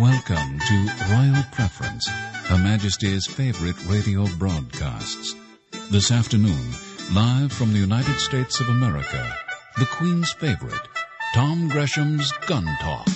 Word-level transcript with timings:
Welcome 0.00 0.60
to 0.60 0.92
Royal 1.10 1.42
Preference, 1.50 2.06
Her 2.06 2.56
Majesty's 2.56 3.26
favorite 3.26 3.74
radio 3.86 4.26
broadcasts. 4.36 5.34
This 5.90 6.12
afternoon, 6.12 6.70
live 7.12 7.52
from 7.52 7.72
the 7.72 7.80
United 7.80 8.14
States 8.20 8.60
of 8.60 8.68
America, 8.68 9.36
the 9.76 9.86
Queen's 9.86 10.30
favorite, 10.30 10.80
Tom 11.34 11.68
Gresham's 11.68 12.30
Gun 12.46 12.64
Talk. 12.80 13.08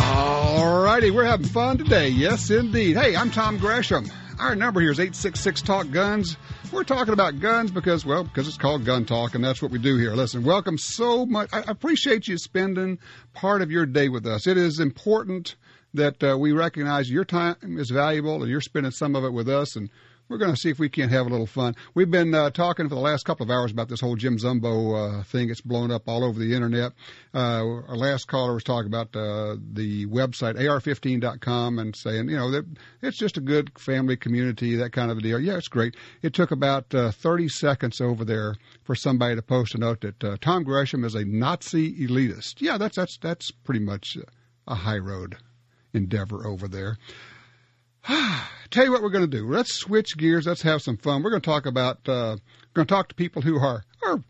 All 0.00 0.82
righty, 0.82 1.12
we're 1.12 1.26
having 1.26 1.46
fun 1.46 1.78
today. 1.78 2.08
Yes, 2.08 2.50
indeed. 2.50 2.96
Hey, 2.96 3.14
I'm 3.14 3.30
Tom 3.30 3.56
Gresham. 3.58 4.10
Our 4.40 4.56
number 4.56 4.80
here 4.80 4.90
is 4.90 4.98
866 4.98 5.62
Talk 5.62 5.90
Guns. 5.92 6.36
We're 6.74 6.82
talking 6.82 7.12
about 7.12 7.38
guns 7.38 7.70
because, 7.70 8.04
well, 8.04 8.24
because 8.24 8.48
it's 8.48 8.58
called 8.58 8.84
Gun 8.84 9.04
Talk, 9.04 9.36
and 9.36 9.44
that's 9.44 9.62
what 9.62 9.70
we 9.70 9.78
do 9.78 9.96
here. 9.96 10.12
Listen, 10.16 10.42
welcome 10.42 10.76
so 10.76 11.24
much. 11.24 11.48
I 11.52 11.62
appreciate 11.68 12.26
you 12.26 12.36
spending 12.36 12.98
part 13.32 13.62
of 13.62 13.70
your 13.70 13.86
day 13.86 14.08
with 14.08 14.26
us. 14.26 14.48
It 14.48 14.56
is 14.58 14.80
important 14.80 15.54
that 15.94 16.20
uh, 16.24 16.36
we 16.36 16.50
recognize 16.50 17.08
your 17.08 17.24
time 17.24 17.78
is 17.78 17.90
valuable 17.90 18.42
and 18.42 18.50
you're 18.50 18.60
spending 18.60 18.90
some 18.90 19.14
of 19.14 19.22
it 19.22 19.32
with 19.32 19.48
us. 19.48 19.76
And 19.76 19.88
we're 20.28 20.38
going 20.38 20.52
to 20.52 20.56
see 20.56 20.70
if 20.70 20.78
we 20.78 20.88
can't 20.88 21.10
have 21.10 21.26
a 21.26 21.28
little 21.28 21.46
fun. 21.46 21.76
We've 21.94 22.10
been 22.10 22.34
uh, 22.34 22.50
talking 22.50 22.88
for 22.88 22.94
the 22.94 23.00
last 23.00 23.24
couple 23.24 23.44
of 23.44 23.50
hours 23.50 23.70
about 23.70 23.88
this 23.88 24.00
whole 24.00 24.16
Jim 24.16 24.38
Zumbo 24.38 25.20
uh, 25.20 25.22
thing. 25.24 25.50
It's 25.50 25.60
blown 25.60 25.90
up 25.90 26.08
all 26.08 26.24
over 26.24 26.38
the 26.38 26.54
internet. 26.54 26.92
Uh, 27.34 27.82
our 27.88 27.96
last 27.96 28.26
caller 28.26 28.54
was 28.54 28.64
talking 28.64 28.86
about 28.86 29.14
uh, 29.14 29.56
the 29.72 30.06
website 30.06 30.56
ar15.com 30.56 31.78
and 31.78 31.94
saying, 31.94 32.28
you 32.28 32.36
know, 32.36 32.50
that 32.50 32.64
it's 33.02 33.18
just 33.18 33.36
a 33.36 33.40
good 33.40 33.78
family 33.78 34.16
community, 34.16 34.76
that 34.76 34.92
kind 34.92 35.10
of 35.10 35.18
a 35.18 35.20
deal. 35.20 35.38
Yeah, 35.38 35.56
it's 35.56 35.68
great. 35.68 35.96
It 36.22 36.32
took 36.32 36.50
about 36.50 36.94
uh, 36.94 37.10
30 37.10 37.48
seconds 37.48 38.00
over 38.00 38.24
there 38.24 38.56
for 38.82 38.94
somebody 38.94 39.36
to 39.36 39.42
post 39.42 39.74
a 39.74 39.78
note 39.78 40.00
that 40.00 40.24
uh, 40.24 40.36
Tom 40.40 40.64
Gresham 40.64 41.04
is 41.04 41.14
a 41.14 41.24
Nazi 41.24 42.06
elitist. 42.06 42.60
Yeah, 42.60 42.78
that's 42.78 42.96
that's 42.96 43.18
that's 43.18 43.50
pretty 43.50 43.80
much 43.80 44.16
a 44.66 44.74
high 44.74 44.98
road 44.98 45.36
endeavor 45.92 46.46
over 46.46 46.66
there. 46.68 46.98
Tell 48.70 48.84
you 48.84 48.92
what 48.92 49.02
we're 49.02 49.10
going 49.10 49.28
to 49.28 49.36
do. 49.38 49.48
Let's 49.48 49.74
switch 49.74 50.16
gears. 50.18 50.46
Let's 50.46 50.62
have 50.62 50.82
some 50.82 50.96
fun. 50.98 51.22
We're 51.22 51.30
going 51.30 51.42
to 51.42 51.50
talk 51.50 51.66
about. 51.66 51.98
Uh, 52.06 52.36
we're 52.36 52.74
going 52.74 52.86
to 52.86 52.94
talk 52.94 53.08
to 53.08 53.14
people 53.14 53.40
who 53.40 53.58
are 53.58 53.82
are 54.04 54.22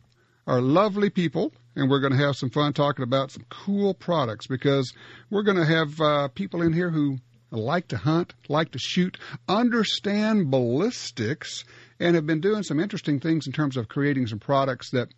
are 0.46 0.60
lovely 0.60 1.10
people, 1.10 1.52
and 1.74 1.90
we're 1.90 2.00
going 2.00 2.12
to 2.12 2.24
have 2.24 2.36
some 2.36 2.50
fun 2.50 2.72
talking 2.72 3.02
about 3.02 3.32
some 3.32 3.44
cool 3.48 3.94
products 3.94 4.46
because 4.46 4.92
we're 5.30 5.42
going 5.42 5.56
to 5.56 5.64
have 5.64 6.00
uh, 6.00 6.28
people 6.28 6.62
in 6.62 6.72
here 6.72 6.90
who 6.90 7.18
like 7.50 7.88
to 7.88 7.96
hunt, 7.96 8.34
like 8.48 8.70
to 8.72 8.78
shoot, 8.78 9.18
understand 9.48 10.50
ballistics, 10.50 11.64
and 11.98 12.14
have 12.14 12.26
been 12.26 12.40
doing 12.40 12.62
some 12.62 12.78
interesting 12.78 13.18
things 13.18 13.46
in 13.46 13.52
terms 13.52 13.76
of 13.76 13.88
creating 13.88 14.26
some 14.26 14.40
products 14.40 14.90
that, 14.90 15.08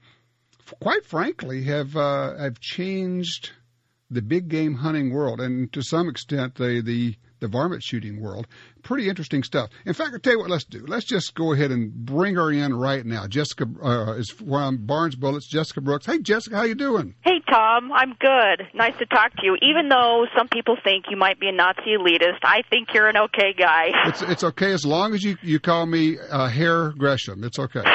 quite 0.81 1.05
frankly, 1.05 1.65
have 1.65 1.95
uh, 1.95 2.37
have 2.39 2.59
changed 2.61 3.51
the 4.11 4.23
big 4.23 4.49
game 4.49 4.75
hunting 4.77 5.13
world, 5.13 5.41
and 5.41 5.71
to 5.75 5.83
some 5.83 6.09
extent, 6.09 6.55
the 6.55 6.81
the 6.81 7.17
the 7.41 7.49
varmint 7.49 7.83
shooting 7.83 8.21
world. 8.21 8.47
Pretty 8.83 9.09
interesting 9.09 9.43
stuff. 9.43 9.71
In 9.85 9.95
fact, 9.95 10.13
I'll 10.13 10.21
tell 10.21 10.35
you 10.35 10.39
what, 10.39 10.51
let's 10.51 10.65
do. 10.65 10.85
Let's 10.87 11.05
just 11.05 11.35
go 11.35 11.53
ahead 11.53 11.71
and 11.71 11.93
bring 11.93 12.37
her 12.37 12.53
in 12.53 12.75
right 12.75 13.05
now. 13.05 13.27
Jessica 13.27 13.67
uh, 13.83 14.13
is 14.13 14.31
from 14.31 14.87
Barnes 14.87 15.17
Bullets. 15.17 15.47
Jessica 15.47 15.81
Brooks. 15.81 16.07
Hey, 16.07 16.21
Jessica, 16.21 16.57
how 16.57 16.63
you 16.63 16.75
doing? 16.75 17.15
Hey, 17.23 17.41
Tom. 17.51 17.91
I'm 17.93 18.15
good. 18.19 18.69
Nice 18.75 18.97
to 18.99 19.07
talk 19.07 19.35
to 19.37 19.45
you. 19.45 19.57
Even 19.63 19.89
though 19.89 20.27
some 20.37 20.49
people 20.49 20.77
think 20.83 21.07
you 21.11 21.17
might 21.17 21.41
be 21.41 21.49
a 21.49 21.53
Nazi 21.53 21.97
elitist, 21.99 22.39
I 22.43 22.63
think 22.71 22.89
you're 22.95 23.09
an 23.09 23.17
okay 23.17 23.55
guy. 23.57 23.89
It's 24.07 24.23
it's 24.23 24.45
okay 24.45 24.73
as 24.73 24.87
long 24.87 25.15
as 25.15 25.23
you 25.23 25.37
you 25.43 25.61
call 25.61 25.87
me 25.87 26.19
uh, 26.19 26.49
Herr 26.49 26.91
Gresham. 26.91 27.45
It's 27.45 27.59
okay. 27.59 27.83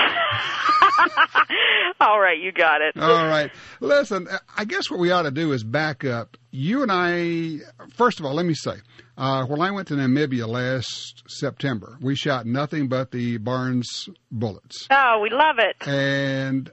All 2.02 2.20
right, 2.20 2.40
you 2.40 2.52
got 2.52 2.82
it. 2.82 2.98
All 3.00 3.28
right. 3.28 3.52
Listen, 3.80 4.28
I 4.58 4.66
guess 4.66 4.90
what 4.90 5.00
we 5.00 5.12
ought 5.12 5.24
to 5.24 5.32
do 5.32 5.52
is 5.52 5.64
back 5.64 6.04
up. 6.04 6.36
You 6.50 6.82
and 6.82 6.92
I, 6.92 7.60
first 7.92 8.20
of 8.20 8.26
all, 8.26 8.34
let 8.34 8.46
me 8.46 8.56
say, 8.56 8.74
uh, 9.22 9.46
when 9.46 9.62
I 9.62 9.70
went 9.70 9.88
to 9.90 9.94
Namibia 9.94 10.48
last 10.48 11.24
September, 11.28 11.96
we 12.02 12.16
shot 12.16 12.48
nothing 12.48 12.88
but 12.88 13.12
the 13.12 13.38
Barnes 13.38 14.10
bullets. 14.32 14.88
Oh, 14.90 15.20
we 15.22 15.30
love 15.30 15.58
it. 15.60 15.88
And 15.88 16.72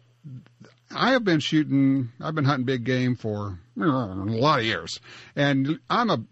I 0.90 1.10
have 1.10 1.24
been 1.24 1.40
shooting, 1.40 2.10
I've 2.18 2.34
been 2.34 2.46
hunting 2.46 2.64
big 2.64 2.84
game 2.84 3.16
for 3.16 3.60
a 3.78 3.84
lot 3.84 4.60
of 4.60 4.64
years. 4.64 4.98
And 5.36 5.78
I'm 5.90 6.08
a, 6.08 6.24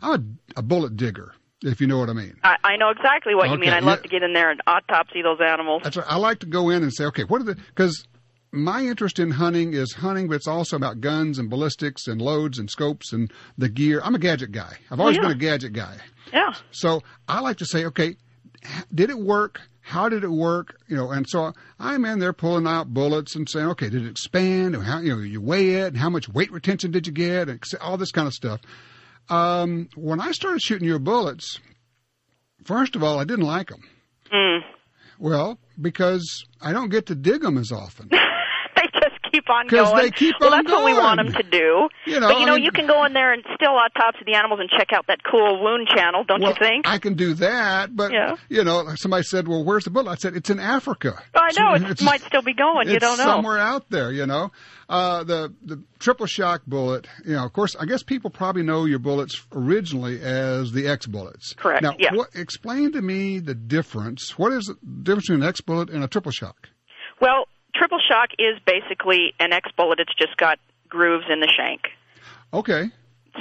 I'm 0.00 0.38
a, 0.56 0.60
a 0.60 0.62
bullet 0.62 0.96
digger 0.96 1.34
if 1.62 1.82
you 1.82 1.86
know 1.86 1.98
what 1.98 2.08
I 2.08 2.14
mean. 2.14 2.36
I, 2.42 2.56
I 2.64 2.76
know 2.78 2.88
exactly 2.88 3.34
what 3.34 3.48
okay. 3.48 3.52
you 3.52 3.58
mean. 3.58 3.74
I 3.74 3.80
love 3.80 3.98
yeah. 3.98 4.02
to 4.04 4.08
get 4.08 4.22
in 4.22 4.32
there 4.32 4.50
and 4.50 4.62
autopsy 4.66 5.20
those 5.20 5.40
animals. 5.46 5.82
That's 5.84 5.98
right. 5.98 6.06
I 6.08 6.16
like 6.16 6.38
to 6.40 6.46
go 6.46 6.70
in 6.70 6.82
and 6.82 6.94
say, 6.94 7.04
okay, 7.06 7.24
what 7.24 7.42
are 7.42 7.44
the 7.44 7.54
because 7.56 8.06
my 8.52 8.82
interest 8.82 9.18
in 9.18 9.30
hunting 9.30 9.74
is 9.74 9.92
hunting, 9.92 10.28
but 10.28 10.36
it's 10.36 10.46
also 10.46 10.76
about 10.76 11.00
guns 11.00 11.38
and 11.38 11.50
ballistics 11.50 12.06
and 12.06 12.20
loads 12.20 12.58
and 12.58 12.70
scopes 12.70 13.12
and 13.12 13.32
the 13.58 13.68
gear. 13.68 14.00
I'm 14.02 14.14
a 14.14 14.18
gadget 14.18 14.52
guy. 14.52 14.76
I've 14.90 15.00
always 15.00 15.16
yeah. 15.16 15.22
been 15.22 15.32
a 15.32 15.36
gadget 15.36 15.72
guy. 15.72 15.96
Yeah. 16.32 16.54
So 16.70 17.02
I 17.26 17.40
like 17.40 17.58
to 17.58 17.66
say, 17.66 17.84
okay, 17.86 18.16
did 18.94 19.10
it 19.10 19.18
work? 19.18 19.60
How 19.80 20.08
did 20.08 20.24
it 20.24 20.30
work? 20.30 20.78
You 20.86 20.96
know, 20.96 21.10
and 21.10 21.26
so 21.28 21.52
I'm 21.78 22.04
in 22.04 22.18
there 22.18 22.32
pulling 22.32 22.66
out 22.66 22.92
bullets 22.92 23.34
and 23.36 23.48
saying, 23.48 23.66
okay, 23.68 23.88
did 23.88 24.04
it 24.04 24.10
expand? 24.10 24.74
And 24.74 24.84
how 24.84 25.00
you 25.00 25.16
know 25.16 25.22
you 25.22 25.40
weigh 25.40 25.76
it? 25.76 25.88
And 25.88 25.96
how 25.96 26.10
much 26.10 26.28
weight 26.28 26.52
retention 26.52 26.90
did 26.90 27.06
you 27.06 27.12
get? 27.12 27.48
And 27.48 27.62
all 27.80 27.96
this 27.96 28.12
kind 28.12 28.26
of 28.26 28.34
stuff. 28.34 28.60
Um, 29.28 29.88
when 29.94 30.20
I 30.20 30.32
started 30.32 30.62
shooting 30.62 30.88
your 30.88 30.98
bullets, 30.98 31.58
first 32.64 32.96
of 32.96 33.02
all, 33.02 33.18
I 33.18 33.24
didn't 33.24 33.46
like 33.46 33.68
them. 33.68 33.82
Mm. 34.32 34.60
Well, 35.18 35.58
because 35.80 36.44
I 36.60 36.72
don't 36.72 36.90
get 36.90 37.06
to 37.06 37.14
dig 37.14 37.42
them 37.42 37.58
as 37.58 37.72
often. 37.72 38.10
keep 39.48 39.54
on 39.54 39.66
going. 39.66 40.02
They 40.02 40.10
keep 40.10 40.34
well, 40.40 40.54
on 40.54 40.64
that's 40.64 40.72
what 40.72 40.84
we 40.84 40.94
want 40.94 41.18
them 41.18 41.32
to 41.32 41.42
do. 41.42 41.88
You 42.06 42.20
know, 42.20 42.28
but 42.28 42.38
you 42.38 42.46
know, 42.46 42.52
I 42.52 42.56
mean, 42.56 42.64
you 42.64 42.70
can 42.70 42.86
go 42.86 43.04
in 43.04 43.12
there 43.12 43.32
and 43.32 43.42
still 43.54 43.70
autopsy 43.70 44.24
the 44.26 44.34
animals 44.34 44.60
and 44.60 44.68
check 44.70 44.92
out 44.92 45.06
that 45.08 45.22
cool 45.22 45.62
wound 45.62 45.88
channel, 45.88 46.24
don't 46.24 46.40
well, 46.40 46.50
you 46.50 46.56
think? 46.58 46.86
I 46.86 46.98
can 46.98 47.14
do 47.14 47.34
that, 47.34 47.94
but 47.94 48.12
yeah. 48.12 48.36
you 48.48 48.64
know, 48.64 48.94
somebody 48.96 49.22
said, 49.24 49.48
"Well, 49.48 49.64
where's 49.64 49.84
the 49.84 49.90
bullet?" 49.90 50.10
I 50.10 50.14
said, 50.16 50.36
"It's 50.36 50.50
in 50.50 50.60
Africa." 50.60 51.22
I 51.34 51.50
know 51.58 51.88
it 51.88 52.02
might 52.02 52.22
still 52.22 52.42
be 52.42 52.54
going. 52.54 52.88
You 52.88 52.98
don't 52.98 53.18
know. 53.18 53.24
somewhere 53.24 53.58
out 53.58 53.88
there. 53.90 54.12
You 54.12 54.26
know, 54.26 54.52
uh, 54.88 55.24
the 55.24 55.54
the 55.64 55.82
triple 55.98 56.26
shock 56.26 56.62
bullet. 56.66 57.06
You 57.24 57.34
know, 57.34 57.44
of 57.44 57.52
course, 57.52 57.76
I 57.78 57.86
guess 57.86 58.02
people 58.02 58.30
probably 58.30 58.62
know 58.62 58.84
your 58.84 58.98
bullets 58.98 59.46
originally 59.52 60.20
as 60.20 60.72
the 60.72 60.88
X 60.88 61.06
bullets. 61.06 61.54
Correct. 61.54 61.82
Now, 61.82 61.94
yeah. 61.98 62.14
what, 62.14 62.28
explain 62.34 62.92
to 62.92 63.02
me 63.02 63.38
the 63.38 63.54
difference. 63.54 64.38
What 64.38 64.52
is 64.52 64.66
the 64.66 64.76
difference 65.02 65.26
between 65.26 65.42
an 65.42 65.48
X 65.48 65.60
bullet 65.60 65.90
and 65.90 66.04
a 66.04 66.08
triple 66.08 66.32
shock? 66.32 66.68
Well, 67.20 67.46
triple 67.78 67.98
shock 68.06 68.30
is 68.38 68.58
basically 68.66 69.34
an 69.38 69.52
X 69.52 69.70
bullet. 69.76 70.00
It's 70.00 70.14
just 70.14 70.36
got 70.36 70.58
grooves 70.88 71.26
in 71.30 71.40
the 71.40 71.48
shank. 71.48 71.82
Okay. 72.52 72.90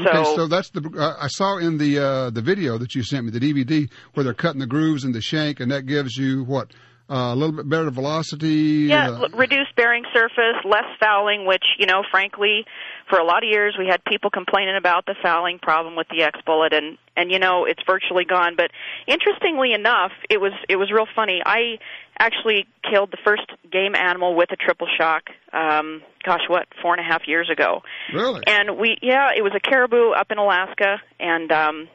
So, 0.03 0.09
okay, 0.09 0.36
so 0.36 0.48
that's 0.48 0.70
the 0.70 0.88
uh, 0.96 1.16
I 1.20 1.28
saw 1.28 1.58
in 1.58 1.78
the 1.80 1.98
uh, 1.98 2.30
the 2.30 2.42
video 2.42 2.78
that 2.78 2.94
you 2.94 3.03
sent 3.03 3.26
me 3.26 3.31
the 3.31 3.40
DVD 3.40 3.90
where 4.14 4.24
they're 4.24 4.36
cutting 4.36 4.59
the 4.59 4.68
grooves 4.68 5.03
in 5.03 5.12
the 5.12 5.22
shank, 5.22 5.59
and 5.59 5.72
that 5.72 5.88
gives 5.88 6.16
you 6.16 6.44
what 6.44 6.72
uh, 7.09 7.34
a 7.34 7.35
little 7.35 7.56
bit 7.56 7.69
better 7.69 7.90
velocity. 7.90 8.88
Yeah, 8.90 9.12
uh, 9.12 9.29
reduced 9.29 9.75
bearing 9.75 10.03
surface, 10.13 10.59
less 10.66 10.85
fouling, 11.00 11.45
which 11.45 11.63
you 11.78 11.85
know, 11.85 12.03
frankly, 12.12 12.66
for 13.09 13.18
a 13.18 13.23
lot 13.23 13.44
of 13.44 13.50
years 13.50 13.75
we 13.79 13.88
had 13.88 14.03
people 14.03 14.29
complaining 14.29 14.75
about 14.75 15.06
the 15.06 15.16
fouling 15.22 15.59
problem 15.59 15.96
with 15.96 16.07
the 16.09 16.23
X 16.23 16.40
bullet, 16.46 16.73
and 16.73 16.97
and 17.16 17.31
you 17.31 17.40
know, 17.40 17.66
it's 17.66 17.81
virtually 17.88 18.25
gone. 18.25 18.56
But 18.57 18.72
interestingly 19.07 19.73
enough, 19.73 20.12
it 20.29 20.41
was 20.41 20.51
it 20.67 20.75
was 20.75 20.91
real 20.91 21.07
funny. 21.16 21.41
I 21.46 21.79
actually 22.19 22.66
killed 22.90 23.12
the 23.12 23.17
first 23.23 23.46
game 23.72 23.96
animal 23.96 24.35
with 24.35 24.51
a 24.51 24.57
triple 24.57 24.88
shock. 24.97 25.23
Um, 25.53 26.01
gosh, 26.25 26.41
what 26.50 26.67
four 26.81 26.94
and 26.94 27.00
a 27.00 27.09
half 27.09 27.22
years 27.25 27.50
ago? 27.50 27.84
Really? 28.13 28.41
And 28.47 28.78
we, 28.78 28.97
yeah, 29.01 29.29
it 29.35 29.44
was 29.44 29.53
a 29.56 29.62
caribou 29.62 30.12
up 30.12 30.31
in 30.31 30.38
Alaska, 30.38 30.97
and 31.22 31.51
um, 31.53 31.88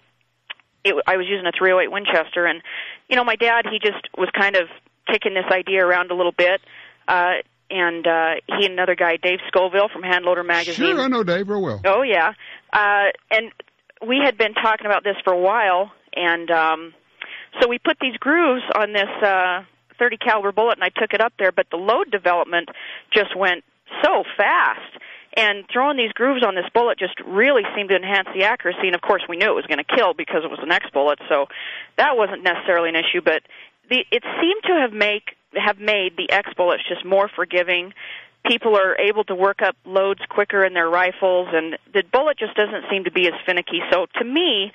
it, 0.84 0.94
I 1.06 1.16
was 1.16 1.26
using 1.28 1.46
a 1.46 1.52
308 1.56 1.92
Winchester, 1.92 2.46
and 2.46 2.62
you 3.08 3.16
know, 3.16 3.24
my 3.24 3.36
dad, 3.36 3.66
he 3.70 3.78
just 3.78 4.08
was 4.16 4.30
kind 4.34 4.56
of 4.56 4.68
kicking 5.12 5.34
this 5.34 5.50
idea 5.50 5.84
around 5.84 6.10
a 6.10 6.14
little 6.14 6.32
bit. 6.32 6.60
Uh, 7.06 7.34
and 7.70 8.06
uh, 8.06 8.34
he 8.46 8.66
and 8.66 8.74
another 8.74 8.94
guy, 8.94 9.16
Dave 9.16 9.38
Scovill 9.52 9.90
from 9.90 10.02
Handloader 10.02 10.46
magazine. 10.46 10.74
Sure, 10.74 11.00
I 11.00 11.08
know 11.08 11.24
Dave 11.24 11.48
real 11.48 11.62
well. 11.62 11.80
Oh 11.84 12.02
yeah, 12.02 12.32
uh, 12.72 13.10
and 13.30 13.50
we 14.06 14.20
had 14.22 14.36
been 14.36 14.52
talking 14.54 14.86
about 14.86 15.04
this 15.04 15.16
for 15.24 15.32
a 15.32 15.38
while, 15.38 15.90
and 16.14 16.50
um, 16.50 16.94
so 17.60 17.68
we 17.68 17.78
put 17.78 17.96
these 18.00 18.16
grooves 18.18 18.62
on 18.74 18.92
this 18.92 19.08
uh, 19.22 19.62
30 19.98 20.16
caliber 20.16 20.52
bullet 20.52 20.74
and 20.74 20.84
I 20.84 20.88
took 20.88 21.12
it 21.12 21.20
up 21.20 21.32
there, 21.38 21.52
but 21.52 21.66
the 21.70 21.76
load 21.76 22.10
development 22.10 22.68
just 23.12 23.36
went 23.36 23.64
so 24.02 24.24
fast. 24.36 24.98
And 25.34 25.64
throwing 25.72 25.96
these 25.96 26.12
grooves 26.12 26.44
on 26.44 26.54
this 26.54 26.66
bullet 26.74 26.98
just 26.98 27.14
really 27.24 27.62
seemed 27.74 27.88
to 27.88 27.96
enhance 27.96 28.28
the 28.34 28.44
accuracy. 28.44 28.86
And 28.86 28.94
of 28.94 29.00
course, 29.00 29.22
we 29.28 29.36
knew 29.36 29.48
it 29.48 29.54
was 29.54 29.64
going 29.64 29.78
to 29.78 29.96
kill 29.96 30.12
because 30.12 30.44
it 30.44 30.50
was 30.50 30.60
the 30.62 30.70
X 30.70 30.86
bullet, 30.92 31.18
so 31.26 31.46
that 31.96 32.18
wasn't 32.18 32.42
necessarily 32.42 32.90
an 32.90 32.96
issue. 32.96 33.22
But 33.24 33.40
the, 33.92 34.06
it 34.10 34.24
seemed 34.40 34.62
to 34.64 34.80
have 34.80 34.92
make 34.92 35.36
have 35.54 35.78
made 35.78 36.16
the 36.16 36.32
X 36.32 36.48
bullets 36.56 36.82
just 36.88 37.04
more 37.04 37.28
forgiving. 37.28 37.92
People 38.46 38.74
are 38.74 38.96
able 38.98 39.22
to 39.24 39.34
work 39.34 39.60
up 39.62 39.76
loads 39.84 40.20
quicker 40.30 40.64
in 40.64 40.72
their 40.72 40.88
rifles, 40.88 41.48
and 41.52 41.76
the 41.92 42.02
bullet 42.10 42.38
just 42.38 42.56
doesn't 42.56 42.84
seem 42.90 43.04
to 43.04 43.12
be 43.12 43.26
as 43.26 43.34
finicky. 43.44 43.80
So 43.92 44.06
to 44.18 44.24
me, 44.24 44.72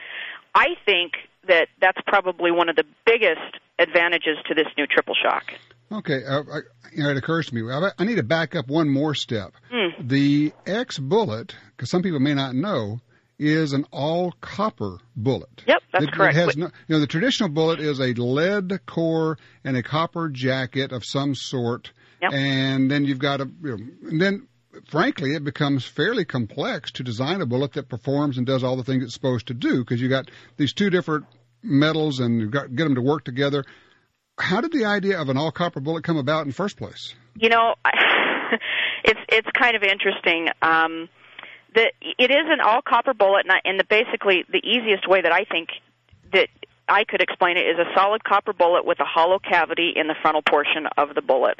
I 0.53 0.67
think 0.85 1.13
that 1.47 1.67
that's 1.81 1.97
probably 2.05 2.51
one 2.51 2.69
of 2.69 2.75
the 2.75 2.83
biggest 3.05 3.57
advantages 3.79 4.37
to 4.47 4.53
this 4.53 4.67
new 4.77 4.85
triple 4.85 5.15
shock. 5.15 5.43
Okay, 5.91 6.23
uh, 6.23 6.43
I, 6.53 6.59
you 6.93 7.03
know, 7.03 7.09
it 7.09 7.17
occurs 7.17 7.47
to 7.47 7.55
me 7.55 7.61
I, 7.71 7.91
I 7.97 8.03
need 8.03 8.15
to 8.15 8.23
back 8.23 8.55
up 8.55 8.67
one 8.67 8.87
more 8.87 9.15
step. 9.15 9.53
Mm. 9.73 10.07
The 10.07 10.53
X 10.67 10.99
bullet, 10.99 11.55
because 11.75 11.89
some 11.89 12.03
people 12.03 12.19
may 12.19 12.35
not 12.35 12.53
know, 12.53 12.99
is 13.39 13.73
an 13.73 13.85
all 13.91 14.33
copper 14.41 14.97
bullet. 15.15 15.63
Yep, 15.67 15.81
that's 15.93 16.05
it, 16.05 16.11
correct. 16.11 16.35
It 16.35 16.39
has 16.39 16.57
no, 16.57 16.65
you 16.87 16.95
know, 16.95 16.99
the 16.99 17.07
traditional 17.07 17.49
bullet 17.49 17.79
is 17.79 17.99
a 17.99 18.13
lead 18.13 18.85
core 18.85 19.37
and 19.63 19.77
a 19.77 19.83
copper 19.83 20.29
jacket 20.29 20.91
of 20.91 21.05
some 21.05 21.35
sort, 21.35 21.91
Yep. 22.21 22.33
and 22.33 22.89
then 22.89 23.05
you've 23.05 23.19
got 23.19 23.41
a, 23.41 23.45
you 23.63 23.77
know, 23.77 24.09
and 24.09 24.21
then 24.21 24.47
frankly, 24.89 25.33
it 25.33 25.43
becomes 25.43 25.85
fairly 25.85 26.25
complex 26.25 26.91
to 26.93 27.03
design 27.03 27.41
a 27.41 27.45
bullet 27.45 27.73
that 27.73 27.89
performs 27.89 28.37
and 28.37 28.45
does 28.45 28.63
all 28.63 28.75
the 28.75 28.83
things 28.83 29.03
it's 29.03 29.13
supposed 29.13 29.47
to 29.47 29.53
do 29.53 29.79
because 29.79 30.01
you 30.01 30.09
got 30.09 30.29
these 30.57 30.73
two 30.73 30.89
different 30.89 31.25
metals 31.63 32.19
and 32.19 32.39
you've 32.39 32.51
got 32.51 32.73
get 32.75 32.83
them 32.85 32.95
to 32.95 33.01
work 33.01 33.23
together. 33.23 33.63
How 34.39 34.61
did 34.61 34.71
the 34.71 34.85
idea 34.85 35.19
of 35.19 35.29
an 35.29 35.37
all 35.37 35.51
copper 35.51 35.79
bullet 35.79 36.03
come 36.03 36.17
about 36.17 36.41
in 36.43 36.49
the 36.49 36.53
first 36.53 36.77
place? 36.77 37.15
You 37.35 37.49
know, 37.49 37.75
I, 37.83 37.91
it's 39.03 39.19
it's 39.29 39.47
kind 39.59 39.75
of 39.75 39.83
interesting. 39.83 40.47
Um, 40.61 41.09
the 41.73 41.91
it 42.01 42.31
is 42.31 42.45
an 42.47 42.59
all 42.61 42.81
copper 42.81 43.13
bullet, 43.13 43.45
and, 43.45 43.51
I, 43.51 43.61
and 43.65 43.79
the 43.79 43.83
basically 43.83 44.45
the 44.51 44.61
easiest 44.63 45.07
way 45.07 45.21
that 45.21 45.31
I 45.31 45.43
think 45.45 45.69
that 46.33 46.49
I 46.87 47.03
could 47.03 47.21
explain 47.21 47.57
it 47.57 47.67
is 47.67 47.77
a 47.77 47.93
solid 47.95 48.23
copper 48.23 48.53
bullet 48.53 48.85
with 48.85 48.99
a 48.99 49.05
hollow 49.05 49.39
cavity 49.39 49.93
in 49.95 50.07
the 50.07 50.15
frontal 50.21 50.41
portion 50.41 50.87
of 50.97 51.15
the 51.15 51.21
bullet, 51.21 51.59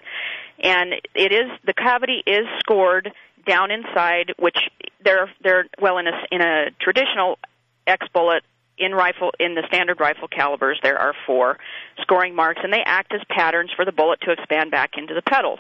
and 0.62 0.94
it 1.16 1.32
is 1.32 1.52
the 1.66 1.74
cavity 1.74 2.24
is 2.26 2.46
scored 2.60 3.12
down 3.46 3.72
inside, 3.72 4.34
which 4.38 4.58
they're 5.04 5.30
they're 5.42 5.66
well 5.82 5.98
in 5.98 6.08
a 6.08 6.12
in 6.32 6.42
a 6.42 6.72
traditional 6.80 7.38
X 7.86 8.08
bullet 8.14 8.44
in 8.78 8.94
rifle 8.94 9.32
in 9.40 9.56
the 9.56 9.64
standard 9.68 10.00
rifle 10.00 10.28
calibers 10.28 10.80
there 10.84 11.00
are 11.00 11.14
four 11.26 11.58
scoring 12.00 12.36
marks 12.36 12.62
and 12.64 12.72
they 12.72 12.84
act 12.86 13.12
as 13.12 13.22
patterns 13.28 13.72
for 13.76 13.86
the 13.86 13.92
bullet 13.92 14.22
to 14.22 14.32
expand 14.32 14.70
back 14.70 14.92
into 14.98 15.16
the 15.16 15.22
petals 15.22 15.60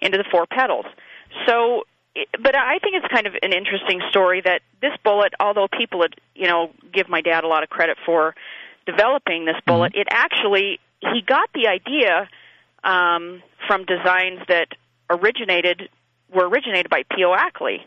into 0.00 0.16
the 0.16 0.24
four 0.30 0.46
petals. 0.46 0.86
So 1.46 1.84
but 2.40 2.54
I 2.54 2.78
think 2.78 2.94
it's 2.96 3.06
kind 3.12 3.26
of 3.26 3.34
an 3.42 3.52
interesting 3.52 4.00
story 4.10 4.40
that 4.42 4.62
this 4.80 4.92
bullet 5.02 5.34
although 5.40 5.68
people 5.68 6.00
would 6.00 6.14
you 6.34 6.46
know 6.46 6.70
give 6.92 7.08
my 7.08 7.20
dad 7.20 7.44
a 7.44 7.48
lot 7.48 7.62
of 7.62 7.70
credit 7.70 7.96
for 8.04 8.34
developing 8.86 9.44
this 9.44 9.56
bullet 9.66 9.92
mm-hmm. 9.92 10.02
it 10.02 10.08
actually 10.10 10.78
he 11.00 11.22
got 11.26 11.48
the 11.54 11.68
idea 11.68 12.28
um 12.84 13.42
from 13.66 13.84
designs 13.84 14.40
that 14.48 14.68
originated 15.10 15.88
were 16.32 16.48
originated 16.48 16.90
by 16.90 17.02
P.O. 17.14 17.34
Ackley 17.34 17.84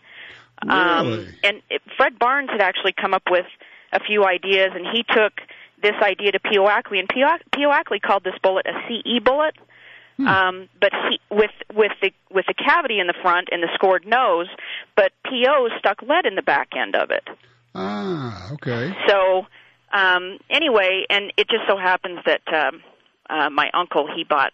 really? 0.64 0.76
um 0.76 1.28
and 1.44 1.62
it, 1.70 1.82
Fred 1.96 2.18
Barnes 2.20 2.50
had 2.50 2.62
actually 2.62 2.94
come 2.94 3.14
up 3.14 3.24
with 3.30 3.46
a 3.92 4.00
few 4.00 4.26
ideas, 4.26 4.72
and 4.76 4.86
he 4.86 5.04
took 5.04 5.34
this 5.82 5.96
idea 6.02 6.32
to 6.32 6.40
P.O. 6.40 6.68
Ackley, 6.68 7.00
and 7.00 7.08
P.O. 7.10 7.72
Ackley 7.72 8.00
called 8.00 8.24
this 8.24 8.36
bullet 8.42 8.66
a 8.66 8.74
CE 8.88 9.24
bullet. 9.24 9.56
Hmm. 10.18 10.28
Um, 10.28 10.69
but 10.81 10.92
he, 11.10 11.19
with 11.30 11.52
with 11.74 11.92
the 12.02 12.12
with 12.31 12.46
the 12.48 12.54
cavity 12.54 13.00
in 13.00 13.08
the 13.08 13.14
front 13.22 13.50
and 13.52 13.62
the 13.62 13.69
scored 13.75 14.06
nose, 14.06 14.48
but 14.96 15.12
P.O. 15.25 15.69
stuck 15.80 16.02
lead 16.02 16.25
in 16.25 16.36
the 16.36 16.42
back 16.42 16.69
end 16.75 16.96
of 16.96 17.12
it. 17.12 17.24
Ah, 17.75 18.52
okay. 18.54 18.92
So 19.08 19.46
um, 19.94 20.40
anyway, 20.50 21.06
and 21.10 21.31
it 21.38 21.48
just 21.50 21.64
so 21.68 21.78
happens 21.78 22.19
that 22.25 22.42
um, 22.54 22.81
uh, 23.30 23.50
my 23.50 23.69
uncle 23.74 24.08
he 24.14 24.24
bought 24.24 24.54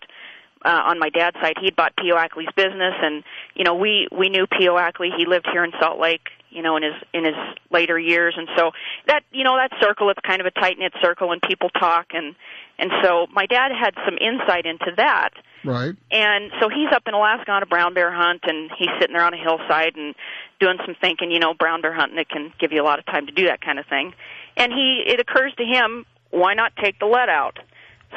uh, 0.65 0.81
on 0.85 0.99
my 0.99 1.09
dad's 1.09 1.35
side 1.41 1.55
he 1.59 1.65
had 1.65 1.75
bought 1.75 1.95
P.O. 1.97 2.17
Ackley's 2.17 2.49
business, 2.55 2.93
and 3.01 3.23
you 3.55 3.63
know 3.63 3.75
we 3.75 4.07
we 4.11 4.29
knew 4.29 4.45
P.O. 4.47 4.77
Ackley. 4.77 5.09
He 5.17 5.25
lived 5.25 5.47
here 5.51 5.63
in 5.63 5.71
Salt 5.79 5.99
Lake, 5.99 6.27
you 6.49 6.61
know, 6.61 6.77
in 6.77 6.83
his 6.83 6.93
in 7.13 7.25
his 7.25 7.35
later 7.71 7.97
years, 7.97 8.35
and 8.37 8.47
so 8.57 8.71
that 9.07 9.21
you 9.31 9.43
know 9.43 9.57
that 9.57 9.71
circle 9.81 10.09
it's 10.09 10.19
kind 10.25 10.39
of 10.41 10.45
a 10.45 10.51
tight 10.51 10.77
knit 10.77 10.93
circle, 11.01 11.31
and 11.31 11.41
people 11.41 11.69
talk, 11.69 12.07
and 12.13 12.35
and 12.83 12.91
so 13.01 13.27
my 13.31 13.45
dad 13.45 13.71
had 13.71 13.93
some 14.03 14.17
insight 14.17 14.65
into 14.65 14.91
that. 14.97 15.29
Right. 15.63 15.95
And 16.11 16.51
so 16.59 16.67
he's 16.67 16.91
up 16.93 17.03
in 17.07 17.13
Alaska 17.13 17.49
on 17.49 17.63
a 17.63 17.65
brown 17.65 17.93
bear 17.93 18.11
hunt, 18.11 18.41
and 18.43 18.69
he's 18.77 18.89
sitting 18.99 19.15
there 19.15 19.23
on 19.23 19.33
a 19.33 19.37
hillside 19.37 19.95
and 19.95 20.13
doing 20.59 20.77
some 20.85 20.93
thinking. 20.99 21.31
You 21.31 21.39
know, 21.39 21.53
brown 21.53 21.81
bear 21.81 21.93
hunting 21.93 22.17
it 22.17 22.27
can 22.27 22.51
give 22.59 22.73
you 22.73 22.81
a 22.81 22.83
lot 22.83 22.99
of 22.99 23.05
time 23.05 23.27
to 23.27 23.31
do 23.31 23.45
that 23.45 23.61
kind 23.61 23.79
of 23.79 23.85
thing. 23.85 24.13
And 24.57 24.73
he 24.73 25.01
it 25.07 25.21
occurs 25.21 25.53
to 25.59 25.63
him, 25.63 26.05
why 26.29 26.55
not 26.55 26.73
take 26.75 26.99
the 26.99 27.05
lead 27.05 27.29
out? 27.29 27.57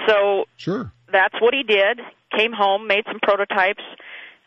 So 0.08 0.46
sure, 0.56 0.90
that's 1.12 1.40
what 1.40 1.54
he 1.54 1.62
did. 1.62 2.00
Came 2.36 2.52
home, 2.52 2.88
made 2.88 3.04
some 3.06 3.20
prototypes. 3.22 3.84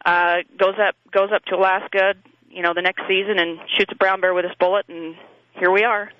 Uh, 0.04 0.40
goes 0.58 0.76
up 0.86 0.96
goes 1.14 1.30
up 1.34 1.46
to 1.46 1.56
Alaska, 1.56 2.16
you 2.50 2.62
know, 2.62 2.74
the 2.74 2.82
next 2.82 3.04
season 3.08 3.40
and 3.40 3.58
shoots 3.78 3.94
a 3.94 3.96
brown 3.96 4.20
bear 4.20 4.34
with 4.34 4.44
his 4.44 4.54
bullet, 4.60 4.86
and 4.90 5.16
here 5.60 5.72
we 5.72 5.84
are. 5.84 6.12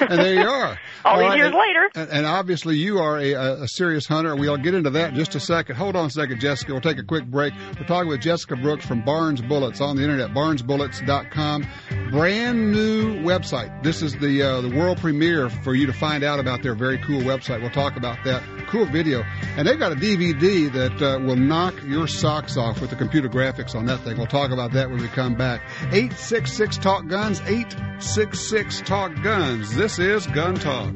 and 0.00 0.18
there 0.18 0.34
you 0.34 0.48
are. 0.48 0.78
All, 1.04 1.22
All 1.22 1.30
these 1.30 1.36
years 1.36 1.48
and, 1.48 1.56
later. 1.56 1.90
And, 1.94 2.10
and, 2.10 2.26
obviously, 2.26 2.76
you 2.76 2.98
are 2.98 3.18
a, 3.18 3.34
a, 3.62 3.68
serious 3.68 4.06
hunter. 4.06 4.34
We'll 4.34 4.56
get 4.56 4.74
into 4.74 4.90
that 4.90 5.10
in 5.10 5.16
just 5.16 5.34
a 5.34 5.40
second. 5.40 5.76
Hold 5.76 5.96
on 5.96 6.06
a 6.06 6.10
second, 6.10 6.40
Jessica. 6.40 6.72
We'll 6.72 6.80
take 6.80 6.98
a 6.98 7.04
quick 7.04 7.26
break. 7.26 7.52
We're 7.78 7.86
talking 7.86 8.08
with 8.08 8.20
Jessica 8.20 8.56
Brooks 8.56 8.84
from 8.84 9.04
Barnes 9.04 9.40
Bullets 9.40 9.80
on 9.80 9.96
the 9.96 10.02
internet, 10.02 10.30
barnesbullets.com. 10.30 11.66
Brand 12.10 12.72
new 12.72 13.22
website. 13.22 13.82
This 13.82 14.02
is 14.02 14.14
the 14.14 14.42
uh, 14.42 14.60
the 14.62 14.74
world 14.76 14.98
premiere 14.98 15.48
for 15.48 15.74
you 15.74 15.86
to 15.86 15.92
find 15.92 16.24
out 16.24 16.40
about 16.40 16.62
their 16.62 16.74
very 16.74 16.98
cool 16.98 17.20
website. 17.20 17.60
We'll 17.60 17.70
talk 17.70 17.96
about 17.96 18.18
that. 18.24 18.42
Cool 18.68 18.86
video. 18.86 19.22
And 19.56 19.66
they've 19.66 19.78
got 19.78 19.92
a 19.92 19.96
DVD 19.96 20.72
that 20.72 21.02
uh, 21.02 21.18
will 21.20 21.36
knock 21.36 21.74
your 21.84 22.08
socks 22.08 22.56
off 22.56 22.80
with 22.80 22.90
the 22.90 22.96
computer 22.96 23.28
graphics 23.28 23.74
on 23.74 23.86
that 23.86 24.00
thing. 24.00 24.16
We'll 24.16 24.26
talk 24.26 24.50
about 24.50 24.72
that 24.72 24.90
when 24.90 25.00
we 25.00 25.08
come 25.08 25.34
back. 25.34 25.60
866 25.92 26.78
Talk 26.78 27.06
Guns, 27.06 27.40
866 27.42 28.25
Talk 28.30 29.22
Guns. 29.22 29.74
This 29.76 29.98
is 29.98 30.26
Gun 30.26 30.56
Talk. 30.56 30.92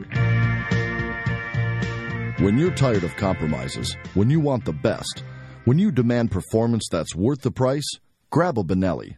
When 2.40 2.58
you're 2.58 2.74
tired 2.74 3.04
of 3.04 3.16
compromises, 3.16 3.96
when 4.14 4.30
you 4.30 4.40
want 4.40 4.64
the 4.64 4.72
best, 4.72 5.22
when 5.64 5.78
you 5.78 5.92
demand 5.92 6.30
performance 6.30 6.88
that's 6.90 7.14
worth 7.14 7.42
the 7.42 7.50
price, 7.50 7.88
grab 8.30 8.58
a 8.58 8.64
Benelli. 8.64 9.16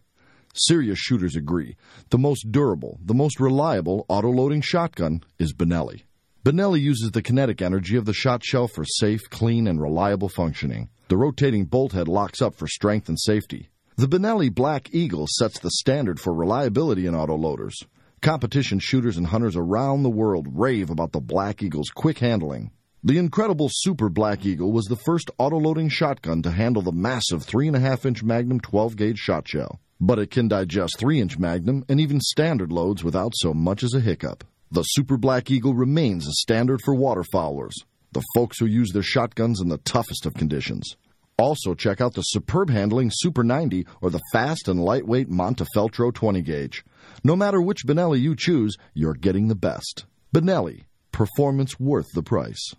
Serious 0.55 0.99
shooters 0.99 1.37
agree. 1.37 1.77
The 2.11 2.19
most 2.19 2.53
durable, 2.53 2.99
the 3.03 3.15
most 3.15 3.41
reliable 3.41 4.05
auto-loading 4.09 4.61
shotgun 4.61 5.23
is 5.39 5.55
Benelli. 5.55 6.03
Benelli 6.45 6.81
uses 6.81 7.13
the 7.13 7.23
kinetic 7.23 7.63
energy 7.63 7.97
of 7.97 8.05
the 8.05 8.13
shot 8.13 8.45
shell 8.45 8.69
for 8.69 8.85
safe, 8.85 9.23
clean, 9.31 9.67
and 9.67 9.81
reliable 9.81 10.29
functioning. 10.29 10.91
The 11.09 11.17
rotating 11.17 11.65
bolt 11.65 11.93
head 11.93 12.09
locks 12.09 12.43
up 12.43 12.55
for 12.55 12.67
strength 12.67 13.09
and 13.09 13.19
safety. 13.19 13.71
The 13.97 14.09
Benelli 14.09 14.53
Black 14.53 14.93
Eagle 14.95 15.27
sets 15.29 15.61
the 15.61 15.71
standard 15.71 16.19
for 16.19 16.33
reliability 16.33 17.07
in 17.07 17.15
autoloaders. 17.15 17.75
Competition 18.23 18.79
shooters 18.79 19.17
and 19.17 19.27
hunters 19.27 19.57
around 19.57 20.05
the 20.05 20.09
world 20.09 20.47
rave 20.53 20.91
about 20.91 21.11
the 21.11 21.21
Black 21.21 21.61
Eagle's 21.61 21.91
quick 21.93 22.21
handling. 22.21 22.71
The 23.03 23.19
incredible 23.19 23.69
Super 23.69 24.09
Black 24.09 24.47
Eagle 24.47 24.71
was 24.71 24.85
the 24.85 24.95
first 24.95 25.29
autoloading 25.41 25.91
shotgun 25.91 26.41
to 26.43 26.53
handle 26.53 26.83
the 26.83 26.93
massive 26.93 27.45
3.5 27.45 28.07
inch 28.07 28.23
Magnum 28.23 28.61
12 28.61 28.95
gauge 28.95 29.19
shot 29.19 29.49
shell. 29.49 29.81
But 30.01 30.21
it 30.21 30.31
can 30.31 30.47
digest 30.47 31.01
3 31.01 31.21
inch 31.21 31.37
Magnum 31.37 31.85
and 31.89 31.99
even 31.99 32.21
standard 32.21 32.71
loads 32.71 33.03
without 33.03 33.33
so 33.35 33.53
much 33.53 33.83
as 33.83 33.93
a 33.93 33.99
hiccup. 33.99 34.45
The 34.71 34.85
Super 34.85 35.17
Black 35.17 35.51
Eagle 35.51 35.75
remains 35.75 36.29
a 36.29 36.33
standard 36.33 36.81
for 36.85 36.95
waterfowlers, 36.95 37.75
the 38.13 38.23
folks 38.37 38.61
who 38.61 38.67
use 38.67 38.93
their 38.93 39.03
shotguns 39.03 39.61
in 39.61 39.69
the 39.69 39.79
toughest 39.79 40.27
of 40.27 40.35
conditions. 40.35 40.97
Also, 41.39 41.75
check 41.75 42.01
out 42.01 42.15
the 42.15 42.23
superb 42.23 42.71
handling 42.71 43.11
Super 43.13 43.43
90 43.43 43.85
or 44.01 44.11
the 44.11 44.23
fast 44.33 44.69
and 44.69 44.81
lightweight 44.81 45.29
Montefeltro 45.29 46.15
20 46.15 46.41
gauge. 46.43 46.85
No 47.25 47.37
matter 47.37 47.61
which 47.61 47.87
Benelli 47.87 48.21
you 48.21 48.35
choose, 48.37 48.77
you're 48.95 49.15
getting 49.15 49.49
the 49.49 49.55
best. 49.55 50.07
Benelli, 50.35 50.85
performance 51.13 51.79
worth 51.79 52.13
the 52.13 52.23
price. 52.23 52.75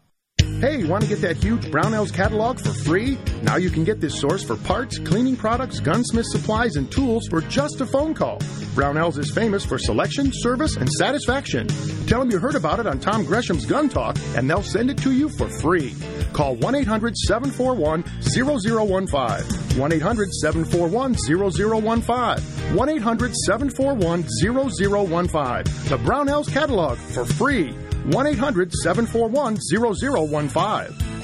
Hey, 0.60 0.84
want 0.86 1.04
to 1.04 1.10
get 1.10 1.22
that 1.22 1.38
huge 1.38 1.66
Brownells 1.66 2.14
catalog 2.14 2.60
for 2.60 2.74
free? 2.74 3.18
Now 3.42 3.58
you 3.58 3.70
can 3.70 3.84
get 3.84 4.00
this 4.00 4.20
source 4.20 4.44
for 4.44 4.56
parts, 4.56 4.98
cleaning 5.00 5.36
products, 5.36 5.80
gunsmith 5.80 6.26
supplies, 6.28 6.76
and 6.76 6.92
tools 6.92 7.28
for 7.30 7.42
just 7.42 7.82
a 7.82 7.86
phone 7.86 8.14
call. 8.14 8.40
Brownells 8.76 9.18
is 9.18 9.32
famous 9.32 9.66
for 9.66 9.78
selection, 9.78 10.32
service, 10.34 10.78
and 10.78 10.90
satisfaction. 10.90 11.68
Tell 12.08 12.20
them 12.20 12.32
you 12.32 12.40
heard 12.40 12.56
about 12.56 12.80
it 12.80 12.88
on 12.88 13.00
Tom 13.00 13.24
Gresham's 13.26 13.66
Gun 13.66 13.90
Talk, 13.90 14.18
and 14.36 14.50
they'll 14.50 14.64
send 14.64 14.90
it 14.90 14.98
to 15.00 15.12
you 15.12 15.30
for 15.30 15.48
free. 15.48 15.96
Call 16.34 16.56
1 16.56 16.76
800 16.76 17.16
741 17.16 18.04
0015. 18.22 19.80
1 19.80 19.94
800 19.94 20.34
741 20.34 21.16
0015. 21.16 22.76
1 22.76 22.90
800 22.90 23.36
741 23.36 24.24
0015. 24.42 25.64
The 25.90 25.98
Brownells 26.04 26.52
catalog 26.52 26.98
for 26.98 27.26
free. 27.26 27.76
1 28.12 28.28
800 28.28 28.72
741 28.84 29.58
0015. 29.58 31.23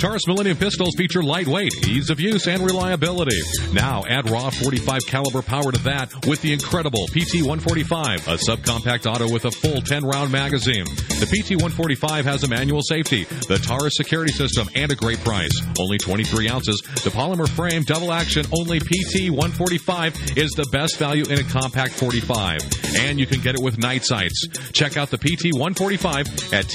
Taurus 0.00 0.28
Millennium 0.28 0.56
pistols 0.56 0.94
feature 0.96 1.24
lightweight, 1.24 1.88
ease 1.88 2.08
of 2.08 2.20
use, 2.20 2.46
and 2.46 2.62
reliability. 2.62 3.40
Now 3.72 4.04
add 4.08 4.30
raw 4.30 4.48
45 4.48 5.00
caliber 5.08 5.42
power 5.42 5.72
to 5.72 5.78
that 5.82 6.24
with 6.24 6.40
the 6.40 6.52
incredible 6.52 7.08
PT-145, 7.08 8.28
a 8.28 8.36
subcompact 8.36 9.12
auto 9.12 9.28
with 9.32 9.44
a 9.46 9.50
full 9.50 9.82
10-round 9.82 10.30
magazine. 10.30 10.84
The 10.84 11.26
PT-145 11.26 12.22
has 12.22 12.44
a 12.44 12.48
manual 12.48 12.80
safety, 12.80 13.24
the 13.48 13.58
Taurus 13.58 13.96
security 13.96 14.32
system, 14.32 14.68
and 14.76 14.92
a 14.92 14.94
great 14.94 15.18
price. 15.24 15.50
Only 15.80 15.98
23 15.98 16.48
ounces. 16.48 16.80
The 17.02 17.10
polymer 17.10 17.48
frame 17.48 17.82
double 17.82 18.12
action 18.12 18.46
only 18.56 18.78
PT-145 18.78 20.38
is 20.38 20.52
the 20.52 20.68
best 20.70 20.96
value 20.98 21.24
in 21.24 21.40
a 21.40 21.44
compact 21.44 21.94
45. 21.94 22.60
And 23.00 23.18
you 23.18 23.26
can 23.26 23.40
get 23.40 23.56
it 23.56 23.60
with 23.60 23.78
night 23.78 24.04
sights. 24.04 24.46
Check 24.72 24.96
out 24.96 25.10
the 25.10 25.18
PT-145 25.18 26.52
at 26.52 26.68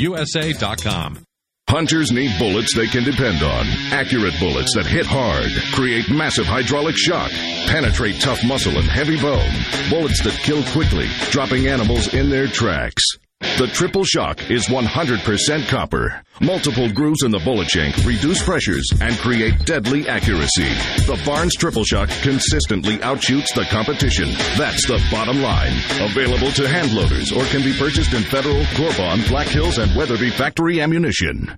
taurus.usa.com. 0.00 1.26
Hunters 1.70 2.10
need 2.10 2.36
bullets 2.36 2.74
they 2.74 2.88
can 2.88 3.04
depend 3.04 3.44
on. 3.44 3.64
Accurate 3.92 4.34
bullets 4.40 4.74
that 4.74 4.86
hit 4.86 5.06
hard, 5.06 5.52
create 5.72 6.10
massive 6.10 6.44
hydraulic 6.44 6.96
shock, 6.96 7.30
penetrate 7.68 8.20
tough 8.20 8.42
muscle 8.42 8.76
and 8.76 8.88
heavy 8.88 9.16
bone. 9.16 9.54
Bullets 9.88 10.20
that 10.24 10.34
kill 10.42 10.64
quickly, 10.72 11.06
dropping 11.30 11.68
animals 11.68 12.12
in 12.12 12.28
their 12.28 12.48
tracks. 12.48 13.04
The 13.40 13.70
triple 13.72 14.04
shock 14.04 14.50
is 14.50 14.66
100% 14.66 15.68
copper. 15.68 16.22
Multiple 16.42 16.92
grooves 16.92 17.22
in 17.24 17.30
the 17.30 17.38
bullet 17.38 17.70
shank 17.70 17.96
reduce 18.04 18.42
pressures 18.42 18.86
and 19.00 19.16
create 19.16 19.64
deadly 19.64 20.06
accuracy. 20.06 20.68
The 21.06 21.20
Barnes 21.24 21.54
triple 21.56 21.84
shock 21.84 22.10
consistently 22.20 22.98
outshoots 22.98 23.54
the 23.54 23.64
competition. 23.70 24.28
That's 24.58 24.86
the 24.86 25.02
bottom 25.10 25.40
line. 25.40 25.72
Available 26.00 26.50
to 26.52 26.68
hand 26.68 26.92
loaders 26.92 27.32
or 27.32 27.44
can 27.46 27.62
be 27.62 27.72
purchased 27.78 28.12
in 28.12 28.22
Federal, 28.24 28.62
Corbon, 28.76 29.26
Black 29.28 29.46
Hills, 29.48 29.78
and 29.78 29.94
Weatherby 29.96 30.30
factory 30.30 30.82
ammunition. 30.82 31.56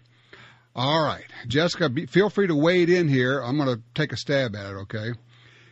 All 0.74 1.02
right, 1.02 1.24
Jessica, 1.46 1.88
be, 1.88 2.06
feel 2.06 2.28
free 2.28 2.48
to 2.48 2.54
wade 2.54 2.90
in 2.90 3.08
here. 3.08 3.40
I'm 3.40 3.56
going 3.56 3.76
to 3.76 3.82
take 3.94 4.12
a 4.12 4.16
stab 4.16 4.54
at 4.56 4.72
it. 4.72 4.76
Okay. 4.82 5.12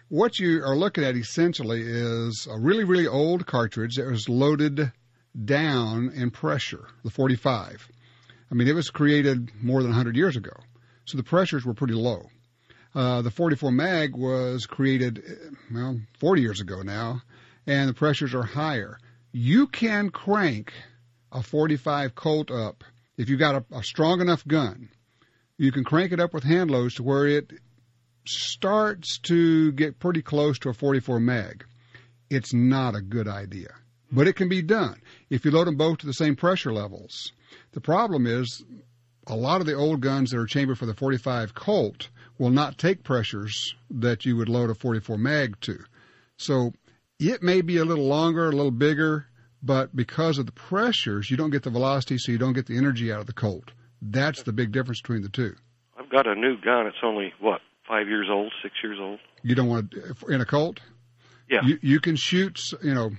What 0.09 0.39
you 0.39 0.63
are 0.63 0.77
looking 0.77 1.03
at 1.03 1.17
essentially 1.17 1.81
is 1.83 2.47
a 2.51 2.59
really, 2.59 2.85
really 2.85 3.07
old 3.07 3.47
cartridge 3.47 3.97
that 3.97 4.07
was 4.07 4.29
loaded 4.29 4.93
down 5.45 6.11
in 6.15 6.31
pressure, 6.31 6.87
the 7.03 7.11
45. 7.11 7.89
I 8.51 8.55
mean, 8.55 8.69
it 8.69 8.75
was 8.75 8.91
created 8.91 9.51
more 9.63 9.81
than 9.83 9.91
100 9.91 10.15
years 10.15 10.37
ago, 10.37 10.53
so 11.07 11.17
the 11.17 11.25
pressures 11.25 11.65
were 11.65 11.73
pretty 11.73 11.95
low. 11.95 12.29
Uh, 12.95 13.23
the 13.23 13.31
44 13.31 13.73
mag 13.73 14.15
was 14.15 14.67
created, 14.67 15.23
uh, 15.27 15.55
well, 15.73 16.01
40 16.21 16.43
years 16.43 16.61
ago 16.61 16.83
now, 16.83 17.23
and 17.67 17.89
the 17.89 17.95
pressures 17.95 18.35
are 18.35 18.43
higher. 18.43 18.99
You 19.33 19.67
can 19.67 20.11
crank 20.11 20.75
a 21.33 21.43
45 21.43 22.15
Colt 22.15 22.51
up 22.51 22.85
if 23.17 23.31
you've 23.31 23.41
got 23.41 23.55
a, 23.55 23.65
a 23.73 23.83
strong 23.83 24.21
enough 24.21 24.47
gun. 24.47 24.91
You 25.57 25.73
can 25.73 25.83
crank 25.83 26.13
it 26.13 26.21
up 26.21 26.35
with 26.35 26.45
hand 26.45 26.71
loads 26.71 26.97
to 26.97 27.03
where 27.03 27.27
it 27.27 27.53
starts 28.27 29.19
to 29.19 29.73
get 29.73 29.99
pretty 29.99 30.23
close 30.23 30.59
to 30.61 30.69
a 30.69 30.75
44 30.75 31.21
mag. 31.21 31.65
It's 32.31 32.55
not 32.55 32.95
a 32.95 33.03
good 33.03 33.29
idea, 33.29 33.75
but 34.11 34.27
it 34.27 34.37
can 34.37 34.49
be 34.49 34.63
done 34.63 35.01
if 35.31 35.45
you 35.45 35.51
load 35.51 35.67
them 35.67 35.77
both 35.77 35.99
to 35.99 36.07
the 36.07 36.13
same 36.13 36.37
pressure 36.37 36.73
levels. 36.73 37.33
The 37.73 37.81
problem 37.81 38.27
is 38.27 38.65
a 39.27 39.37
lot 39.37 39.61
of 39.61 39.67
the 39.67 39.75
old 39.75 40.01
guns 40.01 40.31
that 40.31 40.39
are 40.39 40.47
chambered 40.47 40.79
for 40.79 40.87
the 40.87 40.95
45 40.95 41.55
Colt 41.55 42.09
will 42.39 42.51
not 42.51 42.79
take 42.79 43.05
pressures 43.05 43.75
that 43.91 44.25
you 44.25 44.37
would 44.37 44.49
load 44.49 44.71
a 44.71 44.75
44 44.75 45.19
mag 45.19 45.61
to. 45.61 45.79
So 46.37 46.73
it 47.19 47.43
may 47.43 47.61
be 47.61 47.77
a 47.77 47.85
little 47.85 48.07
longer, 48.07 48.49
a 48.49 48.53
little 48.53 48.71
bigger, 48.71 49.27
but 49.63 49.95
because 49.95 50.39
of 50.39 50.47
the 50.47 50.53
pressures, 50.53 51.31
you 51.31 51.37
don't 51.37 51.51
get 51.51 51.63
the 51.63 51.71
velocity, 51.71 52.19
so 52.19 52.33
you 52.33 52.39
don't 52.39 52.53
get 52.53 52.67
the 52.67 52.77
energy 52.77 53.13
out 53.13 53.21
of 53.21 53.27
the 53.27 53.33
Colt. 53.33 53.71
That's 54.03 54.43
the 54.43 54.53
big 54.53 54.73
difference 54.73 55.01
between 55.01 55.23
the 55.23 55.29
two. 55.29 55.55
I've 55.99 56.11
got 56.11 56.27
a 56.27 56.35
new 56.35 56.57
gun. 56.61 56.87
It's 56.87 56.97
only 57.03 57.33
what 57.41 57.61
five 57.87 58.09
years 58.09 58.29
old, 58.31 58.53
six 58.63 58.75
years 58.83 58.99
old. 59.01 59.21
You 59.43 59.55
don't 59.55 59.69
want 59.69 59.93
to, 59.93 60.27
in 60.29 60.41
a 60.41 60.47
Colt. 60.47 60.81
Yeah. 61.49 61.61
You 61.65 61.79
you 61.83 62.01
can 62.01 62.17
shoot, 62.17 62.73
you 62.83 62.95
know, 62.95 63.11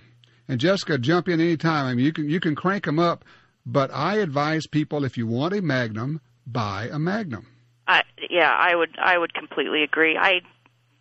and 0.48 0.60
Jessica 0.60 0.98
jump 0.98 1.28
in 1.28 1.40
anytime. 1.40 1.86
I 1.86 1.94
mean, 1.94 2.06
you 2.06 2.14
can 2.14 2.30
you 2.30 2.40
can 2.40 2.56
crank 2.56 2.86
them 2.86 3.00
up, 3.00 3.24
but 3.66 3.92
I 3.94 4.18
advise 4.18 4.68
people 4.68 5.04
if 5.04 5.18
you 5.18 5.28
want 5.28 5.54
a 5.54 5.62
Magnum, 5.62 6.22
buy 6.48 6.90
a 6.92 7.00
Magnum. 7.00 7.48
I, 7.88 8.02
yeah, 8.30 8.52
I 8.52 8.76
would 8.76 8.98
I 8.98 9.18
would 9.18 9.34
completely 9.34 9.84
agree. 9.84 10.18
I 10.18 10.42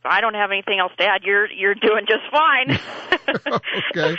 I 0.05 0.21
don't 0.21 0.35
have 0.35 0.51
anything 0.51 0.79
else 0.79 0.93
to 0.99 1.05
add. 1.05 1.23
You're 1.25 1.51
you're 1.51 1.75
doing 1.75 2.05
just 2.07 2.25
fine. 2.31 2.79
okay. 3.97 4.17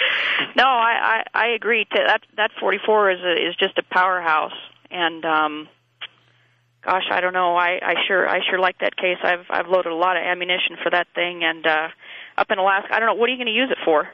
No, 0.55 0.65
I, 0.65 1.23
I 1.33 1.45
I 1.45 1.47
agree. 1.49 1.85
To, 1.85 2.03
that 2.07 2.21
that 2.37 2.51
44 2.59 3.11
is 3.11 3.19
a, 3.21 3.31
is 3.49 3.55
just 3.55 3.77
a 3.77 3.83
powerhouse, 3.83 4.57
and 4.89 5.23
um, 5.25 5.67
gosh, 6.85 7.03
I 7.11 7.19
don't 7.21 7.33
know. 7.33 7.55
I 7.55 7.79
I 7.81 7.93
sure 8.07 8.27
I 8.29 8.39
sure 8.49 8.59
like 8.59 8.77
that 8.79 8.95
case. 8.95 9.17
I've 9.23 9.45
I've 9.49 9.67
loaded 9.67 9.91
a 9.91 9.95
lot 9.95 10.17
of 10.17 10.23
ammunition 10.23 10.77
for 10.83 10.89
that 10.91 11.07
thing, 11.15 11.41
and 11.43 11.65
uh, 11.65 11.87
up 12.37 12.47
in 12.51 12.57
Alaska, 12.59 12.93
I 12.95 12.99
don't 12.99 13.07
know. 13.07 13.15
What 13.15 13.29
are 13.29 13.33
you 13.33 13.37
going 13.37 13.47
to 13.53 13.59
use 13.59 13.69
it 13.71 13.77
for? 13.83 14.07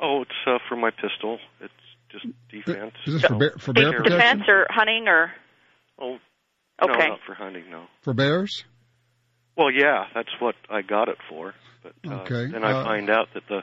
Oh, 0.00 0.22
it's 0.22 0.30
uh, 0.46 0.58
for 0.68 0.76
my 0.76 0.90
pistol. 0.90 1.38
It's 1.60 1.72
just 2.10 2.26
defense. 2.50 2.92
Is 3.06 3.14
this 3.14 3.24
for 3.24 3.36
bear, 3.36 3.54
for 3.58 3.72
bear 3.72 3.90
De- 3.90 3.96
protection? 3.98 4.18
defense 4.18 4.42
or 4.48 4.66
hunting 4.70 5.08
or? 5.08 5.32
Oh, 5.98 6.18
no, 6.84 6.92
Okay. 6.94 7.08
not 7.08 7.20
for 7.24 7.34
hunting. 7.34 7.64
No. 7.70 7.84
For 8.02 8.12
bears? 8.12 8.64
Well, 9.56 9.70
yeah, 9.70 10.06
that's 10.14 10.30
what 10.40 10.56
I 10.68 10.82
got 10.82 11.08
it 11.08 11.18
for. 11.28 11.54
But 11.82 11.92
uh, 12.10 12.14
Okay, 12.22 12.50
then 12.50 12.64
I 12.64 12.72
uh, 12.72 12.84
find 12.84 13.08
out 13.08 13.28
that 13.34 13.44
the 13.48 13.62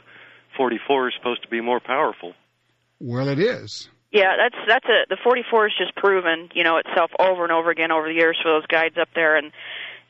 44 0.58 1.10
is 1.10 1.14
supposed 1.18 1.44
to 1.44 1.50
be 1.50 1.60
more 1.60 1.82
powerful. 1.82 2.34
Well, 3.00 3.28
it 3.28 3.40
is. 3.40 3.90
Yeah, 4.12 4.36
that's 4.38 4.56
that's 4.68 4.86
a 4.86 5.06
the 5.10 5.18
44 5.24 5.68
is 5.68 5.74
just 5.78 5.96
proven, 5.96 6.50
you 6.54 6.64
know, 6.64 6.78
itself 6.78 7.12
over 7.18 7.44
and 7.44 7.52
over 7.52 7.70
again 7.70 7.92
over 7.92 8.08
the 8.08 8.14
years 8.14 8.38
for 8.42 8.50
those 8.52 8.66
guides 8.68 8.98
up 8.98 9.08
there, 9.16 9.38
and 9.38 9.52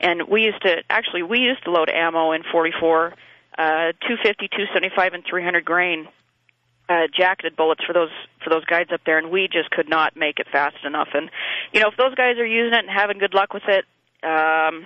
and 0.00 0.28
we 0.28 0.42
used 0.42 0.60
to 0.62 0.82
actually 0.90 1.22
we 1.22 1.38
used 1.38 1.62
to 1.64 1.70
load 1.70 1.88
ammo 1.88 2.32
in 2.32 2.42
44, 2.50 3.06
uh, 3.06 3.62
250, 4.02 4.48
275, 4.48 5.14
and 5.14 5.24
300 5.24 5.64
grain 5.64 6.08
uh, 6.88 7.06
jacketed 7.16 7.56
bullets 7.56 7.84
for 7.86 7.92
those 7.92 8.10
for 8.42 8.50
those 8.50 8.64
guides 8.64 8.90
up 8.92 9.00
there, 9.06 9.18
and 9.18 9.30
we 9.30 9.46
just 9.46 9.70
could 9.70 9.88
not 9.88 10.16
make 10.16 10.40
it 10.40 10.48
fast 10.50 10.84
enough. 10.84 11.08
And 11.14 11.30
you 11.72 11.80
know, 11.80 11.88
if 11.88 11.96
those 11.96 12.14
guys 12.16 12.38
are 12.38 12.46
using 12.46 12.74
it 12.74 12.84
and 12.84 12.90
having 12.90 13.18
good 13.18 13.34
luck 13.34 13.54
with 13.54 13.62
it, 13.68 13.84
um, 14.24 14.84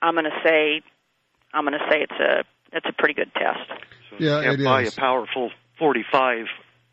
I'm 0.00 0.14
going 0.14 0.24
to 0.24 0.40
say 0.44 0.82
I'm 1.52 1.64
going 1.64 1.78
to 1.78 1.86
say 1.90 2.02
it's 2.02 2.20
a 2.20 2.44
it's 2.72 2.86
a 2.88 2.92
pretty 2.92 3.14
good 3.14 3.32
test. 3.34 3.68
So 4.10 4.16
Yeah, 4.18 4.38
you 4.38 4.44
can't 4.44 4.60
it 4.60 4.64
buy 4.64 4.82
is. 4.82 4.96
a 4.96 5.00
powerful 5.00 5.50
45 5.78 6.46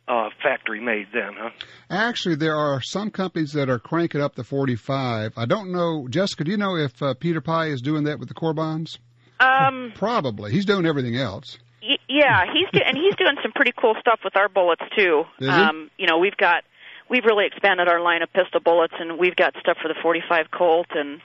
uh, 0.09 0.29
factory 0.41 0.81
made 0.81 1.07
then, 1.13 1.33
huh? 1.37 1.51
Actually, 1.89 2.35
there 2.35 2.55
are 2.55 2.81
some 2.81 3.11
companies 3.11 3.51
that 3.53 3.69
are 3.69 3.79
cranking 3.79 4.21
up 4.21 4.35
the 4.35 4.43
45. 4.43 5.33
I 5.37 5.45
don't 5.45 5.71
know, 5.71 6.07
Jessica. 6.09 6.43
Do 6.43 6.51
you 6.51 6.57
know 6.57 6.75
if 6.75 7.01
uh, 7.01 7.13
Peter 7.13 7.39
Pi 7.41 7.67
is 7.67 7.79
doing 7.81 8.03
that 8.05 8.19
with 8.19 8.27
the 8.27 8.33
Corbons? 8.33 8.97
Um, 9.39 9.93
Probably. 9.95 10.51
He's 10.51 10.65
doing 10.65 10.85
everything 10.85 11.15
else. 11.15 11.57
Y- 11.81 11.95
Yeah, 12.09 12.45
he's 12.51 12.67
do- 12.73 12.83
and 12.85 12.97
he's 12.97 13.15
doing 13.15 13.35
some 13.41 13.51
pretty 13.53 13.71
cool 13.79 13.95
stuff 14.01 14.19
with 14.23 14.35
our 14.35 14.49
bullets 14.49 14.81
too. 14.97 15.23
Is 15.39 15.47
he? 15.47 15.53
Um, 15.53 15.89
you 15.97 16.07
know, 16.07 16.17
we've 16.17 16.35
got 16.35 16.63
we've 17.09 17.23
really 17.25 17.45
expanded 17.45 17.87
our 17.87 18.01
line 18.01 18.21
of 18.21 18.33
pistol 18.33 18.59
bullets, 18.59 18.93
and 18.99 19.17
we've 19.17 19.35
got 19.35 19.53
stuff 19.61 19.77
for 19.81 19.87
the 19.87 19.95
45 20.01 20.51
Colt, 20.51 20.87
and 20.91 21.21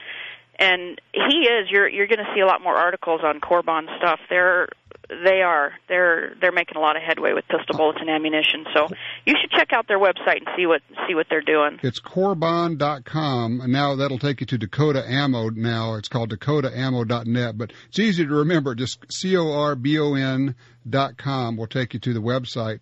and 0.60 1.00
he 1.12 1.38
is. 1.48 1.68
You're 1.70 1.88
you're 1.88 2.06
going 2.06 2.20
to 2.24 2.30
see 2.34 2.40
a 2.40 2.46
lot 2.46 2.62
more 2.62 2.76
articles 2.76 3.22
on 3.24 3.40
Corbon 3.40 3.88
stuff. 3.98 4.20
They're 4.30 4.68
they 5.08 5.42
are 5.42 5.72
they're 5.88 6.34
they're 6.40 6.52
making 6.52 6.76
a 6.76 6.80
lot 6.80 6.96
of 6.96 7.02
headway 7.02 7.32
with 7.32 7.44
pistol 7.48 7.76
bullets 7.76 7.98
and 8.00 8.10
ammunition. 8.10 8.64
So 8.74 8.88
you 9.24 9.34
should 9.40 9.50
check 9.50 9.72
out 9.72 9.86
their 9.88 9.98
website 9.98 10.38
and 10.38 10.48
see 10.56 10.66
what 10.66 10.82
see 11.06 11.14
what 11.14 11.26
they're 11.28 11.42
doing. 11.42 11.78
It's 11.82 12.00
Corbon.com, 12.00 13.60
and 13.60 13.72
now 13.72 13.96
that'll 13.96 14.18
take 14.18 14.40
you 14.40 14.46
to 14.46 14.58
Dakota 14.58 15.04
Ammo. 15.06 15.50
Now 15.50 15.94
it's 15.94 16.08
called 16.08 16.30
DakotaAmmo.net, 16.30 17.58
but 17.58 17.72
it's 17.88 17.98
easy 17.98 18.26
to 18.26 18.34
remember. 18.34 18.74
Just 18.74 19.04
C 19.12 19.36
O 19.36 19.52
R 19.52 19.74
B 19.74 19.98
O 19.98 20.14
N 20.14 20.54
dot 20.88 21.16
com 21.16 21.56
will 21.56 21.66
take 21.66 21.94
you 21.94 22.00
to 22.00 22.12
the 22.12 22.20
website, 22.20 22.80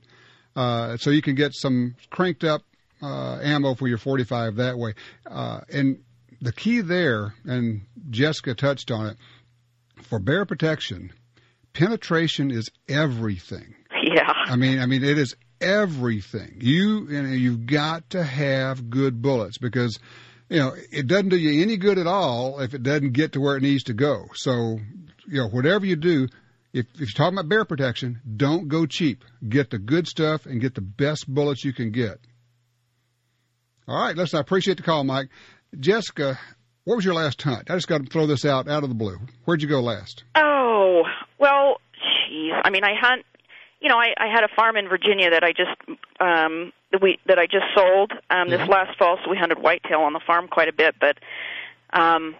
uh, 0.56 0.96
so 0.96 1.10
you 1.10 1.22
can 1.22 1.34
get 1.34 1.54
some 1.54 1.94
cranked 2.10 2.44
up 2.44 2.62
uh, 3.02 3.38
ammo 3.42 3.74
for 3.74 3.88
your 3.88 3.98
45 3.98 4.56
that 4.56 4.78
way. 4.78 4.94
Uh, 5.26 5.60
and 5.72 6.02
the 6.40 6.52
key 6.52 6.80
there, 6.80 7.34
and 7.44 7.82
Jessica 8.10 8.54
touched 8.54 8.90
on 8.90 9.06
it, 9.06 9.16
for 10.02 10.18
bear 10.18 10.44
protection, 10.44 11.12
penetration 11.72 12.50
is 12.50 12.70
everything. 12.88 13.74
Yeah. 14.02 14.32
I 14.46 14.56
mean, 14.56 14.78
I 14.80 14.86
mean, 14.86 15.04
it 15.04 15.18
is 15.18 15.36
everything. 15.60 16.58
You, 16.60 17.08
you 17.08 17.22
know, 17.22 17.30
you've 17.30 17.66
got 17.66 18.10
to 18.10 18.22
have 18.22 18.90
good 18.90 19.22
bullets 19.22 19.58
because, 19.58 19.98
you 20.48 20.58
know, 20.58 20.74
it 20.90 21.06
doesn't 21.06 21.30
do 21.30 21.36
you 21.38 21.62
any 21.62 21.76
good 21.76 21.98
at 21.98 22.06
all 22.06 22.60
if 22.60 22.74
it 22.74 22.82
doesn't 22.82 23.12
get 23.12 23.32
to 23.32 23.40
where 23.40 23.56
it 23.56 23.62
needs 23.62 23.84
to 23.84 23.94
go. 23.94 24.26
So, 24.34 24.78
you 25.26 25.40
know, 25.40 25.48
whatever 25.48 25.86
you 25.86 25.96
do, 25.96 26.28
if, 26.72 26.86
if 26.94 27.00
you're 27.00 27.08
talking 27.14 27.38
about 27.38 27.48
bear 27.48 27.64
protection, 27.64 28.20
don't 28.36 28.68
go 28.68 28.86
cheap. 28.86 29.24
Get 29.46 29.70
the 29.70 29.78
good 29.78 30.08
stuff 30.08 30.46
and 30.46 30.60
get 30.60 30.74
the 30.74 30.80
best 30.80 31.32
bullets 31.32 31.64
you 31.64 31.72
can 31.72 31.90
get. 31.90 32.18
All 33.86 34.00
right, 34.00 34.16
listen, 34.16 34.38
I 34.38 34.40
appreciate 34.40 34.76
the 34.76 34.82
call, 34.82 35.04
Mike. 35.04 35.28
Jessica, 35.78 36.38
what 36.84 36.96
was 36.96 37.04
your 37.04 37.14
last 37.14 37.40
hunt? 37.42 37.70
I 37.70 37.74
just 37.74 37.88
got 37.88 38.02
to 38.02 38.10
throw 38.10 38.26
this 38.26 38.44
out 38.44 38.68
out 38.68 38.84
of 38.84 38.88
the 38.88 38.94
blue. 38.94 39.18
Where'd 39.44 39.62
you 39.62 39.68
go 39.68 39.80
last? 39.80 40.24
Oh 40.34 41.02
well, 41.42 41.80
jeez. 42.30 42.58
I 42.64 42.70
mean, 42.70 42.84
I 42.84 42.94
hunt. 42.98 43.26
You 43.80 43.88
know, 43.88 43.98
I, 43.98 44.14
I 44.16 44.28
had 44.32 44.44
a 44.44 44.48
farm 44.54 44.76
in 44.76 44.88
Virginia 44.88 45.30
that 45.30 45.42
I 45.42 45.50
just 45.52 45.74
um, 46.20 46.72
that 46.92 47.02
we 47.02 47.18
that 47.26 47.38
I 47.38 47.46
just 47.46 47.66
sold 47.74 48.12
um, 48.30 48.48
this 48.48 48.60
Yeah. 48.60 48.66
last 48.66 48.96
fall. 48.96 49.18
So 49.24 49.30
we 49.30 49.36
hunted 49.36 49.58
whitetail 49.58 50.00
on 50.02 50.12
the 50.12 50.20
farm 50.24 50.46
quite 50.46 50.68
a 50.68 50.72
bit. 50.72 50.94
But 51.00 51.18
um, 51.92 52.36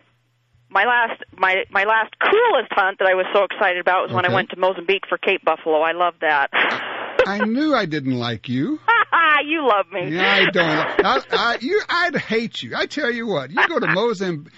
my 0.71 0.85
last 0.85 1.21
my 1.37 1.65
my 1.71 1.85
last 1.85 2.15
coolest 2.21 2.71
hunt 2.71 3.01
that 3.01 3.09
I 3.09 3.15
was 3.15 3.27
so 3.35 3.43
excited 3.45 3.81
about 3.81 4.05
was 4.05 4.13
when 4.13 4.25
I 4.25 4.33
went 4.33 4.51
to 4.51 4.57
Mozambique 4.57 5.05
for 5.09 5.19
Cape 5.19 5.45
Buffalo. 5.45 5.81
I 5.81 5.93
love 5.93 6.15
that. 6.21 6.49
I 7.27 7.45
knew 7.45 7.75
I 7.75 7.87
didn't 7.87 8.19
like 8.19 8.49
you. 8.49 8.79
you 9.45 9.67
love 9.67 9.87
me. 9.93 10.15
Yeah, 10.15 10.33
I 10.33 10.45
don't. 10.51 10.65
I, 11.05 11.23
I, 11.33 11.59
you, 11.61 11.81
I'd 11.89 12.17
hate 12.17 12.63
you. 12.63 12.75
I 12.77 12.87
tell 12.87 13.11
you 13.11 13.27
what. 13.27 13.51
You 13.51 13.67
go 13.67 13.81
to 13.81 13.89
Mozambique. 13.89 14.53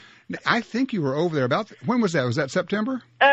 I 0.47 0.61
think 0.61 0.93
you 0.93 1.03
were 1.03 1.15
over 1.15 1.35
there 1.35 1.45
about. 1.45 1.71
When 1.85 2.01
was 2.01 2.13
that? 2.13 2.25
Was 2.25 2.37
that 2.37 2.51
September? 2.51 3.03
Uh, 3.21 3.27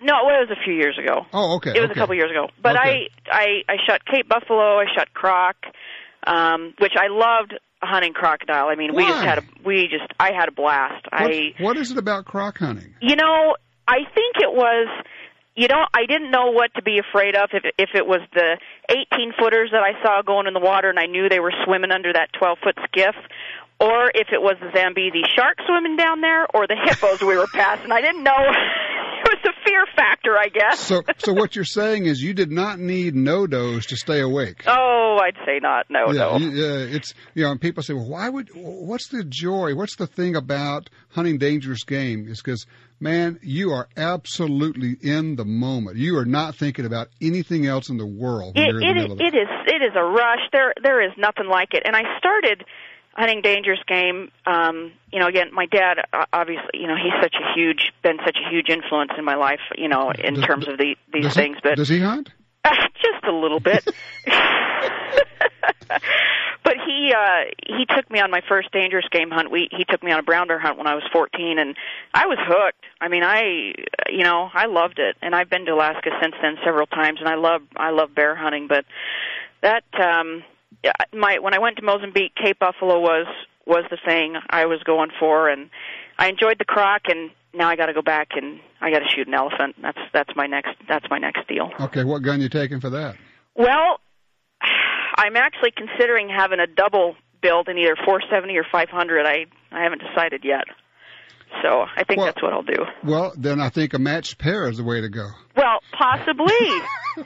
no, 0.00 0.14
well, 0.26 0.42
it 0.42 0.48
was 0.48 0.56
a 0.60 0.64
few 0.64 0.74
years 0.74 0.98
ago. 0.98 1.26
Oh, 1.32 1.56
okay. 1.56 1.70
It 1.70 1.80
was 1.80 1.90
okay. 1.90 1.92
a 1.92 2.02
couple 2.02 2.14
years 2.14 2.30
ago. 2.30 2.48
But 2.60 2.76
Okay. 2.76 3.08
I, 3.30 3.62
I 3.68 3.72
I 3.72 3.76
shot 3.86 4.04
Cape 4.06 4.28
Buffalo, 4.28 4.78
I 4.80 4.86
shot 4.94 5.12
croc, 5.14 5.56
um, 6.26 6.74
which 6.78 6.94
I 6.96 7.08
loved 7.08 7.54
hunting 7.82 8.12
crocodile. 8.12 8.68
I 8.68 8.74
mean, 8.74 8.94
we 8.94 9.04
just 9.04 9.24
had 9.24 9.38
a 9.38 9.42
we 9.64 9.82
just 9.82 10.12
I 10.18 10.32
had 10.38 10.48
a 10.48 10.52
blast. 10.52 11.06
What, 11.12 11.22
I 11.22 11.54
what 11.60 11.76
is 11.76 11.90
it 11.90 11.98
about 11.98 12.24
croc 12.24 12.58
hunting? 12.58 12.94
you 13.00 13.16
know, 13.16 13.56
I 13.86 13.98
think 14.14 14.36
it 14.40 14.52
was 14.52 14.88
you 15.56 15.68
know, 15.68 15.86
I 15.94 16.04
didn't 16.06 16.30
know 16.30 16.50
what 16.50 16.74
to 16.74 16.82
be 16.82 16.98
afraid 16.98 17.34
of 17.34 17.48
if 17.52 17.64
if 17.78 17.90
it 17.94 18.06
was 18.06 18.20
the 18.34 18.58
18 18.90 19.32
footers 19.38 19.70
that 19.72 19.82
I 19.82 20.00
saw 20.02 20.22
going 20.22 20.46
in 20.46 20.54
the 20.54 20.60
water 20.60 20.90
and 20.90 20.98
I 20.98 21.06
knew 21.06 21.28
they 21.28 21.40
were 21.40 21.52
swimming 21.64 21.90
under 21.90 22.12
that 22.12 22.28
12 22.38 22.58
foot 22.62 22.78
skiff 22.84 23.14
or 23.80 24.10
if 24.14 24.28
it 24.32 24.40
was 24.40 24.56
the 24.60 24.70
Zambezi 24.74 25.22
shark 25.36 25.58
swimming 25.66 25.96
down 25.96 26.20
there 26.20 26.46
or 26.54 26.66
the 26.66 26.76
hippos 26.82 27.20
we 27.20 27.36
were 27.36 27.48
passing. 27.52 27.92
I 27.92 28.00
didn't 28.00 28.22
know. 28.22 28.32
it 29.24 29.28
was 29.28 29.38
a 29.44 29.64
fear 29.68 29.84
factor, 29.94 30.36
I 30.38 30.48
guess. 30.48 30.80
So, 30.80 31.02
so 31.18 31.32
what 31.32 31.54
you're 31.56 31.64
saying 31.64 32.06
is 32.06 32.22
you 32.22 32.32
did 32.32 32.50
not 32.50 32.78
need 32.78 33.14
NoDoz 33.14 33.86
to 33.88 33.96
stay 33.96 34.20
awake. 34.20 34.62
Oh, 34.66 35.18
I'd 35.22 35.36
say 35.44 35.58
not. 35.60 35.86
No, 35.90 36.12
yeah, 36.12 36.20
no. 36.20 36.36
you- 36.38 36.50
yeah, 36.50 36.96
it's 36.96 37.12
you 37.34 37.44
know, 37.44 37.50
and 37.50 37.60
people 37.60 37.82
say, 37.82 37.92
well, 37.94 38.08
why 38.08 38.28
would? 38.28 38.50
What's 38.54 39.08
the 39.08 39.24
joy? 39.24 39.74
What's 39.74 39.96
the 39.96 40.06
thing 40.06 40.36
about 40.36 40.88
hunting 41.10 41.38
dangerous 41.38 41.84
game? 41.84 42.26
Is 42.28 42.40
because, 42.40 42.66
man, 42.98 43.38
you 43.42 43.72
are 43.72 43.88
absolutely 43.96 44.96
in 45.02 45.36
the 45.36 45.44
moment. 45.44 45.96
You 45.96 46.16
are 46.18 46.24
not 46.24 46.56
thinking 46.56 46.86
about 46.86 47.08
anything 47.20 47.66
else 47.66 47.90
in 47.90 47.98
the 47.98 48.06
world. 48.06 48.56
It, 48.56 48.68
it, 48.68 49.08
the 49.08 49.24
it 49.24 49.34
is 49.34 49.48
it 49.66 49.82
is 49.82 49.92
a 49.96 50.02
rush. 50.04 50.40
There 50.52 50.72
there 50.82 51.04
is 51.04 51.12
nothing 51.18 51.48
like 51.48 51.74
it. 51.74 51.82
And 51.84 51.94
I 51.94 52.02
started 52.18 52.64
hunting 53.16 53.40
dangerous 53.42 53.80
game. 53.88 54.30
Um, 54.46 54.92
you 55.12 55.18
know, 55.18 55.26
again, 55.26 55.48
my 55.52 55.66
dad 55.66 55.98
uh, 56.12 56.26
obviously, 56.32 56.70
you 56.74 56.86
know, 56.86 56.96
he's 56.96 57.14
such 57.22 57.34
a 57.34 57.52
huge 57.58 57.92
been 58.02 58.18
such 58.24 58.36
a 58.36 58.50
huge 58.50 58.68
influence 58.68 59.12
in 59.18 59.24
my 59.24 59.34
life. 59.34 59.60
You 59.76 59.88
know, 59.88 60.10
in 60.10 60.34
Does- 60.34 60.44
terms 60.44 60.68
of 60.68 60.78
the 60.78 60.94
these 61.12 61.24
does 61.24 61.34
he- 61.34 61.40
things. 61.40 61.56
But 61.62 61.76
does 61.76 61.88
he 61.88 62.00
hunt? 62.00 62.30
just 62.64 63.24
a 63.24 63.32
little 63.32 63.60
bit. 63.60 63.84
but 66.64 66.74
he 66.86 67.12
uh 67.16 67.44
he 67.66 67.86
took 67.94 68.10
me 68.10 68.20
on 68.20 68.30
my 68.30 68.40
first 68.48 68.70
dangerous 68.72 69.06
game 69.10 69.30
hunt. 69.30 69.50
We 69.50 69.68
he 69.70 69.84
took 69.84 70.02
me 70.02 70.12
on 70.12 70.18
a 70.18 70.22
brown 70.22 70.48
bear 70.48 70.58
hunt 70.58 70.78
when 70.78 70.86
I 70.86 70.94
was 70.94 71.04
14 71.12 71.58
and 71.58 71.76
I 72.12 72.26
was 72.26 72.38
hooked. 72.40 72.84
I 73.00 73.08
mean, 73.08 73.22
I 73.22 73.72
you 74.10 74.24
know, 74.24 74.50
I 74.52 74.66
loved 74.66 74.98
it. 74.98 75.16
And 75.22 75.34
I've 75.34 75.48
been 75.50 75.64
to 75.66 75.72
Alaska 75.74 76.10
since 76.20 76.34
then 76.42 76.56
several 76.64 76.86
times 76.86 77.18
and 77.20 77.28
I 77.28 77.36
love 77.36 77.62
I 77.76 77.90
love 77.90 78.14
bear 78.14 78.34
hunting, 78.34 78.66
but 78.68 78.84
that 79.62 79.84
um 80.00 80.42
my 81.12 81.38
when 81.38 81.54
I 81.54 81.58
went 81.58 81.76
to 81.76 81.82
Mozambique, 81.82 82.34
Cape 82.34 82.58
Buffalo 82.58 83.00
was 83.00 83.26
was 83.66 83.84
the 83.90 83.98
thing 84.04 84.36
I 84.48 84.66
was 84.66 84.82
going 84.84 85.10
for 85.18 85.48
and 85.48 85.70
I 86.18 86.28
enjoyed 86.28 86.58
the 86.58 86.64
croc 86.64 87.02
and 87.06 87.30
now 87.52 87.68
I 87.68 87.76
got 87.76 87.86
to 87.86 87.94
go 87.94 88.02
back 88.02 88.28
and 88.36 88.60
I 88.80 88.90
got 88.90 89.00
to 89.00 89.08
shoot 89.08 89.26
an 89.26 89.34
elephant. 89.34 89.76
That's 89.80 89.98
that's 90.12 90.30
my 90.36 90.46
next 90.46 90.70
that's 90.88 91.06
my 91.10 91.18
next 91.18 91.48
deal. 91.48 91.70
Okay, 91.80 92.04
what 92.04 92.22
gun 92.22 92.40
you 92.40 92.48
taking 92.48 92.80
for 92.80 92.90
that? 92.90 93.16
Well, 93.54 94.00
I'm 95.16 95.36
actually 95.36 95.72
considering 95.76 96.28
having 96.28 96.60
a 96.60 96.66
double 96.66 97.16
build 97.42 97.68
in 97.68 97.78
either 97.78 97.96
470 97.96 98.56
or 98.56 98.64
500. 98.70 99.26
I 99.26 99.46
I 99.72 99.82
haven't 99.82 100.02
decided 100.02 100.44
yet. 100.44 100.64
So 101.62 101.84
I 101.96 102.04
think 102.04 102.18
Well- 102.18 102.26
that's 102.26 102.42
what 102.42 102.52
I'll 102.52 102.62
do. 102.62 102.84
Well, 103.04 103.32
then 103.36 103.60
I 103.60 103.68
think 103.70 103.94
a 103.94 103.98
matched 103.98 104.38
pair 104.38 104.68
is 104.68 104.76
the 104.76 104.84
way 104.84 105.00
to 105.00 105.08
go. 105.08 105.28
Well, 105.56 105.78
possibly. 105.92 106.52
you 107.16 107.24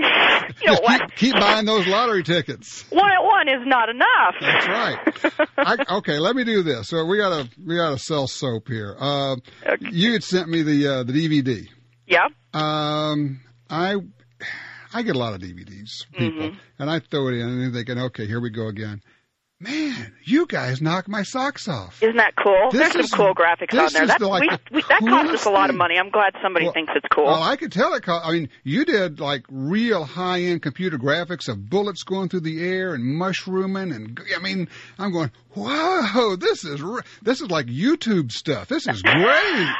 know 0.66 0.76
keep, 0.86 1.14
keep 1.16 1.34
buying 1.34 1.66
those 1.66 1.86
lottery 1.86 2.22
tickets. 2.22 2.84
One 2.90 3.10
at 3.10 3.24
one 3.24 3.48
is 3.48 3.66
not 3.66 3.88
enough. 3.88 4.34
That's 4.40 4.68
right. 4.68 5.48
I, 5.58 5.96
okay, 5.98 6.18
let 6.18 6.36
me 6.36 6.44
do 6.44 6.62
this. 6.62 6.88
So 6.88 7.04
we 7.06 7.16
gotta 7.18 7.48
we 7.66 7.76
gotta 7.76 7.98
sell 7.98 8.26
soap 8.28 8.68
here. 8.68 8.94
Uh, 8.98 9.36
You 9.80 10.12
had 10.12 10.22
sent 10.22 10.48
me 10.48 10.62
the 10.62 10.86
uh, 10.86 11.02
the 11.02 11.12
DVD. 11.12 11.66
Yeah. 12.06 12.26
Um, 12.54 13.40
I 13.68 13.96
I 14.92 15.02
get 15.02 15.16
a 15.16 15.18
lot 15.18 15.34
of 15.34 15.40
DVDs, 15.40 16.06
people, 16.12 16.50
Mhm. 16.50 16.56
and 16.78 16.90
I 16.90 16.98
throw 17.00 17.28
it 17.28 17.34
in, 17.34 17.40
and 17.48 17.62
they're 17.62 17.70
thinking, 17.84 17.98
okay, 18.06 18.26
here 18.26 18.40
we 18.40 18.50
go 18.50 18.66
again. 18.68 19.00
Man, 19.62 20.14
you 20.24 20.46
guys 20.46 20.80
knock 20.80 21.06
my 21.06 21.22
socks 21.22 21.68
off. 21.68 22.02
Isn't 22.02 22.16
that 22.16 22.34
cool? 22.34 22.70
This 22.70 22.80
There's 22.80 22.92
some 22.92 23.00
is- 23.02 23.10
cool 23.10 23.34
graphics 23.34 23.78
on 23.78 23.92
there. 23.92 24.06
That 24.06 24.18
the, 24.18 24.26
like, 24.26 24.42
we, 24.70 24.76
we, 24.76 24.82
that 24.88 25.00
cost 25.00 25.30
us 25.34 25.44
a 25.44 25.50
lot 25.50 25.68
of 25.68 25.76
money. 25.76 25.98
I'm 25.98 26.08
glad 26.08 26.32
somebody 26.42 26.64
Well- 26.64 26.72
thinks 26.72 26.92
it's 26.96 27.06
cool. 27.12 27.26
Well, 27.26 27.42
I 27.42 27.56
could 27.56 27.70
tell 27.70 27.92
it. 27.92 28.02
co- 28.02 28.20
I 28.24 28.32
mean, 28.32 28.48
you 28.64 28.86
did 28.86 29.20
like 29.20 29.44
real 29.50 30.04
high 30.04 30.40
end 30.40 30.62
computer 30.62 30.96
graphics 30.96 31.46
of 31.46 31.68
bullets 31.68 32.04
going 32.04 32.30
through 32.30 32.40
the 32.40 32.66
air 32.66 32.94
and 32.94 33.04
mushrooming, 33.04 33.92
and 33.92 34.18
I 34.34 34.40
mean, 34.40 34.68
I'm 34.98 35.12
going, 35.12 35.30
whoa, 35.54 36.36
this 36.36 36.64
is 36.64 36.80
re- 36.80 37.02
this 37.20 37.42
is 37.42 37.50
like 37.50 37.66
YouTube 37.66 38.32
stuff. 38.32 38.68
This 38.68 38.86
is 38.86 39.02
great. 39.02 39.68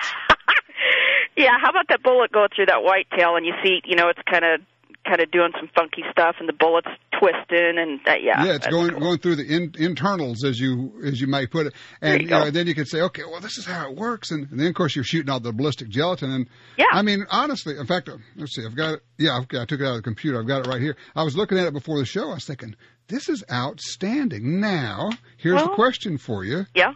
Yeah, 1.37 1.53
how 1.59 1.71
about 1.71 1.87
that 1.89 2.03
bullet 2.03 2.33
go 2.33 2.49
through 2.55 2.67
that 2.67 2.83
white 2.83 3.07
tail 3.17 3.37
and 3.37 3.47
you 3.47 3.55
see, 3.65 3.81
you 3.87 3.97
know, 3.97 4.09
it's 4.09 4.19
kind 4.31 4.45
of 4.45 4.61
kind 5.07 5.21
of 5.21 5.31
doing 5.31 5.51
some 5.59 5.69
funky 5.75 6.03
stuff 6.11 6.37
and 6.39 6.49
the 6.49 6.53
bullet's 6.53 6.89
twisting 7.19 7.79
and 7.79 8.01
that 8.05 8.23
yeah. 8.23 8.45
yeah, 8.45 8.55
it's 8.55 8.67
going 8.67 8.91
cool. 8.91 9.01
going 9.01 9.19
through 9.19 9.37
the 9.37 9.45
in, 9.45 9.73
internals 9.79 10.45
as 10.45 10.59
you 10.59 10.93
as 11.05 11.21
you 11.21 11.27
might 11.27 11.51
put 11.51 11.67
it, 11.67 11.75
and 12.01 12.23
you 12.23 12.51
then 12.51 12.67
you 12.67 12.75
can 12.75 12.87
say, 12.87 13.01
okay, 13.03 13.23
well, 13.31 13.41
this 13.41 13.59
is 13.59 13.65
how 13.65 13.91
it 13.91 13.97
works, 13.97 14.31
and, 14.31 14.51
and 14.51 14.61
then 14.61 14.67
of 14.69 14.75
course 14.75 14.95
you're 14.95 15.05
shooting 15.05 15.31
out 15.31 15.43
the 15.43 15.53
ballistic 15.53 15.89
gelatin, 15.89 16.31
and 16.31 16.47
Yeah. 16.77 16.87
I 16.93 17.03
mean, 17.03 17.27
honestly, 17.31 17.77
in 17.79 17.87
fact, 17.87 18.09
let's 18.37 18.55
see, 18.55 18.65
I've 18.65 18.77
got 18.77 18.95
it. 18.95 19.01
Yeah, 19.19 19.37
I've, 19.37 19.47
I 19.59 19.65
took 19.65 19.81
it 19.81 19.85
out 19.85 19.91
of 19.91 19.97
the 19.97 20.03
computer. 20.03 20.39
I've 20.41 20.47
got 20.49 20.67
it 20.67 20.69
right 20.69 20.81
here. 20.81 20.97
I 21.15 21.23
was 21.23 21.37
looking 21.37 21.59
at 21.59 21.67
it 21.67 21.73
before 21.73 21.99
the 21.99 22.05
show. 22.05 22.31
I 22.31 22.35
was 22.35 22.45
thinking, 22.45 22.75
this 23.09 23.29
is 23.29 23.43
outstanding. 23.51 24.61
Now, 24.61 25.11
here's 25.37 25.61
the 25.61 25.67
Well- 25.69 25.75
question 25.77 26.19
for 26.19 26.45
you: 26.45 26.67
Yeah. 26.75 26.93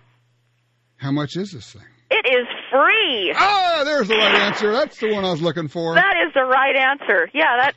How 0.96 1.10
much 1.10 1.36
is 1.36 1.52
this 1.52 1.72
thing? 1.72 1.82
It 2.10 2.26
is 2.28 2.46
free. 2.70 3.32
Ah, 3.36 3.82
there's 3.84 4.06
the 4.06 4.14
right 4.14 4.34
answer. 4.34 4.70
That's 4.70 4.98
the 4.98 5.12
one 5.12 5.24
I 5.24 5.32
was 5.32 5.42
looking 5.42 5.66
for. 5.68 5.94
That 5.94 6.14
is 6.26 6.32
the 6.32 6.44
right 6.44 6.76
answer. 6.76 7.28
Yeah, 7.34 7.56
that 7.60 7.74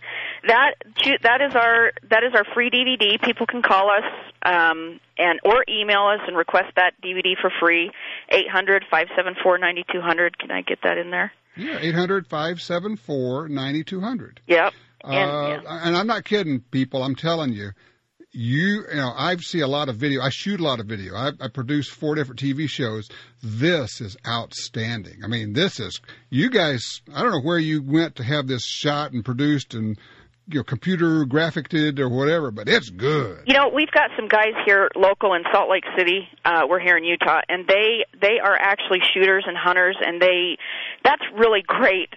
that 0.47 0.75
that 1.23 1.41
is 1.41 1.55
our 1.55 1.91
that 2.09 2.23
is 2.23 2.33
our 2.33 2.45
free 2.53 2.69
DVD. 2.69 3.21
People 3.21 3.45
can 3.45 3.61
call 3.61 3.89
us 3.89 4.03
um, 4.43 4.99
and 5.17 5.39
or 5.43 5.63
email 5.69 6.07
us 6.07 6.21
and 6.27 6.35
request 6.37 6.73
that 6.75 6.93
DVD 7.03 7.33
for 7.39 7.51
free. 7.59 7.91
Eight 8.29 8.49
hundred 8.49 8.85
five 8.89 9.07
seven 9.15 9.35
four 9.41 9.57
ninety 9.57 9.85
two 9.91 10.01
hundred. 10.01 10.37
Can 10.37 10.51
I 10.51 10.61
get 10.61 10.79
that 10.83 10.97
in 10.97 11.11
there? 11.11 11.31
Yeah, 11.55 11.77
eight 11.79 11.95
hundred 11.95 12.27
five 12.27 12.61
seven 12.61 12.95
four 12.95 13.47
ninety 13.49 13.83
two 13.83 13.99
hundred. 14.01 14.41
Yep. 14.47 14.73
Uh, 15.03 15.59
and 15.67 15.95
I'm 15.95 16.07
not 16.07 16.25
kidding, 16.25 16.59
people. 16.71 17.03
I'm 17.03 17.15
telling 17.15 17.53
you, 17.53 17.71
you, 18.31 18.83
you 18.89 18.95
know, 18.95 19.13
I 19.15 19.35
see 19.37 19.61
a 19.61 19.67
lot 19.67 19.89
of 19.89 19.95
video. 19.95 20.21
I 20.21 20.29
shoot 20.29 20.59
a 20.59 20.63
lot 20.63 20.79
of 20.79 20.85
video. 20.85 21.15
I, 21.15 21.31
I 21.39 21.47
produce 21.47 21.87
four 21.87 22.15
different 22.15 22.39
TV 22.39 22.67
shows. 22.67 23.09
This 23.41 24.01
is 24.01 24.17
outstanding. 24.27 25.23
I 25.23 25.27
mean, 25.27 25.53
this 25.53 25.79
is 25.79 26.01
you 26.29 26.49
guys. 26.49 27.01
I 27.13 27.21
don't 27.21 27.31
know 27.31 27.41
where 27.41 27.59
you 27.59 27.81
went 27.81 28.17
to 28.17 28.23
have 28.23 28.47
this 28.47 28.65
shot 28.65 29.11
and 29.11 29.23
produced 29.23 29.73
and 29.73 29.97
you 30.47 30.59
know 30.59 30.63
computer 30.63 31.25
graphiced 31.25 31.99
or 31.99 32.09
whatever, 32.09 32.51
but 32.51 32.69
it's 32.69 32.89
good. 32.89 33.43
You 33.45 33.53
know, 33.53 33.69
we've 33.73 33.91
got 33.91 34.11
some 34.15 34.27
guys 34.27 34.53
here 34.65 34.89
local 34.95 35.33
in 35.33 35.43
Salt 35.51 35.69
Lake 35.69 35.83
City. 35.97 36.27
Uh, 36.45 36.63
we're 36.69 36.79
here 36.79 36.97
in 36.97 37.03
Utah, 37.03 37.41
and 37.49 37.67
they 37.67 38.05
they 38.19 38.39
are 38.43 38.55
actually 38.55 38.99
shooters 39.13 39.45
and 39.47 39.57
hunters, 39.57 39.97
and 39.99 40.21
they 40.21 40.57
that's 41.03 41.23
really 41.35 41.63
great 41.65 42.09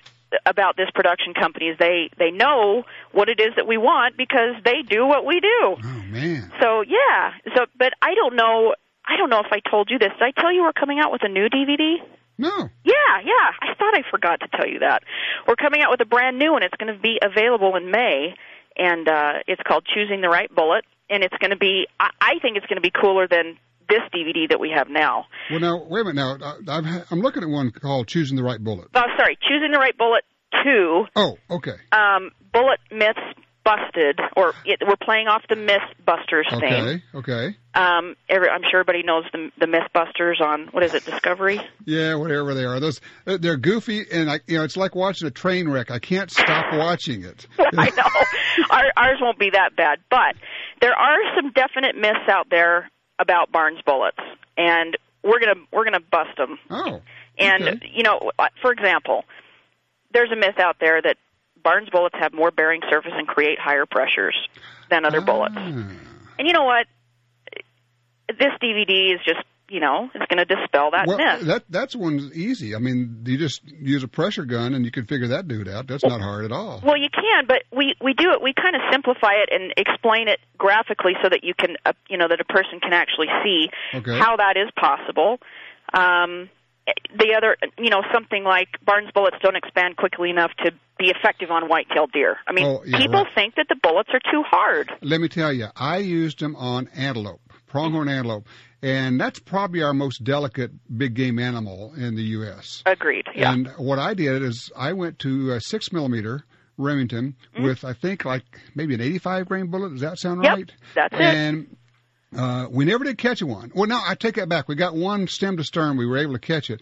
about 0.47 0.77
this 0.77 0.89
production 0.95 1.35
company 1.35 1.67
is 1.67 1.79
they 1.79 2.09
they 2.19 2.31
know 2.31 2.85
what 3.13 3.29
it 3.29 3.41
is 3.41 3.53
that 3.57 3.67
we 3.67 3.77
want 3.77 4.17
because 4.17 4.55
they 4.65 4.83
do 4.89 5.07
what 5.07 5.27
we 5.27 5.41
do. 5.41 5.77
Oh 5.83 6.03
man. 6.09 6.53
So 6.61 6.83
yeah. 6.83 7.33
So 7.57 7.67
but 7.77 7.93
I 8.01 8.15
don't 8.15 8.37
know 8.37 8.75
I 9.07 9.17
don't 9.17 9.31
know 9.31 9.41
if 9.41 9.51
I 9.51 9.59
told 9.69 9.91
you 9.91 9.99
this. 9.99 10.13
Did 10.19 10.23
I 10.23 10.41
tell 10.41 10.53
you 10.53 10.63
we're 10.63 10.73
coming 10.73 11.01
out 11.03 11.11
with 11.11 11.23
a 11.25 11.29
new 11.29 11.49
DVD? 11.49 11.97
No. 12.41 12.69
Yeah, 12.85 12.93
yeah. 13.23 13.51
I 13.63 13.75
thought 13.79 13.95
I 13.95 14.03
forgot 14.11 14.41
to 14.41 14.49
tell 14.57 14.67
you 14.67 14.79
that. 14.81 15.03
We're 15.47 15.57
coming 15.57 15.83
out 15.83 15.91
with 15.91 16.01
a 16.01 16.07
brand 16.07 16.39
new 16.39 16.53
one. 16.53 16.63
It's 16.63 16.75
going 16.79 16.93
to 16.95 16.99
be 17.01 17.19
available 17.23 17.77
in 17.77 17.91
May 17.91 18.35
and 18.77 19.09
uh 19.09 19.33
it's 19.47 19.61
called 19.67 19.85
Choosing 19.93 20.21
the 20.21 20.29
Right 20.29 20.53
Bullet 20.55 20.85
and 21.11 21.23
it's 21.23 21.37
going 21.39 21.51
to 21.51 21.57
be 21.57 21.87
I, 21.99 22.11
I 22.21 22.35
think 22.41 22.57
it's 22.57 22.67
going 22.67 22.77
to 22.77 22.81
be 22.83 22.91
cooler 22.93 23.27
than 23.29 23.59
this 23.89 24.01
DVD 24.15 24.49
that 24.49 24.61
we 24.61 24.71
have 24.75 24.89
now. 24.89 25.27
Well, 25.51 25.61
now 25.61 25.85
wait 25.89 26.03
a 26.03 26.05
minute. 26.05 26.39
Now 26.41 26.53
I- 26.69 26.79
I'm, 26.79 27.03
I'm 27.11 27.21
looking 27.21 27.43
at 27.43 27.49
one 27.49 27.73
called 27.73 28.07
"Choosing 28.09 28.37
the 28.37 28.45
Right 28.45 28.63
Bullet." 28.63 28.89
Oh, 28.95 29.03
sorry, 29.19 29.37
Choosing 29.49 29.73
the 29.73 29.79
Right 29.79 29.97
Bullet 29.99 30.23
2 30.65 31.05
Oh, 31.17 31.37
okay. 31.51 31.75
um, 31.93 32.31
Bullet 32.53 32.79
Myths 32.93 33.19
Busted, 33.63 34.19
or 34.37 34.55
it, 34.65 34.81
we're 34.87 34.97
playing 34.97 35.29
off 35.29 35.43
the 35.49 35.55
Mythbusters 35.55 36.49
thing. 36.49 36.73
Okay. 36.73 37.03
Okay. 37.15 37.57
Um, 37.75 38.17
every, 38.29 38.49
I'm 38.49 38.63
sure 38.63 38.81
everybody 38.81 39.03
knows 39.03 39.25
the 39.33 39.51
the 39.59 39.67
Mythbusters 39.67 40.41
on 40.41 40.69
what 40.71 40.83
is 40.83 40.95
it, 40.95 41.05
Discovery? 41.05 41.61
Yeah, 41.85 42.15
whatever 42.15 42.55
they 42.55 42.65
are. 42.65 42.81
Those 42.81 43.01
uh, 43.27 43.37
they're 43.39 43.59
goofy, 43.59 44.07
and 44.11 44.31
I, 44.31 44.41
you 44.47 44.57
know, 44.59 44.65
it's 44.65 44.79
like 44.79 44.95
watching 44.95 45.29
a 45.29 45.31
train 45.31 45.69
wreck. 45.69 45.91
I 45.91 45.99
can't 45.99 46.31
stop 46.31 46.73
watching 46.73 47.23
it. 47.23 47.47
I 47.59 47.91
know 47.91 48.67
Our, 48.71 48.85
ours 48.97 49.19
won't 49.21 49.39
be 49.39 49.51
that 49.51 49.77
bad, 49.77 49.99
but 50.09 50.37
there 50.81 50.95
are 50.95 51.19
some 51.37 51.53
definite 51.53 51.97
myths 51.97 52.29
out 52.29 52.49
there 52.51 52.91
about 53.19 53.53
Barnes 53.53 53.81
bullets, 53.85 54.19
and 54.57 54.97
we're 55.23 55.41
gonna 55.41 55.61
we're 55.73 55.85
gonna 55.85 56.01
bust 56.01 56.37
them. 56.37 56.59
Oh. 56.71 57.03
And 57.39 57.63
okay. 57.63 57.91
you 57.93 58.03
know, 58.03 58.33
uh, 58.39 58.49
for 58.63 58.73
example, 58.73 59.25
there's 60.13 60.31
a 60.33 60.37
myth 60.37 60.59
out 60.59 60.77
there 60.81 61.01
that 61.03 61.17
Barnes 61.63 61.89
bullets 61.91 62.15
have 62.21 62.33
more 62.33 62.51
bearing 62.51 62.81
surface 62.91 63.13
and 63.15 63.27
create 63.27 63.59
higher 63.59 63.87
pressures 63.87 64.37
than 64.91 65.05
other 65.05 65.21
bullets. 65.21 65.55
Ah. 65.57 65.67
And 66.39 66.47
you 66.49 66.53
know 66.53 66.65
what? 66.65 66.87
This 68.29 68.53
DVD 68.63 69.15
is 69.15 69.21
just, 69.27 69.41
you 69.69 69.81
know, 69.81 70.09
it's 70.15 70.25
going 70.33 70.39
to 70.39 70.45
dispel 70.45 70.93
that 70.93 71.07
well, 71.09 71.19
myth. 71.19 71.43
that 71.47 71.65
that's 71.69 71.97
one's 71.97 72.33
easy. 72.33 72.75
I 72.77 72.79
mean, 72.79 73.23
you 73.27 73.37
just 73.39 73.63
use 73.65 74.05
a 74.05 74.09
pressure 74.09 74.45
gun 74.45 74.75
and 74.75 74.85
you 74.85 74.91
can 74.93 75.05
figure 75.07 75.29
that 75.29 75.49
dude 75.49 75.69
out. 75.69 75.89
That's 75.89 76.05
not 76.05 76.21
hard 76.21 76.45
at 76.45 76.53
all. 76.53 76.81
Well, 76.85 76.97
you 76.97 77.09
can, 77.11 77.47
but 77.47 77.63
we 77.77 77.95
we 78.01 78.15
do 78.15 78.31
it. 78.33 78.41
We 78.43 78.53
kind 78.55 78.77
of 78.77 78.83
simplify 78.93 79.33
it 79.35 79.49
and 79.53 79.73
explain 79.77 80.29
it 80.29 80.39
graphically 80.57 81.15
so 81.23 81.29
that 81.29 81.43
you 81.43 81.55
can, 81.55 81.77
uh, 81.85 81.93
you 82.09 82.19
know, 82.19 82.29
that 82.29 82.41
a 82.41 82.45
person 82.45 82.79
can 82.81 82.93
actually 82.93 83.29
see 83.43 83.69
Okay. 83.95 84.17
how 84.17 84.37
that 84.37 84.57
is 84.57 84.71
possible. 84.79 85.39
Um, 85.93 86.49
the 87.17 87.35
other, 87.37 87.57
you 87.79 87.91
know, 87.91 88.03
something 88.13 88.45
like 88.45 88.69
Barnes 88.85 89.11
bullets 89.15 89.37
don't 89.43 89.57
expand 89.57 89.97
quickly 89.97 90.31
enough 90.31 90.51
to 90.65 90.73
be 90.99 91.11
effective 91.11 91.51
on 91.51 91.69
white-tailed 91.69 92.13
deer. 92.13 92.37
I 92.47 92.53
mean, 92.53 92.67
Oh, 92.67 92.83
yeah, 92.85 92.99
people 92.99 93.23
right. 93.25 93.35
think 93.35 93.55
that 93.57 93.67
the 93.69 93.77
bullets 93.83 94.11
are 94.13 94.21
too 94.31 94.43
hard. 94.47 94.91
Let 95.03 95.21
me 95.21 95.29
tell 95.29 95.53
you, 95.53 95.67
I 95.77 95.99
used 95.99 96.41
them 96.41 96.55
on 96.57 96.89
antelope, 96.95 97.41
pronghorn 97.67 98.09
antelope, 98.09 98.47
and 98.83 99.21
that's 99.21 99.39
probably 99.39 99.83
our 99.83 99.95
most 99.95 100.25
delicate 100.25 100.71
big 100.97 101.15
game 101.15 101.39
animal 101.39 101.93
in 101.97 102.17
the 102.17 102.23
U.S. 102.23 102.83
Agreed. 102.87 103.27
Yeah. 103.35 103.53
And 103.53 103.69
what 103.77 103.99
I 103.99 104.15
did 104.15 104.43
is 104.43 104.71
I 104.77 104.93
went 104.93 105.19
to 105.21 105.53
a 105.53 105.61
six 105.61 105.93
millimeter 105.93 106.45
Remington 106.79 107.37
mm-hmm. 107.55 107.65
with 107.65 107.85
I 107.85 107.93
think 107.93 108.25
like 108.25 108.45
maybe 108.75 108.95
an 108.95 109.01
85 109.03 109.47
grain 109.49 109.67
bullet. 109.67 109.91
Does 109.93 110.01
that 110.01 110.19
sound 110.19 110.43
Yep, 110.43 110.57
right? 110.57 110.73
that's 110.95 111.15
it. 111.15 111.21
and 111.21 111.77
uh, 112.37 112.67
we 112.71 112.85
never 112.85 113.05
did 113.05 113.19
catch 113.19 113.43
one. 113.43 113.73
Well, 113.75 113.89
no, 113.89 114.01
I 114.05 114.15
take 114.15 114.37
that 114.37 114.49
back. 114.49 114.69
We 114.69 114.75
got 114.75 114.95
one 114.95 115.27
stem 115.27 115.57
to 115.57 115.65
stern. 115.65 115.97
We 115.97 116.07
were 116.07 116.19
able 116.19 116.35
to 116.35 116.39
catch 116.39 116.71
it. 116.71 116.81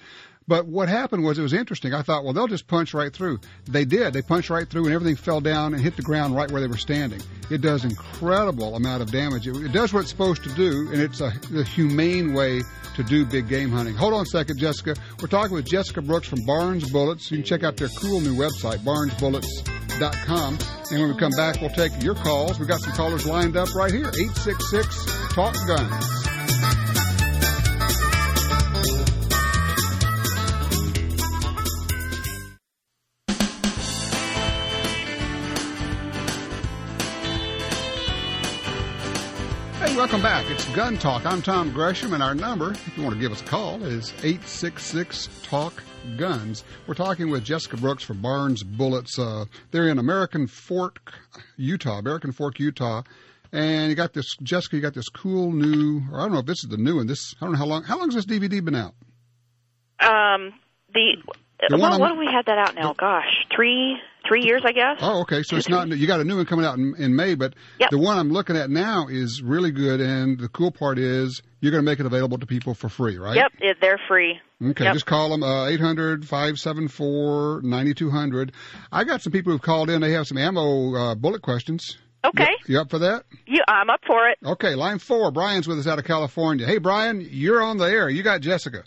But 0.49 0.67
what 0.67 0.89
happened 0.89 1.23
was 1.23 1.39
it 1.39 1.43
was 1.43 1.53
interesting. 1.53 1.93
I 1.93 2.01
thought, 2.01 2.25
well, 2.25 2.33
they'll 2.33 2.49
just 2.49 2.67
punch 2.67 2.95
right 2.95 3.13
through. 3.13 3.39
They 3.67 3.85
did. 3.85 4.15
They 4.15 4.23
punched 4.23 4.49
right 4.49 4.69
through, 4.69 4.87
and 4.87 4.95
everything 4.95 5.15
fell 5.15 5.43
down 5.43 5.75
and 5.75 5.83
hit 5.83 5.95
the 5.97 6.03
ground 6.03 6.35
right 6.35 6.51
where 6.51 6.63
they 6.63 6.67
were 6.67 6.79
standing. 6.79 7.21
It 7.51 7.61
does 7.61 7.85
incredible 7.85 8.75
amount 8.75 9.03
of 9.03 9.13
damage. 9.13 9.47
It, 9.47 9.57
it 9.57 9.73
does 9.73 9.93
what 9.93 10.01
it's 10.01 10.11
supposed 10.11 10.43
to 10.45 10.55
do, 10.55 10.89
and 10.91 11.01
it's 11.01 11.21
a, 11.21 11.33
a 11.55 11.63
humane 11.65 12.33
way 12.33 12.63
to 12.97 13.03
do 13.05 13.27
big 13.27 13.47
game 13.49 13.71
hunting. 13.71 13.95
Hold 13.95 14.15
on 14.15 14.23
a 14.23 14.27
second, 14.27 14.59
Jessica. 14.59 14.97
We're 15.21 15.29
talking 15.29 15.55
with 15.55 15.67
Jessica 15.67 16.01
Brooks 16.01 16.29
from 16.29 16.45
Barnes 16.47 16.91
Bullets. 16.91 17.31
You 17.31 17.37
can 17.37 17.45
check 17.45 17.63
out 17.63 17.77
their 17.77 17.89
cool 17.89 18.21
new 18.21 18.35
website, 18.35 18.79
barnesbullets.com. 18.79 20.59
And 20.91 21.01
when 21.01 21.13
we 21.13 21.19
come 21.19 21.33
back, 21.33 21.61
we'll 21.61 21.71
take 21.71 22.03
your 22.03 22.15
calls. 22.15 22.59
We've 22.59 22.69
got 22.69 22.81
some 22.81 22.95
callers 22.95 23.27
lined 23.27 23.57
up 23.57 23.75
right 23.75 23.93
here. 23.93 24.09
866 24.09 25.35
Talk 25.35 25.55
Guns. 25.67 26.18
Welcome 39.99 40.23
back. 40.23 40.49
It's 40.49 40.65
Gun 40.77 40.97
Talk. 40.97 41.27
I'm 41.27 41.43
Tom 41.43 41.73
Gresham, 41.73 42.15
and 42.15 42.23
our 42.23 42.33
number, 42.33 42.71
if 42.71 42.97
you 42.97 43.03
want 43.03 43.17
to 43.17 43.21
give 43.21 43.33
us 43.33 43.41
a 43.41 43.45
call, 43.45 43.83
is 43.83 44.13
866 44.19 45.29
Talk 45.43 45.83
Guns. 46.17 46.63
We're 46.87 46.95
talking 46.95 47.31
with 47.31 47.43
Jessica 47.43 47.77
Brooks 47.79 48.05
from 48.05 48.23
Barnes 48.23 48.63
Bullets. 48.63 49.19
Uh, 49.19 49.47
they're 49.73 49.89
in 49.89 49.99
American 49.99 50.47
Fork, 50.47 51.15
Utah, 51.57 51.99
American 51.99 52.31
Fork, 52.31 52.61
Utah. 52.61 53.03
And 53.51 53.91
you 53.91 53.97
got 53.97 54.13
this, 54.13 54.37
Jessica, 54.41 54.77
you 54.77 54.83
got 54.83 54.95
this 54.95 55.09
cool 55.09 55.51
new, 55.51 56.03
or 56.13 56.21
I 56.21 56.23
don't 56.23 56.33
know 56.33 56.39
if 56.39 56.47
this 56.47 56.63
is 56.63 56.71
the 56.71 56.77
new 56.77 56.99
one. 56.99 57.09
This, 57.09 57.35
I 57.41 57.47
don't 57.47 57.55
know 57.55 57.59
how 57.59 57.67
long, 57.67 57.83
how 57.83 57.99
long 57.99 58.13
has 58.13 58.25
this 58.25 58.27
DVD 58.27 58.65
been 58.65 58.77
out? 58.77 58.95
Um, 59.99 60.55
the, 60.95 61.17
The 61.69 61.77
well, 61.77 61.99
have 61.99 62.17
we 62.17 62.27
had 62.27 62.47
that 62.47 62.57
out 62.57 62.77
now? 62.77 62.93
Gosh, 62.93 63.47
three 63.53 63.99
three 64.29 64.45
years, 64.45 64.63
I 64.65 64.71
guess. 64.73 64.99
Oh, 65.01 65.21
okay. 65.23 65.43
So 65.43 65.57
it's 65.57 65.69
not, 65.69 65.89
you 65.97 66.07
got 66.07 66.21
a 66.21 66.25
new 66.25 66.37
one 66.37 66.47
coming 66.47 66.65
out 66.67 66.79
in, 66.79 66.95
in 66.99 67.17
May, 67.17 67.35
but 67.35 67.55
Yep. 67.81 67.91
the 67.91 67.99
one 67.99 68.17
I'm 68.19 68.31
looking 68.31 68.57
at 68.57 68.71
now 68.71 69.09
is 69.09 69.43
really 69.43 69.71
good. 69.73 70.01
And 70.01 70.39
the 70.39 70.49
cool 70.49 70.71
part 70.71 70.99
is 70.99 71.43
you're 71.61 71.73
going 71.73 71.83
to 71.85 71.91
make 71.91 71.99
it 72.01 72.07
available 72.07 72.39
to 72.39 72.47
people 72.47 72.75
for 72.75 72.89
free, 72.89 73.19
right? 73.19 73.35
Yep, 73.37 73.53
it, 73.61 73.77
they're 73.81 74.01
free. 74.07 74.39
Okay, 74.63 74.85
Yep. 74.85 74.95
just 74.95 75.07
call 75.07 75.31
them 75.31 75.43
uh, 75.43 75.67
800-574-9200. 75.69 78.51
I 78.93 79.05
got 79.05 79.23
some 79.23 79.33
people 79.33 79.53
who've 79.53 79.63
called 79.63 79.89
in. 79.91 80.01
They 80.01 80.13
have 80.13 80.27
some 80.27 80.39
ammo 80.39 80.95
uh, 80.95 81.15
bullet 81.15 81.43
questions. 81.43 81.97
Okay, 82.25 82.51
You, 82.67 82.75
you 82.75 82.81
up 82.81 82.91
for 82.91 82.99
that? 82.99 83.25
you, 83.47 83.63
I'm 83.69 83.89
up 83.91 84.01
for 84.05 84.29
it. 84.29 84.39
Okay, 84.45 84.75
line 84.75 84.99
four. 84.99 85.31
Brian's 85.31 85.69
with 85.69 85.79
us 85.79 85.87
out 85.87 86.01
of 86.01 86.05
California. 86.05 86.67
Hey, 86.67 86.79
Brian, 86.79 87.25
you're 87.31 87.63
on 87.63 87.79
the 87.79 87.85
air. 87.85 88.09
You 88.11 88.25
got 88.25 88.41
Jessica. 88.41 88.83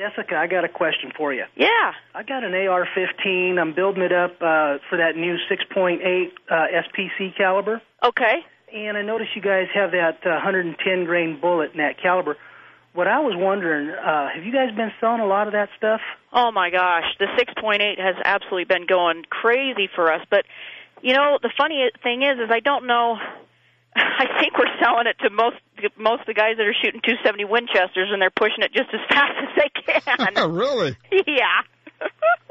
Jessica, 0.00 0.34
I 0.34 0.46
got 0.46 0.64
a 0.64 0.68
question 0.68 1.12
for 1.14 1.34
you. 1.34 1.44
Yeah. 1.56 1.92
I 2.14 2.22
got 2.22 2.42
an 2.42 2.54
AR-15. 2.54 3.60
I'm 3.60 3.74
building 3.74 4.02
it 4.02 4.12
up 4.12 4.32
uh, 4.40 4.78
for 4.88 4.96
that 4.96 5.14
new 5.14 5.36
6.8 5.50 6.28
uh, 6.48 6.54
SPC 6.54 7.36
caliber, 7.36 7.82
Okay. 8.02 8.36
and 8.72 8.96
I 8.96 9.02
noticed 9.02 9.36
you 9.36 9.42
guys 9.42 9.66
have 9.74 9.90
that 9.90 10.24
uh, 10.24 10.30
110 10.40 11.04
grain 11.04 11.38
bullet 11.38 11.72
in 11.72 11.78
that 11.78 12.00
caliber. 12.00 12.38
What 12.94 13.08
I 13.08 13.20
was 13.20 13.34
wondering, 13.36 13.90
uh, 13.90 14.28
have 14.34 14.42
you 14.42 14.52
guys 14.52 14.74
been 14.74 14.90
selling 15.00 15.20
a 15.20 15.26
lot 15.26 15.46
of 15.48 15.52
that 15.52 15.68
stuff? 15.76 16.00
Oh 16.32 16.50
my 16.50 16.70
gosh, 16.70 17.04
the 17.18 17.26
6.8 17.26 18.00
has 18.00 18.16
absolutely 18.24 18.64
been 18.64 18.86
going 18.86 19.24
crazy 19.28 19.90
for 19.94 20.10
us. 20.10 20.22
But 20.30 20.46
you 21.02 21.14
know, 21.14 21.38
the 21.42 21.52
funny 21.58 21.90
thing 22.02 22.22
is, 22.22 22.38
is 22.38 22.50
I 22.50 22.60
don't 22.60 22.86
know. 22.86 23.18
I 23.96 24.26
think 24.40 24.56
we're 24.58 24.70
selling 24.82 25.06
it 25.06 25.16
to 25.24 25.30
most 25.30 25.56
most 25.96 26.20
of 26.22 26.26
the 26.26 26.34
guys 26.34 26.56
that 26.58 26.66
are 26.66 26.74
shooting 26.82 27.00
270 27.02 27.44
Winchesters, 27.46 28.08
and 28.12 28.20
they're 28.22 28.30
pushing 28.30 28.62
it 28.62 28.72
just 28.72 28.90
as 28.92 29.00
fast 29.08 29.32
as 29.40 29.50
they 29.56 29.70
can. 29.82 30.32
Oh 30.36 30.48
really? 30.52 30.96
yeah. 31.26 31.62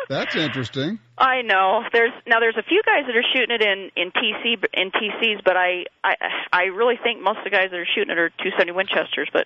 That's 0.10 0.36
interesting. 0.36 0.99
I 1.17 1.41
know. 1.43 1.84
There's 1.93 2.12
now 2.28 2.39
there's 2.39 2.58
a 2.58 2.63
few 2.63 2.82
guys 2.86 3.06
that 3.08 3.15
are 3.15 3.25
shooting 3.34 3.56
it 3.56 3.62
in 3.62 3.89
in 3.95 4.12
TC 4.12 4.63
in 4.73 4.91
TCs, 4.91 5.43
but 5.45 5.56
I 5.58 5.86
I 6.04 6.15
I 6.52 6.63
really 6.65 6.95
think 7.02 7.21
most 7.21 7.38
of 7.39 7.43
the 7.43 7.49
guys 7.52 7.69
that 7.71 7.78
are 7.80 7.88
shooting 7.95 8.12
it 8.12 8.17
are 8.17 8.30
270 8.30 8.71
Winchesters. 8.73 9.30
But 9.32 9.45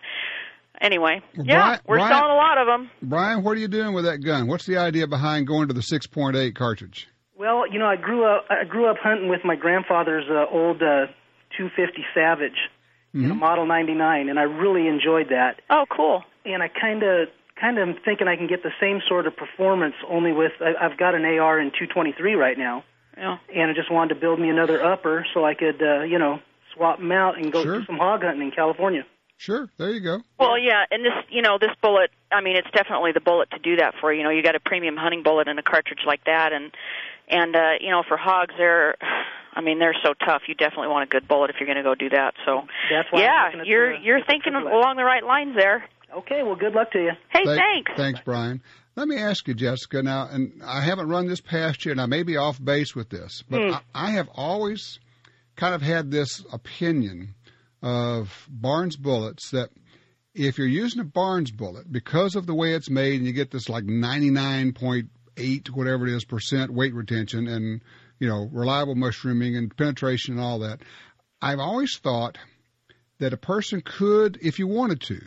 anyway, 0.82 1.22
Well, 1.38 1.46
yeah, 1.46 1.56
Brian- 1.62 1.80
we're 1.88 1.98
Brian- 1.98 2.14
selling 2.16 2.32
a 2.32 2.36
lot 2.36 2.58
of 2.58 2.68
them. 2.68 2.90
Brian, 3.02 3.44
what 3.44 3.58
are 3.58 3.60
you 3.60 3.68
doing 3.68 3.94
with 3.94 4.06
that 4.06 4.18
gun? 4.24 4.48
What's 4.48 4.66
the 4.66 4.78
idea 4.78 5.08
behind 5.08 5.48
going 5.48 5.68
to 5.68 5.74
the 5.74 5.82
6.8 5.82 6.56
cartridge? 6.56 7.08
Well, 7.36 7.70
you 7.72 7.80
know, 7.80 7.88
I 7.88 7.96
grew 7.98 8.24
up 8.26 8.46
I 8.50 8.64
grew 8.64 8.88
up 8.90 8.98
hunting 9.02 9.28
with 9.30 9.42
my 9.44 9.56
grandfather's 9.56 10.26
uh, 10.30 10.46
old 10.50 10.82
uh, 10.82 11.08
250 11.58 12.06
Savage, 12.14 12.58
you 13.14 13.28
know, 13.28 13.36
Model 13.36 13.66
99, 13.66 14.30
and 14.30 14.40
I 14.40 14.44
really 14.44 14.88
enjoyed 14.88 15.30
that. 15.30 15.62
Oh, 15.70 15.86
cool. 15.90 16.24
and 16.46 16.62
I 16.64 16.68
kind 16.68 17.04
of 17.04 17.30
kind 17.60 17.78
of 17.78 17.88
am 17.88 17.96
thinking 18.04 18.28
I 18.28 18.36
can 18.36 18.48
get 18.48 18.64
the 18.64 18.72
same 18.82 19.00
sort 19.08 19.28
of 19.28 19.38
performance 19.38 19.94
only 20.10 20.32
with 20.34 20.52
I, 20.60 20.74
I've 20.82 20.98
got 20.98 21.14
an 21.16 21.24
AR 21.24 21.60
in 21.60 21.70
223 21.70 22.34
right 22.36 22.58
now, 22.58 22.84
Yeah. 23.16 23.38
and 23.56 23.70
I 23.70 23.74
just 23.74 23.92
wanted 23.92 24.16
to 24.16 24.20
build 24.20 24.40
me 24.40 24.50
another 24.50 24.84
upper 24.84 25.26
so 25.34 25.46
I 25.46 25.54
could, 25.54 25.82
uh, 25.82 26.02
you 26.02 26.18
know, 26.18 26.40
swap 26.74 26.98
them 26.98 27.12
out 27.12 27.38
and 27.38 27.52
go 27.52 27.64
Sure. 27.64 27.80
do 27.80 27.86
some 27.86 27.98
hog 27.98 28.24
hunting 28.24 28.42
in 28.48 28.52
California. 28.52 29.06
Sure, 29.38 29.70
there 29.78 29.92
you 29.92 30.00
go. 30.00 30.22
Well, 30.40 30.58
yeah, 30.58 30.86
and 30.90 31.04
this, 31.06 31.14
you 31.30 31.42
know, 31.42 31.58
this 31.60 31.72
bullet. 31.82 32.10
I 32.32 32.42
mean, 32.42 32.56
it's 32.56 32.70
definitely 32.72 33.12
the 33.12 33.20
bullet 33.22 33.52
to 33.52 33.60
do 33.60 33.76
that 33.76 33.94
for. 34.02 34.12
You 34.14 34.24
know, 34.24 34.30
you 34.30 34.42
got 34.42 34.56
a 34.56 34.60
premium 34.60 34.96
hunting 34.98 35.22
bullet 35.22 35.48
and 35.48 35.60
a 35.60 35.64
cartridge 35.64 36.04
like 36.08 36.24
that, 36.26 36.54
and 36.54 36.72
and 37.28 37.56
uh, 37.56 37.72
you 37.82 37.90
know, 37.92 38.04
for 38.08 38.16
hogs, 38.18 38.54
they're, 38.58 38.96
I 39.56 39.62
mean, 39.62 39.80
they're 39.80 39.96
so 40.04 40.14
tough. 40.26 40.44
You 40.48 40.56
definitely 40.56 40.88
want 40.90 41.04
a 41.04 41.08
good 41.12 41.28
bullet 41.28 41.50
if 41.50 41.58
you're 41.60 41.68
going 41.68 41.78
to 41.78 41.84
go 41.84 41.96
do 41.96 42.10
that. 42.10 42.34
So, 42.46 42.62
That's 42.92 43.08
why 43.12 43.22
I'm 43.26 43.58
yeah, 43.60 43.64
you're 43.66 43.98
the- 43.98 44.04
you're 44.04 44.20
the 44.20 44.26
thinking 44.26 44.54
triple 44.54 44.78
along 44.80 44.96
the 44.98 45.04
right 45.04 45.24
lines 45.24 45.56
there. 45.56 45.86
Okay, 46.16 46.44
well, 46.44 46.56
good 46.56 46.74
luck 46.74 46.92
to 46.92 47.00
you. 47.00 47.12
Hey, 47.30 47.46
Thank- 47.46 47.60
thanks. 47.60 47.92
Thanks, 47.96 48.20
Brian. 48.26 48.62
Let 48.96 49.08
me 49.08 49.18
ask 49.18 49.48
you, 49.48 49.54
Jessica. 49.56 50.04
Now, 50.04 50.28
and 50.32 50.62
I 50.64 50.82
haven't 50.82 51.08
run 51.10 51.28
this 51.28 51.42
past 51.42 51.84
you, 51.86 51.92
and 51.92 52.00
I 52.00 52.06
may 52.06 52.22
be 52.24 52.38
off 52.38 52.64
base 52.64 52.96
with 52.96 53.10
this, 53.10 53.44
but 53.50 53.62
Hmm. 53.62 53.74
I, 53.96 54.10
I 54.10 54.12
have 54.12 54.30
always 54.36 55.00
kind 55.56 55.74
of 55.74 55.82
had 55.82 56.12
this 56.12 56.44
opinion 56.52 57.34
of 57.82 58.48
Barnes 58.50 58.96
bullets 58.96 59.50
that 59.52 59.70
if 60.36 60.58
you're 60.58 60.68
using 60.68 61.00
a 61.02 61.04
Barnes 61.06 61.52
bullet 61.52 61.92
because 61.92 62.36
of 62.36 62.46
the 62.46 62.54
way 62.56 62.74
it's 62.74 62.90
made, 62.90 63.16
and 63.18 63.26
you 63.26 63.34
get 63.34 63.50
this 63.52 63.68
like 63.70 63.84
99.8 63.86 65.70
whatever 65.72 66.08
it 66.08 66.14
is 66.16 66.26
percent 66.26 66.72
weight 66.72 66.94
retention, 66.94 67.48
and 67.48 67.82
you 68.24 68.30
know 68.30 68.48
reliable 68.54 68.96
mushrooming 68.96 69.58
and 69.58 69.76
penetration 69.76 70.36
and 70.36 70.42
all 70.42 70.60
that, 70.60 70.80
I've 71.42 71.60
always 71.60 71.98
thought 71.98 72.38
that 73.20 73.34
a 73.34 73.38
person 73.38 73.82
could, 73.82 74.40
if 74.42 74.60
you 74.60 74.68
wanted 74.68 75.02
to, 75.02 75.20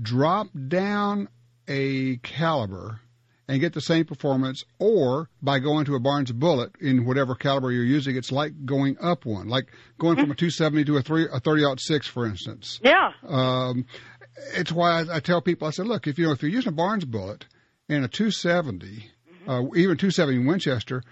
drop 0.00 0.46
down 0.68 1.28
a 1.66 2.18
caliber 2.18 3.00
and 3.48 3.60
get 3.60 3.72
the 3.72 3.80
same 3.80 4.04
performance, 4.04 4.64
or 4.78 5.28
by 5.42 5.58
going 5.58 5.86
to 5.86 5.96
a 5.96 6.00
Barnes 6.00 6.30
bullet 6.30 6.70
in 6.80 7.06
whatever 7.06 7.34
caliber 7.34 7.72
you're 7.72 7.82
using, 7.82 8.14
it's 8.14 8.30
like 8.30 8.52
going 8.64 8.96
up 9.00 9.26
one, 9.26 9.48
like 9.48 9.72
going 9.98 10.14
from 10.14 10.30
a 10.30 10.36
270 10.36 10.84
to 10.84 10.96
a 10.98 11.02
three 11.02 11.26
a 11.32 11.40
30 11.40 11.64
six, 11.78 12.06
for 12.06 12.24
instance. 12.24 12.78
Yeah. 12.84 13.10
Um, 13.26 13.84
it's 14.54 14.70
why 14.70 15.00
I, 15.00 15.16
I 15.16 15.20
tell 15.20 15.40
people, 15.40 15.66
I 15.66 15.72
said, 15.72 15.88
look, 15.88 16.06
if 16.06 16.20
you 16.20 16.26
know 16.26 16.32
if 16.32 16.42
you're 16.42 16.52
using 16.52 16.68
a 16.68 16.76
Barnes 16.76 17.04
bullet 17.04 17.46
and 17.88 18.04
a 18.04 18.08
270, 18.08 19.10
uh, 19.48 19.62
even 19.74 19.96
270 19.96 20.46
Winchester, 20.46 21.02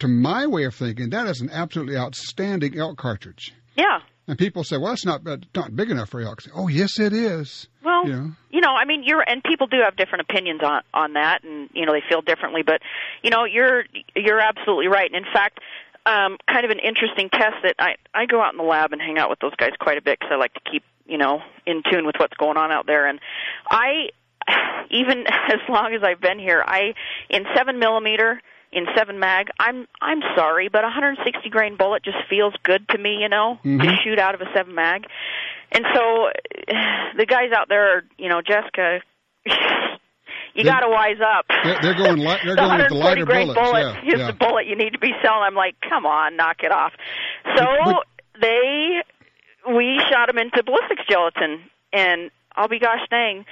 to 0.00 0.08
my 0.08 0.46
way 0.46 0.64
of 0.64 0.74
thinking, 0.74 1.10
that 1.10 1.26
is 1.28 1.40
an 1.40 1.48
absolutely 1.50 1.96
outstanding 1.96 2.76
elk 2.78 2.98
cartridge. 2.98 3.54
Yeah. 3.76 4.00
And 4.26 4.36
people 4.38 4.62
say, 4.64 4.76
well, 4.76 4.92
it's 4.92 5.04
not, 5.06 5.26
uh, 5.26 5.38
not 5.56 5.74
big 5.74 5.90
enough 5.90 6.10
for 6.10 6.20
elk. 6.20 6.42
Oh, 6.54 6.68
yes, 6.68 6.98
it 6.98 7.12
is. 7.12 7.68
Well, 7.82 8.06
You 8.06 8.12
know? 8.12 8.30
you 8.50 8.60
know, 8.60 8.70
I 8.70 8.84
mean, 8.84 9.02
you're 9.04 9.22
and 9.26 9.42
people 9.42 9.66
do 9.66 9.78
have 9.84 9.96
different 9.96 10.26
opinions 10.28 10.60
on 10.62 10.82
on 10.94 11.14
that, 11.14 11.42
and 11.44 11.68
you 11.72 11.86
know 11.86 11.92
they 11.92 12.02
feel 12.08 12.20
differently. 12.20 12.62
But 12.64 12.80
you 13.22 13.30
know, 13.30 13.44
you're 13.44 13.84
you're 14.14 14.40
absolutely 14.40 14.88
right. 14.88 15.10
And 15.10 15.16
in 15.24 15.32
fact, 15.32 15.58
um, 16.06 16.36
kind 16.50 16.64
of 16.64 16.70
an 16.70 16.78
interesting 16.78 17.28
test 17.30 17.56
that 17.62 17.74
I 17.78 17.94
I 18.14 18.26
go 18.26 18.40
out 18.42 18.52
in 18.52 18.58
the 18.58 18.64
lab 18.64 18.92
and 18.92 19.00
hang 19.00 19.18
out 19.18 19.30
with 19.30 19.38
those 19.40 19.54
guys 19.56 19.70
quite 19.80 19.98
a 19.98 20.02
bit 20.02 20.18
because 20.20 20.32
I 20.32 20.36
like 20.36 20.54
to 20.54 20.60
keep 20.70 20.82
you 21.06 21.18
know 21.18 21.40
in 21.66 21.82
tune 21.90 22.06
with 22.06 22.16
what's 22.18 22.36
going 22.36 22.56
on 22.56 22.70
out 22.70 22.86
there. 22.86 23.06
And 23.06 23.18
I, 23.68 24.10
even 24.90 25.24
as 25.26 25.60
long 25.68 25.94
as 25.94 26.02
I've 26.02 26.20
been 26.20 26.38
here, 26.38 26.62
I 26.66 26.94
in 27.28 27.44
seven 27.56 27.78
millimeter 27.78 28.40
in 28.72 28.86
seven 28.96 29.18
mag. 29.18 29.48
I'm 29.58 29.86
I'm 30.00 30.20
sorry, 30.36 30.68
but 30.68 30.80
a 30.84 30.88
160 30.88 31.48
grain 31.50 31.76
bullet 31.76 32.02
just 32.04 32.18
feels 32.28 32.54
good 32.62 32.88
to 32.90 32.98
me. 32.98 33.18
You 33.20 33.28
know, 33.28 33.58
to 33.62 33.68
Mhm. 33.68 34.02
shoot 34.04 34.18
out 34.18 34.34
of 34.34 34.40
a 34.40 34.46
seven 34.54 34.74
mag. 34.74 35.06
And 35.72 35.84
so 35.94 36.30
the 37.16 37.26
guys 37.26 37.52
out 37.56 37.68
there, 37.68 37.98
are, 37.98 38.02
you 38.18 38.28
know, 38.28 38.40
Jessica, 38.42 39.00
you 40.54 40.64
got 40.64 40.80
to 40.80 40.88
wise 40.88 41.18
up. 41.20 41.46
They're, 41.64 41.78
they're 41.82 41.94
going. 41.94 42.18
Li- 42.18 42.36
they're 42.44 42.54
the 42.56 42.62
going 42.62 42.78
with 42.78 42.88
the 42.88 42.94
140 42.96 42.98
lighter 42.98 43.24
grain 43.24 43.46
bullets. 43.48 43.60
bullet 43.60 43.80
yeah, 44.04 44.14
is 44.14 44.20
yeah. 44.20 44.26
the 44.26 44.32
bullet 44.32 44.66
you 44.66 44.76
need 44.76 44.92
to 44.94 44.98
be 44.98 45.12
selling. 45.22 45.42
I'm 45.46 45.54
like, 45.54 45.76
come 45.88 46.06
on, 46.06 46.36
knock 46.36 46.62
it 46.62 46.72
off. 46.72 46.92
So 47.56 47.64
But- 47.84 48.06
they, 48.40 49.02
we 49.68 50.00
shot 50.10 50.26
them 50.28 50.38
into 50.38 50.62
ballistics 50.64 51.02
gelatin, 51.08 51.60
and 51.92 52.30
I'll 52.56 52.68
be 52.68 52.78
gosh 52.78 53.00
dang, 53.10 53.44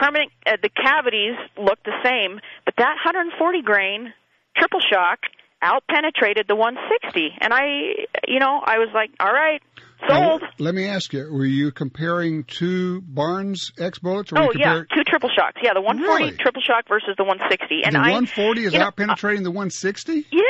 permanent. 0.00 0.32
Uh, 0.46 0.56
the 0.62 0.70
cavities 0.70 1.36
look 1.56 1.78
the 1.84 1.94
same, 2.02 2.40
but 2.64 2.74
that 2.78 2.96
140 3.04 3.62
grain 3.62 4.12
triple 4.56 4.80
shock 4.80 5.20
out 5.62 5.84
penetrated 5.88 6.46
the 6.48 6.56
160, 6.56 7.36
and 7.40 7.52
I, 7.52 8.06
you 8.26 8.38
know, 8.40 8.60
I 8.64 8.78
was 8.78 8.88
like, 8.94 9.10
all 9.20 9.30
right, 9.30 9.60
Now, 10.08 10.38
sold. 10.40 10.42
let 10.58 10.74
me 10.74 10.88
ask 10.88 11.12
you: 11.12 11.28
Were 11.30 11.44
you 11.44 11.70
comparing 11.70 12.44
two 12.44 13.02
Barnes 13.02 13.70
X 13.78 13.98
bullets? 13.98 14.32
Or 14.32 14.38
Oh 14.38 14.48
yeah, 14.56 14.80
two 14.94 15.04
triple 15.04 15.28
shocks. 15.28 15.60
Yeah, 15.62 15.74
the 15.74 15.82
140 15.82 16.24
Really? 16.24 16.36
triple 16.38 16.62
shock 16.62 16.88
versus 16.88 17.14
the 17.18 17.24
160. 17.24 17.84
And 17.84 17.94
the 17.94 17.98
I 18.00 18.16
140 18.16 18.64
is 18.64 18.72
you 18.72 18.78
know, 18.78 18.86
out 18.86 18.96
penetrating 18.96 19.42
the 19.44 19.50
160. 19.50 20.24
Yeah, 20.32 20.40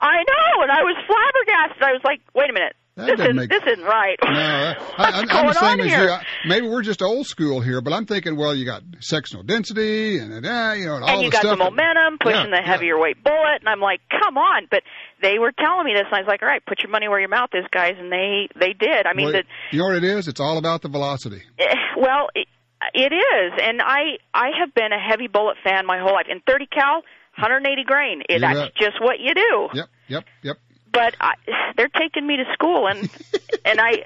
I 0.00 0.24
know, 0.24 0.62
and 0.62 0.70
I 0.72 0.80
was 0.80 0.96
flabbergasted. 1.04 1.82
I 1.84 1.92
was 1.92 2.00
like, 2.02 2.22
wait 2.34 2.48
a 2.48 2.54
minute, 2.54 2.72
That 3.06 3.16
this 3.18 3.26
is 3.28 3.34
make- 3.36 3.50
this 3.50 3.62
isn't 3.66 3.84
right. 3.84 4.16
No, 4.22 4.30
I, 4.30 4.74
What's 4.96 4.98
I, 4.98 5.20
I'm 5.20 5.26
going 5.26 5.46
the 5.48 5.52
same 5.54 5.66
on 5.68 5.80
as 5.80 5.86
here? 5.86 6.04
you. 6.04 6.10
I, 6.10 6.24
maybe 6.46 6.68
we're 6.68 6.82
just 6.82 7.02
old 7.02 7.26
school 7.26 7.60
here, 7.60 7.80
but 7.80 7.92
I'm 7.92 8.06
thinking, 8.06 8.36
well, 8.36 8.54
you 8.54 8.64
got 8.64 8.82
sectional 9.00 9.42
density 9.42 10.18
and 10.18 10.32
uh, 10.46 10.72
you 10.76 10.86
know, 10.86 10.94
and 10.96 11.04
all 11.04 11.10
and 11.10 11.22
you 11.22 11.30
the 11.30 11.32
got 11.32 11.42
stuff. 11.42 11.58
the 11.58 11.64
momentum 11.64 12.18
pushing 12.20 12.50
Yeah, 12.50 12.60
the 12.60 12.62
heavier 12.66 12.98
weight 12.98 13.22
bullet, 13.24 13.58
and 13.60 13.68
I'm 13.68 13.80
like, 13.80 14.00
come 14.10 14.36
on! 14.38 14.66
But 14.70 14.82
they 15.22 15.38
were 15.38 15.52
telling 15.52 15.84
me 15.86 15.92
this, 15.94 16.04
and 16.06 16.14
I 16.14 16.20
was 16.20 16.28
like, 16.28 16.42
all 16.42 16.48
right, 16.48 16.64
put 16.64 16.82
your 16.82 16.90
money 16.90 17.08
where 17.08 17.20
your 17.20 17.28
mouth 17.28 17.50
is, 17.54 17.64
guys, 17.70 17.94
and 17.98 18.10
they 18.12 18.48
they 18.58 18.72
did. 18.72 19.06
I 19.06 19.14
mean, 19.14 19.26
Well, 19.32 19.42
the, 19.42 19.44
you 19.72 19.78
know 19.80 19.86
what 19.86 19.96
it 19.96 20.04
is? 20.04 20.28
It's 20.28 20.40
all 20.40 20.58
about 20.58 20.82
the 20.82 20.88
velocity. 20.88 21.42
Eh, 21.58 21.74
Well, 21.96 22.28
it, 22.34 22.46
it 22.94 23.12
is, 23.12 23.52
and 23.62 23.82
I 23.82 24.16
I 24.32 24.48
have 24.60 24.74
been 24.74 24.92
a 24.92 24.98
heavy 25.00 25.26
bullet 25.28 25.56
fan 25.62 25.84
my 25.86 25.98
whole 25.98 26.12
life. 26.14 26.26
In 26.30 26.40
30 26.46 26.66
cal, 26.66 27.02
180 27.36 27.84
grain, 27.84 28.22
it, 28.28 28.40
that's 28.40 28.72
just 28.78 29.00
what 29.00 29.16
you 29.20 29.34
do. 29.34 29.68
Yep, 29.74 29.88
yep, 30.08 30.24
yep. 30.42 30.56
But 30.92 31.14
I, 31.20 31.34
they're 31.76 31.88
taking 31.88 32.26
me 32.26 32.36
to 32.36 32.44
school, 32.52 32.86
and 32.86 33.08
and 33.64 33.80
I 33.80 34.02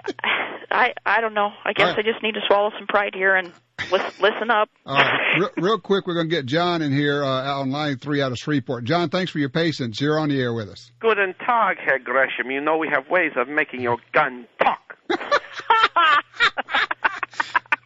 I 0.70 0.94
I 1.04 1.20
don't 1.20 1.34
know. 1.34 1.50
I 1.64 1.72
guess 1.72 1.88
All 1.88 1.94
right. 1.94 2.06
I 2.06 2.10
just 2.10 2.22
need 2.22 2.34
to 2.34 2.40
swallow 2.46 2.70
some 2.78 2.86
pride 2.86 3.14
here 3.14 3.34
and 3.34 3.52
listen 3.90 4.50
up. 4.50 4.68
All 4.84 4.94
right, 4.96 5.38
real, 5.38 5.50
real 5.56 5.78
quick, 5.78 6.06
we're 6.06 6.14
going 6.14 6.28
to 6.28 6.34
get 6.34 6.46
John 6.46 6.82
in 6.82 6.92
here 6.92 7.24
uh, 7.24 7.42
out 7.42 7.62
on 7.62 7.70
line 7.70 7.98
three 7.98 8.20
out 8.20 8.32
of 8.32 8.38
Shreveport. 8.38 8.84
John, 8.84 9.08
thanks 9.08 9.32
for 9.32 9.38
your 9.38 9.48
patience. 9.48 10.00
You're 10.00 10.18
on 10.18 10.28
the 10.28 10.40
air 10.40 10.52
with 10.52 10.68
us. 10.68 10.90
Good 11.00 11.18
and 11.18 11.34
Tag, 11.38 11.78
Herr 11.78 11.98
Gresham. 11.98 12.50
You 12.50 12.60
know 12.60 12.76
we 12.76 12.88
have 12.88 13.08
ways 13.08 13.32
of 13.36 13.48
making 13.48 13.80
your 13.80 13.98
gun 14.12 14.46
talk. 14.60 14.98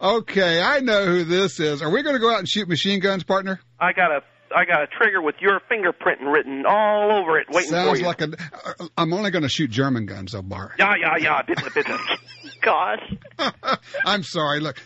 Okay, 0.01 0.63
I 0.63 0.79
know 0.79 1.07
who 1.07 1.25
this 1.25 1.59
is. 1.59 1.83
Are 1.83 1.91
we 1.91 2.03
going 2.03 2.15
to 2.15 2.21
go 2.21 2.33
out 2.33 2.39
and 2.39 2.49
shoot 2.49 2.69
machine 2.69 3.01
guns, 3.01 3.25
partner? 3.25 3.59
I 3.81 3.93
got 3.93 4.13
a 4.13 4.23
I 4.55 4.65
got 4.65 4.83
a 4.83 4.87
trigger 4.87 5.21
with 5.21 5.37
your 5.41 5.61
fingerprint 5.69 6.21
written 6.23 6.65
all 6.67 7.13
over 7.13 7.39
it, 7.39 7.47
waiting 7.51 7.71
Sounds 7.71 7.91
for 7.91 7.97
you. 7.97 8.05
Sounds 8.05 8.21
like 8.21 8.21
a. 8.23 8.83
uh, 8.83 8.89
I'm 8.97 9.13
only 9.13 9.31
going 9.31 9.43
to 9.43 9.49
shoot 9.49 9.71
German 9.71 10.07
guns, 10.07 10.33
though, 10.33 10.43
Bart. 10.43 10.73
yeah, 10.79 10.95
yeah, 10.99 11.17
yeah. 11.19 11.43
Bitte, 11.43 11.75
bitte. 11.75 11.87
Gosh. 12.61 13.03
I'm 14.05 14.23
sorry. 14.23 14.61
Look, 14.61 14.81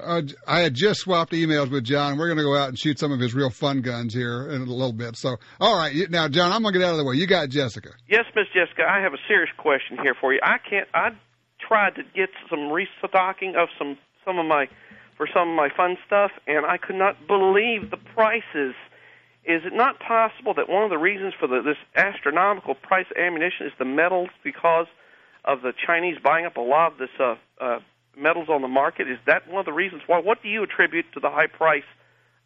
uh, 0.00 0.22
I 0.46 0.60
had 0.60 0.74
just 0.74 1.00
swapped 1.00 1.32
emails 1.32 1.70
with 1.70 1.84
John. 1.84 2.16
We're 2.18 2.28
going 2.28 2.38
to 2.38 2.44
go 2.44 2.56
out 2.56 2.68
and 2.68 2.78
shoot 2.78 2.98
some 2.98 3.12
of 3.12 3.20
his 3.20 3.34
real 3.34 3.50
fun 3.50 3.82
guns 3.82 4.14
here 4.14 4.48
in 4.48 4.62
a 4.62 4.64
little 4.64 4.92
bit. 4.92 5.16
So, 5.16 5.36
all 5.60 5.76
right, 5.76 5.94
now, 6.10 6.28
John, 6.28 6.50
I'm 6.52 6.62
going 6.62 6.72
to 6.72 6.78
get 6.80 6.86
out 6.86 6.92
of 6.92 6.98
the 6.98 7.04
way. 7.04 7.16
You 7.16 7.26
got 7.26 7.50
Jessica. 7.50 7.90
Yes, 8.08 8.24
Miss 8.34 8.46
Jessica, 8.54 8.84
I 8.88 9.00
have 9.00 9.12
a 9.12 9.18
serious 9.28 9.50
question 9.58 9.98
here 10.02 10.14
for 10.18 10.32
you. 10.32 10.40
I 10.42 10.56
can't. 10.58 10.88
I 10.94 11.10
tried 11.66 11.96
to 11.96 12.02
get 12.14 12.30
some 12.48 12.70
restocking 12.70 13.54
of 13.56 13.68
some 13.78 13.98
some 14.24 14.38
of 14.38 14.46
my 14.46 14.66
for 15.16 15.26
some 15.32 15.48
of 15.50 15.56
my 15.56 15.68
fun 15.68 15.96
stuff, 16.06 16.30
and 16.46 16.66
I 16.66 16.76
could 16.76 16.96
not 16.96 17.26
believe 17.26 17.90
the 17.90 17.96
prices. 17.96 18.74
Is 19.44 19.62
it 19.64 19.74
not 19.74 20.00
possible 20.00 20.54
that 20.54 20.68
one 20.68 20.84
of 20.84 20.90
the 20.90 20.98
reasons 20.98 21.34
for 21.38 21.46
the, 21.46 21.62
this 21.62 21.76
astronomical 21.94 22.74
price 22.74 23.06
of 23.10 23.16
ammunition 23.16 23.66
is 23.66 23.72
the 23.78 23.84
metals 23.84 24.30
because 24.42 24.86
of 25.44 25.62
the 25.62 25.72
Chinese 25.86 26.16
buying 26.22 26.46
up 26.46 26.56
a 26.56 26.60
lot 26.60 26.92
of 26.92 26.98
this 26.98 27.10
uh, 27.20 27.34
uh, 27.60 27.80
metals 28.16 28.48
on 28.48 28.62
the 28.62 28.68
market? 28.68 29.08
Is 29.08 29.18
that 29.26 29.48
one 29.48 29.60
of 29.60 29.66
the 29.66 29.72
reasons 29.72 30.02
why? 30.06 30.18
What 30.18 30.42
do 30.42 30.48
you 30.48 30.62
attribute 30.62 31.06
to 31.14 31.20
the 31.20 31.30
high 31.30 31.46
price 31.46 31.84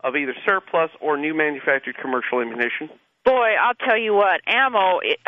of 0.01 0.17
either 0.17 0.35
surplus 0.45 0.91
or 1.01 1.17
new 1.17 1.35
manufactured 1.35 1.97
commercial 2.01 2.41
ammunition? 2.41 2.91
Boy, 3.25 3.55
I'll 3.61 3.75
tell 3.75 3.99
you 3.99 4.15
what, 4.15 4.41
ammo. 4.47 5.01
It, 5.03 5.19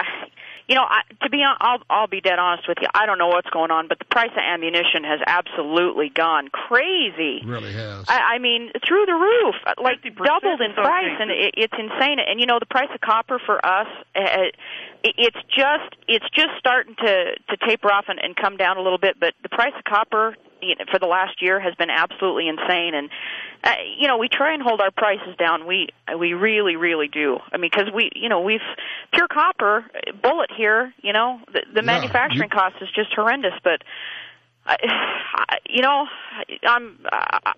you 0.70 0.76
know, 0.76 0.86
I, 0.86 1.02
to 1.24 1.30
be 1.30 1.42
hon- 1.42 1.56
I'll 1.60 1.82
I'll 1.90 2.06
be 2.06 2.20
dead 2.20 2.38
honest 2.38 2.68
with 2.68 2.78
you. 2.80 2.86
I 2.94 3.04
don't 3.04 3.18
know 3.18 3.26
what's 3.26 3.50
going 3.50 3.72
on, 3.72 3.88
but 3.88 3.98
the 3.98 4.04
price 4.04 4.30
of 4.30 4.38
ammunition 4.38 5.02
has 5.02 5.18
absolutely 5.26 6.12
gone 6.14 6.46
crazy. 6.46 7.42
Really 7.44 7.72
has. 7.72 8.04
I, 8.08 8.34
I 8.34 8.38
mean, 8.38 8.70
through 8.86 9.04
the 9.06 9.14
roof, 9.14 9.56
like 9.82 10.00
doubled 10.02 10.60
in 10.60 10.70
in 10.70 10.74
price, 10.74 11.18
and 11.18 11.32
it, 11.32 11.54
it's 11.56 11.74
insane. 11.76 12.18
And 12.22 12.38
you 12.38 12.46
know, 12.46 12.60
the 12.60 12.70
price 12.70 12.88
of 12.94 13.00
copper 13.00 13.40
for 13.44 13.58
us, 13.66 13.88
uh, 14.14 14.22
it, 15.02 15.14
it's 15.18 15.42
just 15.50 15.90
it's 16.06 16.30
just 16.30 16.50
starting 16.60 16.94
to 16.94 17.34
to 17.34 17.56
taper 17.66 17.90
off 17.92 18.04
and, 18.06 18.20
and 18.22 18.36
come 18.36 18.56
down 18.56 18.76
a 18.76 18.80
little 18.80 18.98
bit. 18.98 19.18
But 19.18 19.34
the 19.42 19.48
price 19.48 19.74
of 19.76 19.82
copper 19.82 20.36
you 20.62 20.74
know, 20.76 20.84
for 20.90 20.98
the 20.98 21.06
last 21.06 21.40
year 21.42 21.60
has 21.60 21.74
been 21.74 21.90
absolutely 21.90 22.48
insane. 22.48 22.94
And 22.94 23.10
uh, 23.64 23.74
you 23.98 24.08
know, 24.08 24.16
we 24.18 24.28
try 24.28 24.54
and 24.54 24.62
hold 24.62 24.80
our 24.80 24.90
prices 24.90 25.36
down. 25.38 25.66
We 25.66 25.88
we 26.18 26.32
really 26.34 26.76
really 26.76 27.08
do. 27.08 27.38
I 27.52 27.56
mean, 27.56 27.70
because 27.74 27.92
we 27.92 28.10
you 28.14 28.28
know 28.28 28.40
we've 28.40 28.60
pure 29.12 29.28
copper 29.28 29.84
uh, 29.94 30.12
bullet 30.22 30.50
here. 30.56 30.92
You 31.02 31.12
know, 31.12 31.40
the, 31.52 31.62
the 31.72 31.80
Yeah, 31.80 31.80
manufacturing 31.82 32.50
you- 32.52 32.58
cost 32.58 32.76
is 32.80 32.88
just 32.94 33.12
horrendous, 33.14 33.54
but. 33.64 33.82
I, 34.66 34.76
you 35.68 35.80
know, 35.80 36.06
I'm 36.64 36.98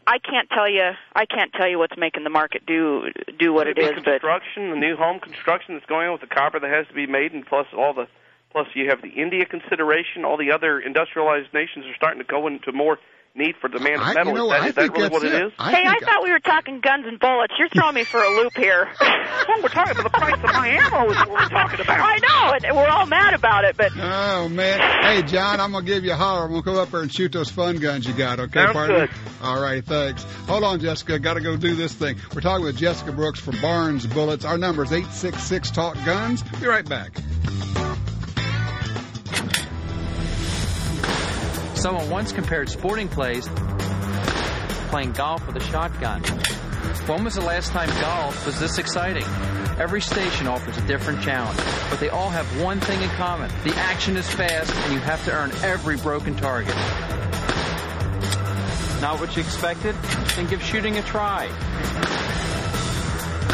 I 0.06 0.18
can't 0.18 0.48
tell 0.50 0.70
you 0.70 0.92
I 1.14 1.26
can't 1.26 1.52
tell 1.52 1.68
you 1.68 1.76
what's 1.76 1.96
making 1.98 2.22
the 2.22 2.30
market 2.30 2.64
do 2.64 3.08
do 3.40 3.52
what 3.52 3.66
Could 3.66 3.76
it 3.78 3.80
be 3.80 3.82
is, 3.82 3.94
but 3.96 4.04
construction, 4.22 4.70
the 4.70 4.76
new 4.76 4.96
home 4.96 5.18
construction 5.18 5.74
that's 5.74 5.84
going 5.86 6.06
on 6.06 6.12
with 6.12 6.20
the 6.20 6.28
copper 6.32 6.60
that 6.60 6.70
has 6.70 6.86
to 6.86 6.94
be 6.94 7.06
made, 7.08 7.32
and 7.32 7.44
plus 7.44 7.66
all 7.76 7.92
the 7.92 8.06
plus 8.52 8.66
you 8.74 8.88
have 8.90 9.02
the 9.02 9.08
India 9.08 9.44
consideration. 9.46 10.24
All 10.24 10.36
the 10.36 10.52
other 10.52 10.78
industrialized 10.78 11.52
nations 11.54 11.84
are 11.86 11.94
starting 11.96 12.20
to 12.22 12.28
go 12.28 12.46
into 12.46 12.70
more 12.72 12.98
need 13.34 13.54
for 13.62 13.68
demand 13.68 13.96
of 14.02 14.08
I- 14.08 14.12
metal. 14.12 14.32
you 14.32 14.38
know, 14.40 14.52
is 14.52 14.52
that, 14.52 14.62
I 14.62 14.68
is 14.68 14.74
that 14.74 14.92
really 14.92 15.08
what 15.08 15.24
it 15.24 15.32
it. 15.32 15.46
is? 15.46 15.52
I 15.58 15.70
hey, 15.72 15.84
I 15.86 15.92
think 15.92 16.04
thought 16.04 16.22
we 16.22 16.30
were 16.30 16.38
talking 16.40 16.80
guns 16.80 17.06
and 17.06 17.18
bullets. 17.18 17.54
You're 17.58 17.70
throwing 17.70 17.94
me 17.94 18.04
for 18.04 18.22
a 18.22 18.28
loop 18.28 18.52
here. 18.54 18.90
oh, 19.00 19.60
we're 19.62 19.70
talking 19.70 19.92
about 19.98 20.12
the 20.12 20.18
price 20.18 20.34
of 20.34 20.42
my 20.52 20.68
ammo 20.68 21.10
is 21.10 21.16
what 21.16 21.30
we're 21.30 21.48
talking 21.48 21.80
about. 21.80 21.98
I 21.98 22.18
know, 22.18 22.68
and 22.68 22.76
we're 22.76 22.88
all 22.88 23.06
mad 23.06 23.32
about 23.32 23.64
it, 23.64 23.74
but 23.78 23.90
Oh 23.98 24.50
man! 24.50 24.78
Hey 25.02 25.22
John, 25.22 25.60
I'm 25.60 25.72
gonna 25.72 25.86
give 25.86 26.04
you 26.04 26.12
a 26.12 26.14
holler. 26.14 26.44
I'm 26.44 26.50
gonna 26.50 26.62
come 26.62 26.76
up 26.76 26.90
there 26.90 27.00
and 27.00 27.10
shoot 27.10 27.32
those 27.32 27.50
fun 27.50 27.76
guns 27.78 28.06
you 28.06 28.12
got. 28.12 28.38
Okay, 28.38 28.52
Sounds 28.64 28.72
partner? 28.74 29.06
good. 29.06 29.10
All 29.42 29.62
right, 29.62 29.82
thanks. 29.82 30.24
Hold 30.46 30.64
on, 30.64 30.80
Jessica. 30.80 31.18
Got 31.18 31.34
to 31.34 31.40
go 31.40 31.56
do 31.56 31.74
this 31.74 31.94
thing. 31.94 32.16
We're 32.34 32.42
talking 32.42 32.66
with 32.66 32.76
Jessica 32.76 33.12
Brooks 33.12 33.40
from 33.40 33.58
Barnes 33.62 34.06
Bullets. 34.06 34.44
Our 34.44 34.58
number 34.58 34.84
is 34.84 34.92
eight 34.92 35.06
six 35.06 35.42
six 35.42 35.70
Talk 35.70 35.96
Guns. 36.04 36.42
Be 36.60 36.66
right 36.66 36.86
back. 36.86 37.12
Someone 41.82 42.08
once 42.10 42.30
compared 42.30 42.68
sporting 42.68 43.08
clays 43.08 43.48
playing 44.88 45.10
golf 45.10 45.44
with 45.48 45.56
a 45.56 45.64
shotgun. 45.64 46.22
When 47.08 47.24
was 47.24 47.34
the 47.34 47.40
last 47.40 47.72
time 47.72 47.88
golf 48.00 48.46
was 48.46 48.60
this 48.60 48.78
exciting? 48.78 49.24
Every 49.80 50.00
station 50.00 50.46
offers 50.46 50.76
a 50.76 50.86
different 50.86 51.22
challenge, 51.22 51.58
but 51.90 51.98
they 51.98 52.08
all 52.08 52.30
have 52.30 52.46
one 52.62 52.78
thing 52.78 53.02
in 53.02 53.08
common. 53.16 53.50
The 53.64 53.74
action 53.74 54.16
is 54.16 54.30
fast 54.30 54.72
and 54.72 54.92
you 54.92 55.00
have 55.00 55.24
to 55.24 55.32
earn 55.32 55.50
every 55.64 55.96
broken 55.96 56.36
target. 56.36 56.76
Not 59.00 59.18
what 59.18 59.34
you 59.34 59.42
expected? 59.42 59.96
Then 60.36 60.46
give 60.46 60.62
shooting 60.62 60.98
a 60.98 61.02
try. 61.02 61.48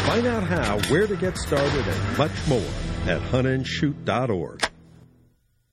Find 0.05 0.27
out 0.27 0.43
how, 0.43 0.77
where 0.91 1.07
to 1.07 1.15
get 1.15 1.35
started, 1.35 1.87
and 1.87 2.17
much 2.19 2.47
more 2.47 2.59
at 3.07 3.21
huntandshoot.org. 3.31 4.68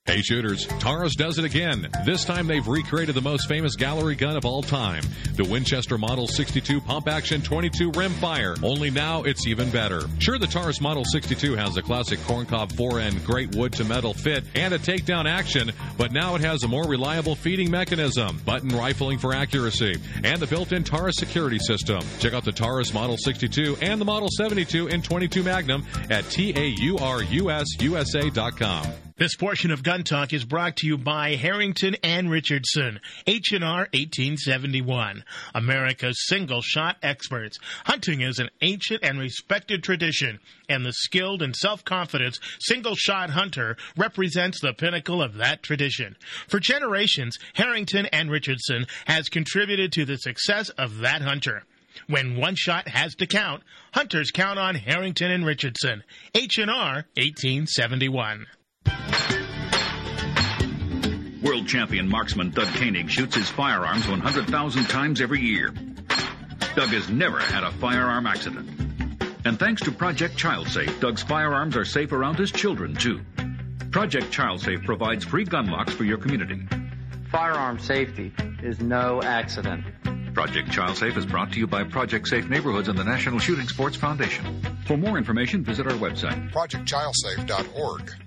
Hey 0.07 0.21
shooters, 0.21 0.65
Taurus 0.79 1.15
does 1.15 1.37
it 1.37 1.43
again. 1.43 1.89
This 2.05 2.23
time 2.23 2.47
they've 2.47 2.65
recreated 2.65 3.13
the 3.13 3.21
most 3.21 3.49
famous 3.49 3.75
gallery 3.75 4.15
gun 4.15 4.37
of 4.37 4.45
all 4.45 4.61
time, 4.61 5.03
the 5.33 5.43
Winchester 5.43 5.97
Model 5.97 6.29
62 6.29 6.79
pump 6.79 7.09
action 7.09 7.41
22 7.41 7.91
rimfire. 7.91 8.57
Only 8.63 8.89
now 8.89 9.23
it's 9.23 9.45
even 9.47 9.69
better. 9.69 10.03
Sure, 10.19 10.39
the 10.39 10.47
Taurus 10.47 10.79
Model 10.79 11.03
62 11.03 11.57
has 11.57 11.73
the 11.73 11.81
classic 11.81 12.19
corncob 12.19 12.71
fore-end 12.71 13.25
great 13.25 13.53
wood 13.53 13.73
to 13.73 13.83
metal 13.83 14.13
fit 14.13 14.45
and 14.55 14.73
a 14.73 14.79
takedown 14.79 15.29
action, 15.29 15.73
but 15.97 16.13
now 16.13 16.35
it 16.35 16.41
has 16.41 16.63
a 16.63 16.69
more 16.69 16.87
reliable 16.87 17.35
feeding 17.35 17.69
mechanism, 17.69 18.41
button 18.45 18.69
rifling 18.69 19.17
for 19.17 19.33
accuracy, 19.33 19.97
and 20.23 20.39
the 20.39 20.47
built-in 20.47 20.85
Taurus 20.85 21.17
security 21.17 21.59
system. 21.59 21.99
Check 22.19 22.31
out 22.31 22.45
the 22.45 22.53
Taurus 22.53 22.93
Model 22.93 23.17
62 23.17 23.75
and 23.81 23.99
the 23.99 24.05
Model 24.05 24.29
72 24.29 24.87
in 24.87 25.01
22 25.01 25.43
Magnum 25.43 25.85
at 26.09 26.23
taurususa.com. 26.23 29.06
This 29.17 29.35
portion 29.35 29.71
of 29.71 29.81
Gun 29.81 30.03
Talk 30.03 30.31
is 30.31 30.45
brought 30.45 30.75
to 30.77 30.85
you 30.85 30.95
by 30.95 31.33
Harrington 31.37 31.95
and 32.03 32.29
Richardson, 32.29 32.99
H&R 33.25 33.87
1871, 33.91 35.23
America's 35.55 36.27
single 36.27 36.61
shot 36.61 36.97
experts. 37.01 37.57
Hunting 37.85 38.21
is 38.21 38.37
an 38.37 38.51
ancient 38.61 39.03
and 39.03 39.17
respected 39.17 39.83
tradition, 39.83 40.37
and 40.69 40.85
the 40.85 40.93
skilled 40.93 41.41
and 41.41 41.55
self-confident 41.55 42.37
single 42.59 42.93
shot 42.93 43.31
hunter 43.31 43.75
represents 43.97 44.61
the 44.61 44.73
pinnacle 44.73 45.23
of 45.23 45.33
that 45.37 45.63
tradition. 45.63 46.15
For 46.47 46.59
generations, 46.59 47.39
Harrington 47.55 48.05
and 48.13 48.29
Richardson 48.29 48.85
has 49.05 49.29
contributed 49.29 49.91
to 49.93 50.05
the 50.05 50.17
success 50.17 50.69
of 50.69 50.99
that 50.99 51.23
hunter. 51.23 51.63
When 52.05 52.37
one 52.37 52.53
shot 52.55 52.87
has 52.89 53.15
to 53.15 53.25
count, 53.25 53.63
hunters 53.93 54.29
count 54.29 54.59
on 54.59 54.75
Harrington 54.75 55.31
and 55.31 55.43
Richardson, 55.43 56.03
H&R 56.35 57.05
1871. 57.15 58.45
World 61.41 61.67
champion 61.67 62.09
marksman 62.09 62.49
Doug 62.49 62.67
Koenig 62.75 63.09
shoots 63.09 63.35
his 63.35 63.49
firearms 63.49 64.07
100,000 64.07 64.85
times 64.85 65.21
every 65.21 65.41
year. 65.41 65.73
Doug 66.75 66.89
has 66.89 67.09
never 67.09 67.39
had 67.39 67.63
a 67.63 67.71
firearm 67.71 68.27
accident. 68.27 68.69
And 69.45 69.57
thanks 69.57 69.81
to 69.83 69.91
Project 69.91 70.37
ChildSafe, 70.37 70.99
Doug's 70.99 71.23
firearms 71.23 71.77
are 71.77 71.85
safe 71.85 72.11
around 72.11 72.37
his 72.37 72.51
children, 72.51 72.95
too. 72.95 73.21
Project 73.91 74.25
ChildSafe 74.25 74.85
provides 74.85 75.23
free 75.23 75.45
gun 75.45 75.67
locks 75.67 75.93
for 75.93 76.03
your 76.03 76.17
community. 76.17 76.59
Firearm 77.31 77.79
safety 77.79 78.33
is 78.61 78.79
no 78.79 79.21
accident. 79.23 79.85
Project 80.33 80.69
ChildSafe 80.69 81.17
is 81.17 81.25
brought 81.25 81.51
to 81.53 81.59
you 81.59 81.65
by 81.65 81.83
Project 81.83 82.27
Safe 82.27 82.47
Neighborhoods 82.47 82.89
and 82.89 82.99
the 82.99 83.03
National 83.03 83.39
Shooting 83.39 83.67
Sports 83.67 83.95
Foundation. 83.95 84.61
For 84.85 84.97
more 84.97 85.17
information, 85.17 85.63
visit 85.63 85.87
our 85.87 85.97
website. 85.97 86.51
ProjectChildSafe.org. 86.51 88.26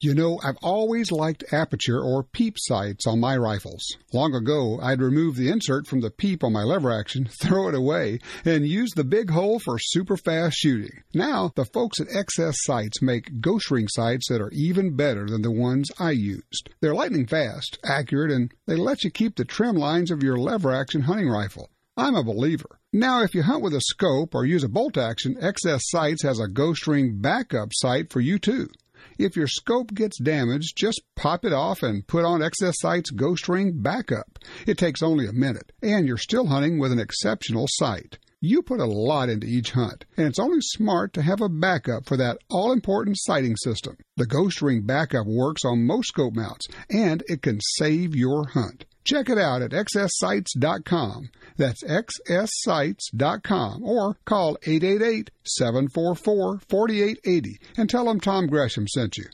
You 0.00 0.14
know, 0.14 0.38
I've 0.44 0.58
always 0.62 1.10
liked 1.10 1.52
aperture 1.52 2.00
or 2.00 2.22
peep 2.22 2.54
sights 2.56 3.04
on 3.04 3.18
my 3.18 3.36
rifles. 3.36 3.82
Long 4.12 4.32
ago, 4.32 4.78
I'd 4.80 5.00
remove 5.00 5.34
the 5.34 5.50
insert 5.50 5.88
from 5.88 6.02
the 6.02 6.10
peep 6.12 6.44
on 6.44 6.52
my 6.52 6.62
lever 6.62 6.92
action, 6.92 7.28
throw 7.42 7.68
it 7.68 7.74
away, 7.74 8.20
and 8.44 8.64
use 8.64 8.92
the 8.94 9.02
big 9.02 9.30
hole 9.30 9.58
for 9.58 9.76
super 9.76 10.16
fast 10.16 10.56
shooting. 10.56 11.02
Now, 11.14 11.50
the 11.56 11.64
folks 11.64 12.00
at 12.00 12.06
XS 12.06 12.54
Sights 12.58 13.02
make 13.02 13.40
ghost 13.40 13.72
ring 13.72 13.88
sights 13.88 14.28
that 14.28 14.40
are 14.40 14.52
even 14.52 14.94
better 14.94 15.26
than 15.26 15.42
the 15.42 15.50
ones 15.50 15.90
I 15.98 16.12
used. 16.12 16.70
They're 16.80 16.94
lightning 16.94 17.26
fast, 17.26 17.80
accurate, 17.84 18.30
and 18.30 18.54
they 18.68 18.76
let 18.76 19.02
you 19.02 19.10
keep 19.10 19.34
the 19.34 19.44
trim 19.44 19.74
lines 19.74 20.12
of 20.12 20.22
your 20.22 20.38
lever 20.38 20.72
action 20.72 21.02
hunting 21.02 21.28
rifle. 21.28 21.70
I'm 21.96 22.14
a 22.14 22.22
believer. 22.22 22.78
Now, 22.92 23.24
if 23.24 23.34
you 23.34 23.42
hunt 23.42 23.64
with 23.64 23.74
a 23.74 23.80
scope 23.80 24.32
or 24.32 24.46
use 24.46 24.62
a 24.62 24.68
bolt 24.68 24.96
action, 24.96 25.34
XS 25.42 25.80
Sights 25.86 26.22
has 26.22 26.38
a 26.38 26.46
ghost 26.46 26.86
ring 26.86 27.18
backup 27.20 27.70
sight 27.72 28.12
for 28.12 28.20
you 28.20 28.38
too. 28.38 28.68
If 29.18 29.34
your 29.34 29.48
scope 29.48 29.92
gets 29.94 30.20
damaged, 30.20 30.76
just 30.76 31.02
pop 31.16 31.44
it 31.44 31.52
off 31.52 31.82
and 31.82 32.06
put 32.06 32.24
on 32.24 32.40
XS 32.40 32.74
Sight's 32.76 33.10
Ghost 33.10 33.48
Ring 33.48 33.72
Backup. 33.82 34.38
It 34.64 34.78
takes 34.78 35.02
only 35.02 35.26
a 35.26 35.32
minute, 35.32 35.72
and 35.82 36.06
you're 36.06 36.16
still 36.16 36.46
hunting 36.46 36.78
with 36.78 36.92
an 36.92 37.00
exceptional 37.00 37.66
sight. 37.68 38.18
You 38.40 38.62
put 38.62 38.78
a 38.78 38.86
lot 38.86 39.28
into 39.28 39.48
each 39.48 39.72
hunt, 39.72 40.04
and 40.16 40.28
it's 40.28 40.38
only 40.38 40.60
smart 40.60 41.12
to 41.14 41.22
have 41.22 41.40
a 41.40 41.48
backup 41.48 42.06
for 42.06 42.16
that 42.16 42.38
all 42.48 42.70
important 42.70 43.16
sighting 43.18 43.56
system. 43.56 43.96
The 44.16 44.26
Ghost 44.26 44.62
Ring 44.62 44.82
Backup 44.82 45.26
works 45.26 45.64
on 45.64 45.84
most 45.84 46.10
scope 46.10 46.36
mounts, 46.36 46.68
and 46.88 47.24
it 47.26 47.42
can 47.42 47.58
save 47.60 48.14
your 48.14 48.46
hunt. 48.46 48.84
Check 49.08 49.30
it 49.30 49.38
out 49.38 49.62
at 49.62 49.70
xssights.com. 49.70 51.30
That's 51.56 51.82
xssights.com 51.82 53.82
or 53.82 54.18
call 54.26 54.58
888-744-4880 54.66 57.42
and 57.78 57.88
tell 57.88 58.04
them 58.04 58.20
Tom 58.20 58.48
Gresham 58.48 58.86
sent 58.86 59.16
you. 59.16 59.24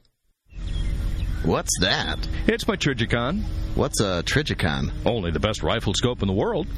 What's 1.42 1.76
that? 1.80 2.20
It's 2.46 2.68
my 2.68 2.76
Trijicon. 2.76 3.42
What's 3.74 4.00
a 4.00 4.22
Trijicon? 4.22 4.92
Only 5.04 5.32
the 5.32 5.40
best 5.40 5.64
rifle 5.64 5.92
scope 5.92 6.22
in 6.22 6.28
the 6.28 6.34
world. 6.34 6.68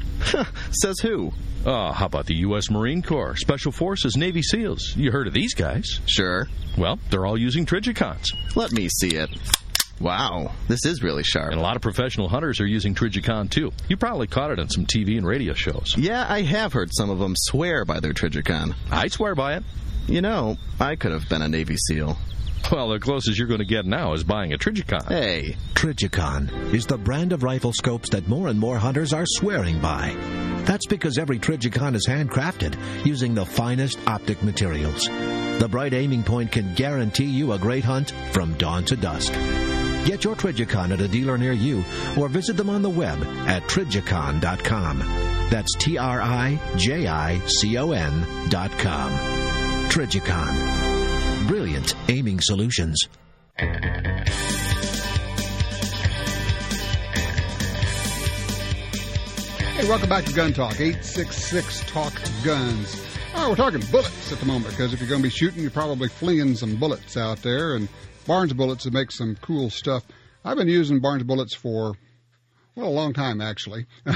Says 0.71 0.97
who? 0.99 1.33
Oh, 1.67 1.91
how 1.91 2.07
about 2.07 2.25
the 2.25 2.37
U.S. 2.37 2.71
Marine 2.71 3.03
Corps, 3.03 3.35
Special 3.35 3.71
Forces, 3.71 4.17
Navy 4.17 4.41
SEALs? 4.41 4.95
You 4.95 5.11
heard 5.11 5.27
of 5.27 5.35
these 5.35 5.53
guys? 5.53 5.99
Sure. 6.07 6.47
Well, 6.75 6.97
they're 7.11 7.27
all 7.27 7.37
using 7.37 7.67
Trijicons. 7.67 8.25
Let 8.55 8.71
me 8.71 8.89
see 8.89 9.15
it. 9.15 9.29
Wow, 9.99 10.51
this 10.67 10.85
is 10.85 11.01
really 11.01 11.23
sharp. 11.23 11.51
And 11.51 11.59
a 11.59 11.63
lot 11.63 11.75
of 11.75 11.81
professional 11.81 12.29
hunters 12.29 12.59
are 12.59 12.67
using 12.67 12.93
Trijicon 12.93 13.49
too. 13.49 13.71
You 13.89 13.97
probably 13.97 14.27
caught 14.27 14.51
it 14.51 14.59
on 14.59 14.69
some 14.69 14.85
TV 14.85 15.17
and 15.17 15.25
radio 15.25 15.53
shows. 15.53 15.95
Yeah, 15.97 16.25
I 16.27 16.43
have 16.43 16.73
heard 16.73 16.89
some 16.93 17.09
of 17.09 17.19
them 17.19 17.33
swear 17.35 17.83
by 17.83 17.99
their 17.99 18.13
Trijicon. 18.13 18.75
I 18.91 19.07
swear 19.07 19.33
by 19.33 19.55
it. 19.55 19.63
You 20.07 20.21
know, 20.21 20.57
I 20.79 20.95
could 20.95 21.11
have 21.11 21.27
been 21.27 21.41
a 21.41 21.49
Navy 21.49 21.75
SEAL. 21.77 22.17
Well, 22.71 22.89
the 22.89 22.99
closest 22.99 23.37
you're 23.37 23.47
going 23.47 23.59
to 23.59 23.65
get 23.65 23.85
now 23.85 24.13
is 24.13 24.23
buying 24.23 24.53
a 24.53 24.57
Trijicon. 24.57 25.07
Hey. 25.07 25.55
Trijicon 25.73 26.73
is 26.73 26.85
the 26.85 26.97
brand 26.97 27.31
of 27.31 27.43
rifle 27.43 27.71
scopes 27.71 28.09
that 28.09 28.27
more 28.27 28.49
and 28.49 28.59
more 28.59 28.77
hunters 28.77 29.13
are 29.13 29.25
swearing 29.25 29.79
by. 29.79 30.15
That's 30.65 30.85
because 30.85 31.17
every 31.17 31.39
Trijicon 31.39 31.95
is 31.95 32.05
handcrafted 32.07 32.75
using 33.05 33.33
the 33.33 33.45
finest 33.45 33.97
optic 34.05 34.43
materials. 34.43 35.07
The 35.07 35.67
bright 35.69 35.93
aiming 35.93 36.23
point 36.23 36.51
can 36.51 36.75
guarantee 36.75 37.25
you 37.25 37.53
a 37.53 37.57
great 37.57 37.85
hunt 37.85 38.11
from 38.31 38.53
dawn 38.55 38.83
to 38.85 38.97
dusk. 38.97 39.33
Get 40.07 40.23
your 40.23 40.37
Trijicon 40.37 40.93
at 40.93 41.01
a 41.01 41.07
dealer 41.09 41.37
near 41.37 41.51
you 41.51 41.83
or 42.17 42.29
visit 42.29 42.55
them 42.55 42.69
on 42.69 42.81
the 42.81 42.89
web 42.89 43.21
at 43.45 43.61
trijicon.com. 43.63 44.99
That's 45.49 45.75
T 45.75 45.97
R 45.97 46.21
I 46.21 46.57
J 46.77 47.07
I 47.07 47.45
C 47.45 47.77
O 47.77 47.91
N 47.91 48.47
dot 48.47 48.71
com. 48.77 49.11
Trijicon. 49.89 51.47
Brilliant 51.49 51.93
aiming 52.07 52.39
solutions. 52.39 53.09
Hey, 53.57 53.67
welcome 59.89 60.07
back 60.07 60.23
to 60.23 60.31
Gun 60.31 60.53
Talk, 60.53 60.79
866 60.79 61.81
Talk 61.81 62.13
Guns. 62.45 63.05
Oh, 63.35 63.49
we're 63.49 63.57
talking 63.57 63.81
bullets 63.91 64.31
at 64.31 64.39
the 64.39 64.45
moment 64.45 64.69
because 64.69 64.93
if 64.93 65.01
you're 65.01 65.09
going 65.09 65.21
to 65.21 65.27
be 65.27 65.29
shooting, 65.29 65.61
you're 65.61 65.69
probably 65.69 66.07
flinging 66.07 66.55
some 66.55 66.77
bullets 66.77 67.17
out 67.17 67.41
there, 67.41 67.75
and 67.75 67.89
Barnes 68.27 68.51
Bullets 68.51 68.83
that 68.83 68.93
make 68.93 69.11
some 69.11 69.37
cool 69.41 69.69
stuff. 69.69 70.03
I've 70.43 70.57
been 70.57 70.67
using 70.67 70.99
Barnes 70.99 71.23
bullets 71.23 71.55
for 71.55 71.95
well, 72.75 72.87
a 72.87 72.89
long 72.89 73.13
time 73.13 73.41
actually. 73.41 73.87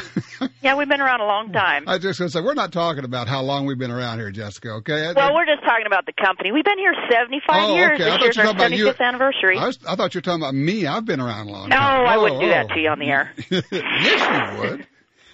yeah, 0.62 0.76
we've 0.76 0.88
been 0.88 1.02
around 1.02 1.22
a 1.22 1.26
long 1.26 1.52
time. 1.52 1.88
I 1.88 1.94
was 1.94 2.04
just 2.04 2.20
going 2.20 2.30
to 2.30 2.38
say 2.38 2.42
we're 2.42 2.54
not 2.54 2.72
talking 2.72 3.06
about 3.06 3.28
how 3.28 3.42
long 3.42 3.66
we've 3.66 3.80
been 3.80 3.90
around 3.90 4.20
here, 4.20 4.30
Jessica. 4.30 4.74
Okay. 4.74 5.14
Well, 5.16 5.34
we're 5.34 5.46
just 5.46 5.64
talking 5.64 5.88
about 5.88 6.06
the 6.06 6.14
company. 6.14 6.52
We've 6.52 6.64
been 6.64 6.78
here 6.78 6.94
75 7.10 7.42
oh, 7.50 7.74
years. 7.74 8.00
Okay. 8.00 8.12
This 8.12 8.22
year's 8.22 8.38
our 8.38 8.54
75th 8.54 9.00
anniversary. 9.00 9.58
I, 9.58 9.66
was, 9.66 9.80
I, 9.88 9.96
thought 9.96 10.14
you 10.14 10.20
were 10.20 10.24
talking 10.24 10.44
about 10.44 10.54
me. 10.54 10.86
I've 10.86 11.06
been 11.06 11.22
around 11.22 11.48
a 11.48 11.52
long 11.52 11.70
no, 11.70 11.78
time. 11.78 12.04
No, 12.04 12.10
I 12.10 12.18
oh, 12.18 12.22
wouldn't 12.22 12.42
do 12.42 12.48
oh. 12.48 12.50
that 12.50 12.70
to 12.70 12.80
you 12.80 12.90
on 12.90 13.00
the 13.00 13.10
air. 13.10 13.32
yes, 13.50 14.54
you 14.54 14.60
would. 14.60 14.86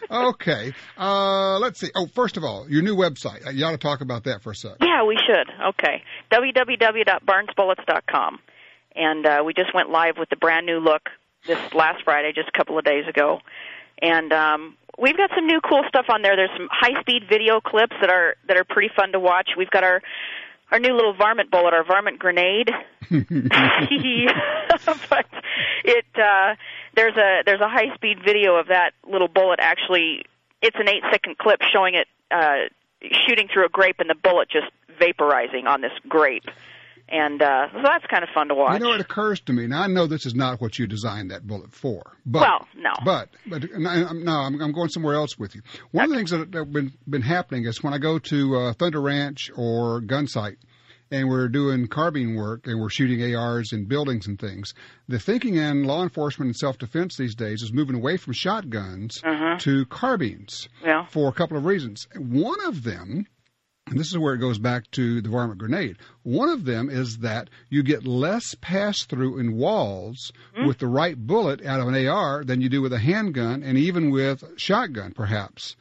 Okay. 0.09 0.73
Uh, 0.97 1.59
let's 1.59 1.81
see. 1.81 1.91
Oh, 1.95 2.07
first 2.07 2.37
of 2.37 2.45
all, 2.45 2.65
your 2.69 2.81
new 2.81 2.95
website. 2.95 3.53
You 3.53 3.65
ought 3.65 3.71
to 3.71 3.77
talk 3.77 3.99
about 4.01 4.23
that 4.23 4.41
for 4.41 4.51
a 4.51 4.55
sec. 4.55 4.77
Yeah, 4.81 5.03
we 5.03 5.19
should. 5.27 5.49
Okay. 5.69 6.01
www.barnesbullets.com. 6.31 8.39
And 8.97 9.25
uh, 9.25 9.43
we 9.45 9.53
just 9.53 9.73
went 9.73 9.89
live 9.89 10.17
with 10.17 10.29
the 10.29 10.35
brand 10.35 10.65
new 10.65 10.79
look 10.79 11.09
this 11.45 11.59
last 11.73 12.03
Friday, 12.03 12.33
just 12.33 12.49
a 12.49 12.57
couple 12.57 12.77
of 12.77 12.83
days 12.83 13.07
ago. 13.07 13.39
And 14.01 14.33
um, 14.33 14.77
we've 14.97 15.17
got 15.17 15.29
some 15.35 15.45
new 15.45 15.59
cool 15.61 15.83
stuff 15.87 16.05
on 16.09 16.21
there. 16.21 16.35
There's 16.35 16.51
some 16.57 16.67
high-speed 16.71 17.23
video 17.29 17.61
clips 17.61 17.95
that 18.01 18.09
are 18.09 18.35
that 18.47 18.57
are 18.57 18.63
pretty 18.63 18.89
fun 18.95 19.11
to 19.11 19.19
watch. 19.19 19.49
We've 19.57 19.69
got 19.69 19.83
our 19.83 20.01
our 20.71 20.79
new 20.79 20.93
little 20.93 21.13
varmint 21.13 21.51
bullet, 21.51 21.73
our 21.73 21.85
varmint 21.85 22.19
grenade. 22.19 22.69
but 25.09 25.25
it 25.85 26.05
uh, 26.15 26.55
there's 26.95 27.15
a 27.15 27.43
there's 27.45 27.61
a 27.61 27.69
high-speed 27.69 28.19
video 28.25 28.55
of 28.55 28.67
that 28.67 28.91
little 29.07 29.29
bullet. 29.29 29.59
Actually, 29.61 30.25
it's 30.61 30.77
an 30.79 30.89
eight-second 30.89 31.37
clip 31.37 31.61
showing 31.71 31.95
it 31.95 32.07
uh, 32.31 32.67
shooting 33.27 33.47
through 33.51 33.65
a 33.65 33.69
grape 33.69 33.97
and 33.99 34.09
the 34.09 34.15
bullet 34.15 34.49
just 34.49 34.67
vaporizing 34.99 35.65
on 35.65 35.81
this 35.81 35.91
grape 36.07 36.45
and 37.09 37.41
uh, 37.41 37.67
so 37.71 37.79
that's 37.83 38.05
kind 38.09 38.23
of 38.23 38.29
fun 38.33 38.49
to 38.49 38.55
watch. 38.55 38.73
You 38.73 38.87
know, 38.87 38.93
it 38.93 39.01
occurs 39.01 39.39
to 39.41 39.53
me 39.53 39.67
now. 39.67 39.83
I 39.83 39.87
know 39.87 40.07
this 40.07 40.25
is 40.25 40.35
not 40.35 40.59
what 40.59 40.77
you 40.77 40.87
designed 40.87 41.31
that 41.31 41.45
bullet 41.45 41.73
for, 41.73 42.01
but 42.25 42.41
well, 42.41 42.67
no, 42.75 42.91
but 43.05 43.29
but 43.45 43.63
no, 43.77 44.31
I'm, 44.31 44.61
I'm 44.61 44.71
going 44.71 44.89
somewhere 44.89 45.15
else 45.15 45.37
with 45.37 45.55
you. 45.55 45.61
One 45.91 46.05
okay. 46.05 46.05
of 46.05 46.09
the 46.09 46.17
things 46.17 46.31
that 46.31 46.57
have 46.57 46.71
been 46.71 46.93
been 47.07 47.21
happening 47.21 47.65
is 47.65 47.81
when 47.81 47.93
I 47.93 47.97
go 47.97 48.19
to 48.19 48.55
uh, 48.57 48.73
Thunder 48.73 49.01
Ranch 49.01 49.49
or 49.55 50.01
Gunsight, 50.01 50.57
and 51.11 51.29
we're 51.29 51.47
doing 51.47 51.87
carbine 51.87 52.35
work 52.35 52.67
and 52.67 52.79
we're 52.79 52.89
shooting 52.89 53.35
ARs 53.35 53.71
in 53.71 53.85
buildings 53.85 54.27
and 54.27 54.39
things. 54.39 54.73
The 55.07 55.19
thinking 55.19 55.55
in 55.55 55.83
law 55.83 56.03
enforcement 56.03 56.47
and 56.47 56.55
self 56.55 56.77
defense 56.77 57.17
these 57.17 57.35
days 57.35 57.61
is 57.61 57.71
moving 57.71 57.95
away 57.95 58.17
from 58.17 58.33
shotguns 58.33 59.21
uh-huh. 59.23 59.57
to 59.59 59.85
carbines 59.85 60.67
yeah. 60.83 61.05
for 61.07 61.29
a 61.29 61.33
couple 61.33 61.57
of 61.57 61.65
reasons. 61.65 62.07
One 62.15 62.63
of 62.65 62.83
them 62.83 63.27
and 63.89 63.97
this 63.97 64.11
is 64.11 64.17
where 64.17 64.33
it 64.33 64.39
goes 64.39 64.59
back 64.59 64.89
to 64.91 65.21
the 65.21 65.29
varmint 65.29 65.59
grenade. 65.59 65.97
One 66.23 66.49
of 66.49 66.65
them 66.65 66.89
is 66.89 67.19
that 67.19 67.49
you 67.69 67.83
get 67.83 68.05
less 68.05 68.53
pass 68.59 69.03
through 69.03 69.39
in 69.39 69.55
walls 69.55 70.31
mm. 70.57 70.67
with 70.67 70.79
the 70.79 70.87
right 70.87 71.17
bullet 71.17 71.65
out 71.65 71.79
of 71.79 71.87
an 71.87 72.07
AR 72.07 72.43
than 72.43 72.59
you 72.59 72.67
do 72.67 72.81
with 72.81 72.91
a 72.91 72.99
handgun 72.99 73.63
and 73.63 73.77
even 73.77 74.11
with 74.11 74.43
shotgun, 74.57 75.13
perhaps. 75.13 75.77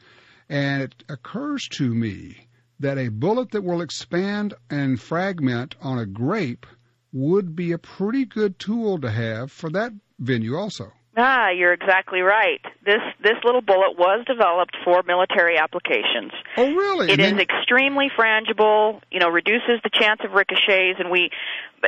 And 0.47 0.81
it 0.81 1.03
occurs 1.09 1.67
to 1.73 1.93
me 1.93 2.47
that 2.79 2.97
a 2.97 3.09
bullet 3.09 3.51
that 3.51 3.63
will 3.63 3.81
expand 3.81 4.53
and 4.69 5.01
fragment 5.01 5.75
on 5.81 5.99
a 5.99 6.05
grape 6.05 6.65
would 7.11 7.55
be 7.55 7.71
a 7.73 7.77
pretty 7.77 8.25
good 8.25 8.57
tool 8.59 8.99
to 9.01 9.11
have 9.11 9.51
for 9.51 9.69
that 9.71 9.91
venue 10.19 10.55
also. 10.55 10.93
Ah, 11.19 11.49
you're 11.49 11.73
exactly 11.73 12.21
right. 12.21 12.61
This 12.85 13.01
this 13.23 13.37
little 13.43 13.61
bullet 13.61 13.97
was 13.97 14.23
developed 14.27 14.77
for 14.85 15.01
military 15.01 15.57
applications. 15.57 16.31
Oh, 16.55 16.71
really? 16.71 17.09
It 17.09 17.19
and 17.19 17.39
is 17.39 17.43
extremely 17.43 18.11
frangible. 18.15 19.01
You 19.09 19.19
know, 19.19 19.29
reduces 19.29 19.81
the 19.83 19.89
chance 19.91 20.21
of 20.23 20.33
ricochets, 20.33 20.99
and 20.99 21.09
we 21.09 21.31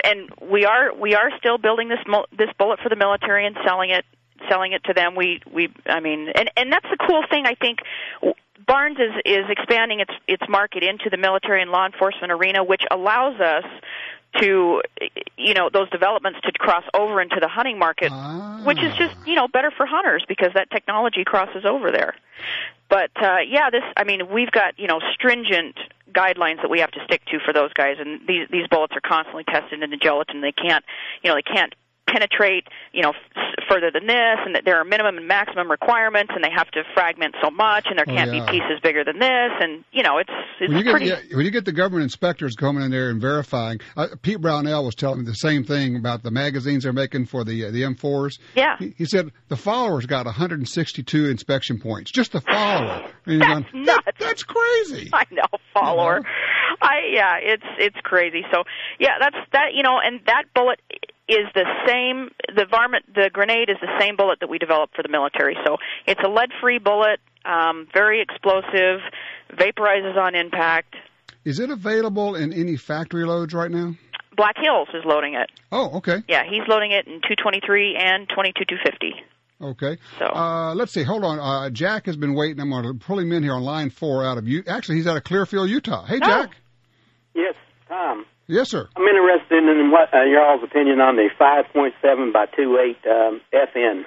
and 0.03 0.32
we 0.41 0.65
are 0.65 0.95
we 0.95 1.13
are 1.13 1.30
still 1.38 1.59
building 1.59 1.89
this 1.89 1.99
this 2.36 2.49
bullet 2.57 2.80
for 2.82 2.89
the 2.89 2.95
military 2.95 3.45
and 3.45 3.55
selling 3.63 3.91
it 3.91 4.03
selling 4.49 4.71
it 4.71 4.84
to 4.86 4.93
them. 4.93 5.15
We 5.15 5.41
we 5.51 5.69
I 5.86 5.99
mean, 5.99 6.30
and 6.34 6.49
and 6.57 6.73
that's 6.73 6.88
the 6.89 6.97
cool 7.07 7.23
thing. 7.30 7.45
I 7.45 7.53
think 7.53 7.80
Barnes 8.65 8.97
is 8.97 9.13
is 9.25 9.45
expanding 9.49 9.99
its 9.99 10.11
its 10.27 10.43
market 10.49 10.84
into 10.84 11.11
the 11.11 11.17
military 11.17 11.61
and 11.61 11.69
law 11.69 11.86
enforcement 11.86 12.32
arena, 12.32 12.63
which 12.63 12.84
allows 12.89 13.39
us 13.39 13.65
to 14.38 14.82
you 15.38 15.53
know 15.53 15.69
those 15.71 15.89
developments 15.89 16.39
to 16.43 16.51
cross 16.51 16.84
over 16.93 17.21
into 17.21 17.38
the 17.39 17.47
hunting 17.47 17.80
market 17.80 18.11
ah. 18.11 18.61
which 18.63 18.82
is 18.82 18.95
just 18.95 19.15
you 19.25 19.36
know 19.36 19.47
better 19.47 19.71
for 19.75 19.86
hunters 19.86 20.23
because 20.27 20.49
that 20.53 20.69
technology 20.71 21.23
crosses 21.25 21.65
over 21.65 21.91
there. 21.91 22.15
But 22.89 23.11
uh 23.21 23.38
yeah 23.47 23.69
this 23.69 23.84
i 23.97 24.03
mean 24.03 24.32
we've 24.32 24.51
got 24.51 24.77
you 24.77 24.88
know 24.88 24.99
stringent 25.13 25.75
guidelines 26.11 26.61
that 26.61 26.69
we 26.69 26.80
have 26.80 26.91
to 26.91 27.03
stick 27.05 27.23
to 27.25 27.39
for 27.39 27.53
those 27.53 27.73
guys. 27.73 27.97
And 27.99 28.21
these 28.27 28.47
these 28.51 28.67
bullets 28.67 28.93
are 28.95 29.01
constantly 29.01 29.43
tested 29.43 29.82
in 29.82 29.89
the 29.89 29.97
gelatin. 29.97 30.41
They 30.41 30.51
can't 30.51 30.86
you 31.23 31.30
know 31.30 31.36
they 31.36 31.41
can't 31.41 31.73
penetrate, 32.12 32.68
you 32.93 33.01
know, 33.03 33.10
f- 33.12 33.66
further 33.70 33.91
than 33.91 34.07
this, 34.07 34.38
and 34.45 34.55
that 34.55 34.64
there 34.66 34.78
are 34.80 34.84
minimum 34.86 35.18
and 35.18 35.28
maximum 35.28 35.70
requirements, 35.70 36.32
and 36.36 36.43
they 36.43 36.49
have 36.55 36.70
to 36.72 36.84
fragment 36.93 37.36
so 37.43 37.49
much, 37.51 37.86
and 37.89 37.97
there 37.97 38.05
Oh, 38.07 38.16
can't 38.16 38.34
yeah. 38.34 38.45
be 38.45 38.51
pieces 38.60 38.80
bigger 38.82 39.03
than 39.03 39.20
this, 39.20 39.51
and 39.60 39.84
you 39.91 40.03
know, 40.03 40.18
it's 40.18 40.30
it's 40.60 40.70
When 40.70 40.78
you, 40.78 40.84
get, 40.84 40.91
pretty. 40.91 41.05
yeah, 41.07 41.20
when 41.36 41.45
you 41.45 41.51
get 41.51 41.66
the 41.66 41.72
government 41.72 42.03
inspectors 42.03 42.55
coming 42.55 42.84
in 42.84 42.91
there 42.91 43.10
and 43.10 43.22
verifying, 43.22 43.80
uh, 43.95 44.07
Pete 44.22 44.41
Brownell 44.41 44.84
was 44.86 44.95
telling 44.95 45.20
me 45.20 45.26
the 45.26 45.34
same 45.34 45.64
thing 45.64 45.95
about 45.95 46.24
the 46.24 46.32
magazines 46.32 46.84
they're 46.84 46.93
making 46.93 47.26
for 47.28 47.43
the 47.43 47.66
uh, 47.66 47.72
the 47.72 47.84
M4s. 47.84 48.39
Yeah. 48.55 48.76
He, 48.80 48.93
he 48.97 49.05
said 49.05 49.32
the 49.49 49.57
follower's 49.57 50.05
got 50.05 50.26
162 50.26 51.26
inspection 51.28 51.80
points, 51.80 52.12
just 52.12 52.32
the 52.32 52.41
follower. 52.41 53.10
That's 53.26 53.39
going, 53.39 53.66
nuts. 53.74 54.07
That's 54.20 54.43
crazy. 54.43 55.10
I 55.14 55.24
know, 55.32 55.43
follower. 55.74 56.22
I 56.82 56.99
yeah, 57.11 57.38
it's 57.41 57.63
it's 57.77 57.97
crazy. 58.03 58.43
So 58.51 58.63
yeah, 58.99 59.17
that's 59.19 59.38
that. 59.53 59.73
You 59.73 59.84
know, 59.84 59.99
and 60.03 60.21
that 60.25 60.45
bullet 60.53 60.80
is 61.27 61.45
the 61.53 61.65
same. 61.88 62.32
The 62.55 62.65
varmint, 62.65 63.05
the 63.13 63.30
grenade 63.32 63.69
is 63.69 63.77
the 63.82 63.99
same 63.99 64.15
bullet 64.15 64.39
that 64.39 64.49
we 64.49 64.57
developed 64.57 64.95
for 64.95 65.03
the 65.03 65.09
military. 65.09 65.55
So 65.65 65.77
it's 66.07 66.21
a 66.23 66.30
lead-free 66.30 66.80
bullet, 66.80 67.19
um, 67.45 67.88
very 67.93 68.21
explosive, 68.21 69.01
vaporizes 69.53 70.17
on 70.17 70.36
impact. 70.36 70.95
Is 71.45 71.59
it 71.59 71.69
available 71.69 72.36
in 72.36 72.51
any 72.51 72.75
factory 72.75 73.25
loads 73.25 73.53
right 73.53 73.71
now? 73.71 73.95
Black 74.36 74.55
Hills 74.57 74.88
is 74.93 75.03
loading 75.05 75.34
it. 75.36 75.49
Oh, 75.71 75.97
okay. 75.97 76.23
Yeah, 76.27 76.43
he's 76.49 76.67
loading 76.67 76.91
it 76.91 77.07
in 77.07 77.15
223 77.21 77.97
and 77.97 78.27
22 78.30 78.65
250. 78.65 79.15
Okay. 79.61 79.97
So 80.17 80.25
uh, 80.25 80.73
let's 80.73 80.93
see. 80.93 81.03
Hold 81.03 81.25
on. 81.25 81.39
Uh, 81.39 81.69
Jack 81.69 82.05
has 82.05 82.15
been 82.15 82.34
waiting. 82.34 82.61
I'm 82.61 82.69
going 82.69 82.84
to 82.84 82.93
pull 82.93 83.19
him 83.19 83.32
in 83.34 83.43
here 83.43 83.53
on 83.53 83.63
line 83.63 83.89
four 83.89 84.25
out 84.25 84.38
of 84.38 84.47
you. 84.47 84.63
Actually, 84.67 84.95
he's 84.95 85.07
out 85.07 85.17
of 85.17 85.25
Clearfield, 85.25 85.69
Utah. 85.69 86.05
Hey, 86.05 86.19
Jack. 86.19 86.51
Yes, 87.39 87.55
Tom. 87.87 88.25
Yes, 88.47 88.69
sir. 88.71 88.87
I'm 88.95 89.03
interested 89.03 89.57
in 89.63 89.91
what 89.91 90.13
uh, 90.13 90.23
your 90.25 90.43
all's 90.43 90.63
opinion 90.63 90.99
on 90.99 91.15
the 91.15 91.29
5.7 91.39 92.33
by 92.33 92.45
28 92.47 92.97
um, 93.09 93.41
FN 93.53 94.03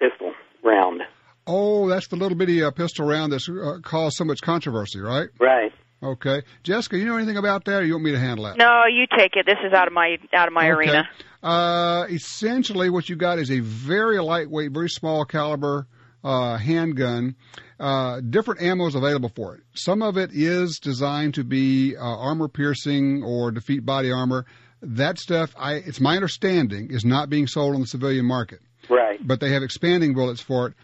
pistol 0.00 0.32
round. 0.64 1.02
Oh, 1.46 1.88
that's 1.88 2.08
the 2.08 2.16
little 2.16 2.36
bitty 2.36 2.62
uh, 2.62 2.70
pistol 2.70 3.06
round 3.06 3.32
that's 3.32 3.48
uh, 3.48 3.78
caused 3.82 4.16
so 4.16 4.24
much 4.24 4.40
controversy, 4.42 5.00
right? 5.00 5.28
Right. 5.40 5.72
Okay. 6.02 6.42
Jessica, 6.62 6.98
you 6.98 7.06
know 7.06 7.16
anything 7.16 7.36
about 7.36 7.64
that, 7.64 7.82
or 7.82 7.84
you 7.84 7.94
want 7.94 8.04
me 8.04 8.12
to 8.12 8.18
handle 8.18 8.44
that? 8.44 8.56
no, 8.58 8.82
you 8.90 9.06
take 9.16 9.32
it. 9.34 9.46
This 9.46 9.58
is 9.66 9.72
out 9.72 9.86
of 9.86 9.92
my 9.92 10.18
out 10.34 10.46
of 10.48 10.54
my 10.54 10.70
Okay. 10.70 10.90
arena. 10.90 11.08
Uh, 11.42 12.04
essentially, 12.10 12.90
what 12.90 13.08
you 13.08 13.16
got 13.16 13.38
is 13.38 13.50
a 13.50 13.60
very 13.60 14.18
lightweight, 14.20 14.72
very 14.72 14.88
small 14.90 15.24
caliber 15.24 15.86
uh, 16.24 16.56
handgun. 16.56 17.36
Uh, 17.78 18.20
different 18.20 18.60
ammos 18.60 18.94
available 18.94 19.30
for 19.34 19.54
it. 19.54 19.62
Some 19.74 20.02
of 20.02 20.16
it 20.16 20.30
is 20.32 20.78
designed 20.78 21.34
to 21.34 21.44
be 21.44 21.96
uh, 21.96 22.00
armor 22.00 22.48
piercing 22.48 23.22
or 23.22 23.50
defeat 23.50 23.84
body 23.84 24.10
armor. 24.10 24.46
That 24.82 25.18
stuff, 25.18 25.54
I, 25.58 25.74
it's 25.74 26.00
my 26.00 26.14
understanding, 26.14 26.90
is 26.90 27.04
not 27.04 27.28
being 27.28 27.46
sold 27.46 27.74
on 27.74 27.80
the 27.80 27.86
civilian 27.86 28.24
market. 28.24 28.60
Right. 28.88 29.18
But 29.24 29.40
they 29.40 29.50
have 29.50 29.62
expanding 29.62 30.14
bullets 30.14 30.40
for 30.40 30.68
it. 30.68 30.74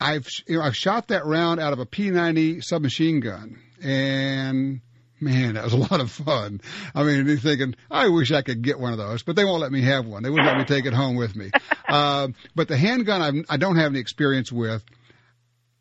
I've 0.00 0.26
you 0.46 0.56
know, 0.56 0.62
I've 0.62 0.76
shot 0.76 1.08
that 1.08 1.26
round 1.26 1.60
out 1.60 1.72
of 1.72 1.78
a 1.78 1.86
P90 1.86 2.64
submachine 2.64 3.20
gun, 3.20 3.58
and 3.82 4.80
man, 5.20 5.54
that 5.54 5.64
was 5.64 5.72
a 5.72 5.76
lot 5.76 6.00
of 6.00 6.10
fun. 6.10 6.60
I 6.94 7.02
mean, 7.02 7.26
you're 7.26 7.36
thinking, 7.36 7.74
I 7.90 8.08
wish 8.08 8.32
I 8.32 8.42
could 8.42 8.62
get 8.62 8.78
one 8.78 8.92
of 8.92 8.98
those, 8.98 9.22
but 9.22 9.36
they 9.36 9.44
won't 9.44 9.60
let 9.60 9.72
me 9.72 9.82
have 9.82 10.06
one. 10.06 10.22
They 10.22 10.30
wouldn't 10.30 10.46
let 10.46 10.58
me 10.58 10.64
take 10.64 10.86
it 10.86 10.92
home 10.92 11.16
with 11.16 11.36
me. 11.36 11.50
Uh, 11.90 12.28
but 12.54 12.68
the 12.68 12.76
handgun, 12.76 13.20
I've, 13.20 13.44
I 13.50 13.56
don't 13.56 13.74
have 13.74 13.90
any 13.90 13.98
experience 13.98 14.52
with. 14.52 14.84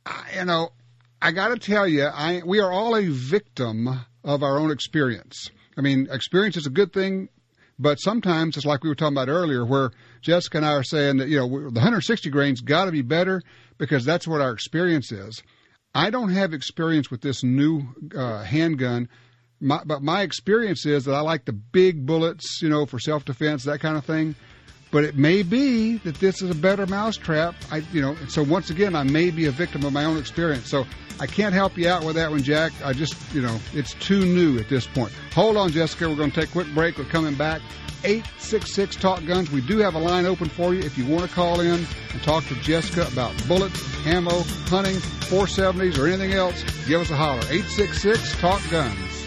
I, 0.07 0.23
you 0.39 0.45
know, 0.45 0.71
I 1.21 1.31
got 1.31 1.49
to 1.49 1.57
tell 1.57 1.87
you, 1.87 2.05
I 2.05 2.41
we 2.43 2.59
are 2.61 2.71
all 2.71 2.95
a 2.95 3.05
victim 3.05 3.87
of 4.23 4.41
our 4.41 4.57
own 4.57 4.71
experience. 4.71 5.51
I 5.77 5.81
mean, 5.81 6.07
experience 6.09 6.57
is 6.57 6.65
a 6.65 6.71
good 6.71 6.93
thing, 6.93 7.29
but 7.77 7.99
sometimes 7.99 8.57
it's 8.57 8.65
like 8.65 8.83
we 8.83 8.89
were 8.89 8.95
talking 8.95 9.15
about 9.15 9.29
earlier, 9.29 9.63
where 9.63 9.91
Jessica 10.21 10.57
and 10.57 10.65
I 10.65 10.73
are 10.73 10.83
saying 10.83 11.17
that 11.17 11.29
you 11.29 11.37
know 11.37 11.47
the 11.47 11.79
160 11.79 12.29
grains 12.31 12.61
got 12.61 12.85
to 12.85 12.91
be 12.91 13.03
better 13.03 13.43
because 13.77 14.03
that's 14.03 14.27
what 14.27 14.41
our 14.41 14.51
experience 14.51 15.11
is. 15.11 15.43
I 15.93 16.09
don't 16.09 16.29
have 16.31 16.53
experience 16.53 17.09
with 17.09 17.21
this 17.21 17.43
new 17.43 17.83
uh, 18.15 18.43
handgun, 18.43 19.09
my, 19.60 19.82
but 19.86 20.01
my 20.01 20.22
experience 20.22 20.86
is 20.86 21.05
that 21.05 21.14
I 21.14 21.22
like 21.22 21.45
the 21.45 21.53
big 21.53 22.05
bullets, 22.05 22.62
you 22.62 22.70
know, 22.70 22.86
for 22.86 22.99
self 22.99 23.26
defense, 23.26 23.64
that 23.66 23.80
kind 23.80 23.97
of 23.97 24.05
thing. 24.05 24.36
but 24.91 25.03
it 25.03 25.16
may 25.16 25.43
be 25.43 25.97
that 25.99 26.16
this 26.16 26.41
is 26.41 26.49
a 26.49 26.55
better 26.55 26.88
mousetrap. 26.88 27.55
I, 27.72 27.78
you 27.93 28.01
know, 28.01 28.16
so 28.28 28.41
once 28.43 28.70
again, 28.70 28.95
I 28.95 29.03
may 29.03 29.30
be 29.30 29.45
a 29.45 29.51
victim 29.51 29.86
of 29.86 29.93
my 29.93 30.05
own 30.05 30.18
experience. 30.18 30.68
So 30.70 30.86
I 31.20 31.28
can't 31.28 31.53
help 31.53 31.78
you 31.78 31.88
out 31.89 32.03
with 32.03 32.16
that 32.16 32.32
one, 32.32 32.41
Jack. 32.41 32.72
I 32.84 32.93
just, 32.93 33.16
you 33.34 33.41
know, 33.41 33.60
it's 33.74 33.93
too 33.95 34.26
new 34.26 34.57
at 34.57 34.70
this 34.70 34.88
point. 34.88 35.12
Hold 35.34 35.57
on, 35.57 35.72
Jessica. 35.72 36.10
We're 36.10 36.16
going 36.16 36.32
to 36.32 36.39
take 36.39 36.49
a 36.49 36.51
quick 36.51 36.68
break. 36.74 36.97
We're 36.97 37.05
coming 37.05 37.36
back. 37.36 37.62
866 38.05 38.95
Talk 38.95 39.26
Guns. 39.26 39.51
We 39.51 39.60
do 39.60 39.78
have 39.80 39.93
a 39.93 39.99
line 39.99 40.26
open 40.26 40.47
for 40.47 40.74
you 40.74 40.80
if 40.80 40.97
you 40.97 41.05
want 41.05 41.28
to 41.30 41.36
call 41.36 41.60
in 41.60 41.86
and 42.14 42.24
talk 42.24 42.45
to 42.45 42.55
Jessica 42.62 43.05
about 43.12 43.36
bullets, 43.47 43.80
ammo, 44.07 44.41
hunting, 44.70 44.95
470s, 44.95 45.99
or 45.99 46.07
anything 46.07 46.32
else. 46.32 46.64
Give 46.88 47.01
us 47.01 47.10
a 47.12 47.16
holler. 47.18 47.41
866 47.51 48.39
Talk 48.39 48.62
Guns. 48.72 49.18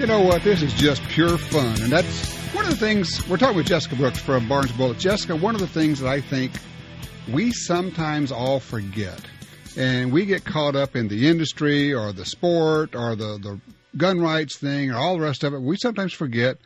You 0.00 0.06
know 0.06 0.22
what? 0.22 0.42
This 0.42 0.62
is 0.62 0.72
just 0.72 1.02
pure 1.08 1.36
fun. 1.36 1.82
And 1.82 1.92
that's 1.92 2.34
one 2.54 2.64
of 2.64 2.70
the 2.70 2.76
things 2.76 3.28
we're 3.28 3.36
talking 3.36 3.58
with 3.58 3.66
Jessica 3.66 3.96
Brooks 3.96 4.18
from 4.18 4.48
Barnes 4.48 4.72
Bullet. 4.72 4.98
Jessica, 4.98 5.36
one 5.36 5.54
of 5.54 5.60
the 5.60 5.66
things 5.66 6.00
that 6.00 6.08
I 6.08 6.22
think 6.22 6.52
we 7.30 7.52
sometimes 7.52 8.32
all 8.32 8.60
forget, 8.60 9.20
and 9.76 10.10
we 10.10 10.24
get 10.24 10.46
caught 10.46 10.74
up 10.74 10.96
in 10.96 11.08
the 11.08 11.28
industry 11.28 11.92
or 11.92 12.14
the 12.14 12.24
sport 12.24 12.96
or 12.96 13.14
the, 13.14 13.36
the 13.42 13.60
gun 13.98 14.20
rights 14.20 14.56
thing 14.56 14.90
or 14.90 14.96
all 14.96 15.18
the 15.18 15.22
rest 15.22 15.44
of 15.44 15.52
it. 15.52 15.60
We 15.60 15.76
sometimes 15.76 16.14
forget 16.14 16.56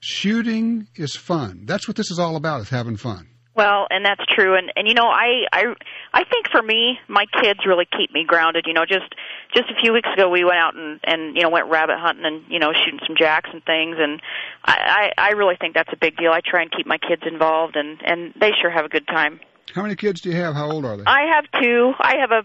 shooting 0.00 0.88
is 0.94 1.16
fun. 1.16 1.62
That's 1.64 1.88
what 1.88 1.96
this 1.96 2.10
is 2.10 2.18
all 2.18 2.36
about, 2.36 2.60
is 2.60 2.68
having 2.68 2.98
fun. 2.98 3.28
Well, 3.58 3.88
and 3.90 4.04
that's 4.04 4.24
true, 4.24 4.54
and 4.54 4.72
and 4.76 4.86
you 4.86 4.94
know, 4.94 5.08
I 5.08 5.42
I 5.52 5.74
I 6.14 6.22
think 6.22 6.48
for 6.48 6.62
me, 6.62 6.96
my 7.08 7.26
kids 7.42 7.66
really 7.66 7.88
keep 7.90 8.14
me 8.14 8.22
grounded. 8.24 8.66
You 8.68 8.72
know, 8.72 8.84
just 8.86 9.12
just 9.52 9.68
a 9.68 9.74
few 9.82 9.92
weeks 9.92 10.08
ago, 10.14 10.28
we 10.28 10.44
went 10.44 10.58
out 10.58 10.76
and 10.76 11.00
and 11.02 11.36
you 11.36 11.42
know 11.42 11.50
went 11.50 11.66
rabbit 11.66 11.98
hunting 11.98 12.24
and 12.24 12.44
you 12.48 12.60
know 12.60 12.72
shooting 12.72 13.00
some 13.04 13.16
jacks 13.18 13.50
and 13.52 13.60
things, 13.64 13.96
and 13.98 14.22
I 14.64 15.10
I, 15.18 15.30
I 15.30 15.30
really 15.32 15.56
think 15.60 15.74
that's 15.74 15.92
a 15.92 15.96
big 15.96 16.16
deal. 16.16 16.30
I 16.30 16.40
try 16.40 16.62
and 16.62 16.70
keep 16.70 16.86
my 16.86 16.98
kids 16.98 17.22
involved, 17.26 17.74
and 17.74 18.00
and 18.04 18.32
they 18.38 18.52
sure 18.62 18.70
have 18.70 18.84
a 18.84 18.88
good 18.88 19.08
time. 19.08 19.40
How 19.74 19.82
many 19.82 19.96
kids 19.96 20.20
do 20.20 20.30
you 20.30 20.36
have? 20.36 20.54
How 20.54 20.70
old 20.70 20.84
are 20.84 20.96
they? 20.96 21.02
I 21.04 21.34
have 21.34 21.44
two. 21.60 21.94
I 21.98 22.18
have 22.20 22.30
a 22.30 22.42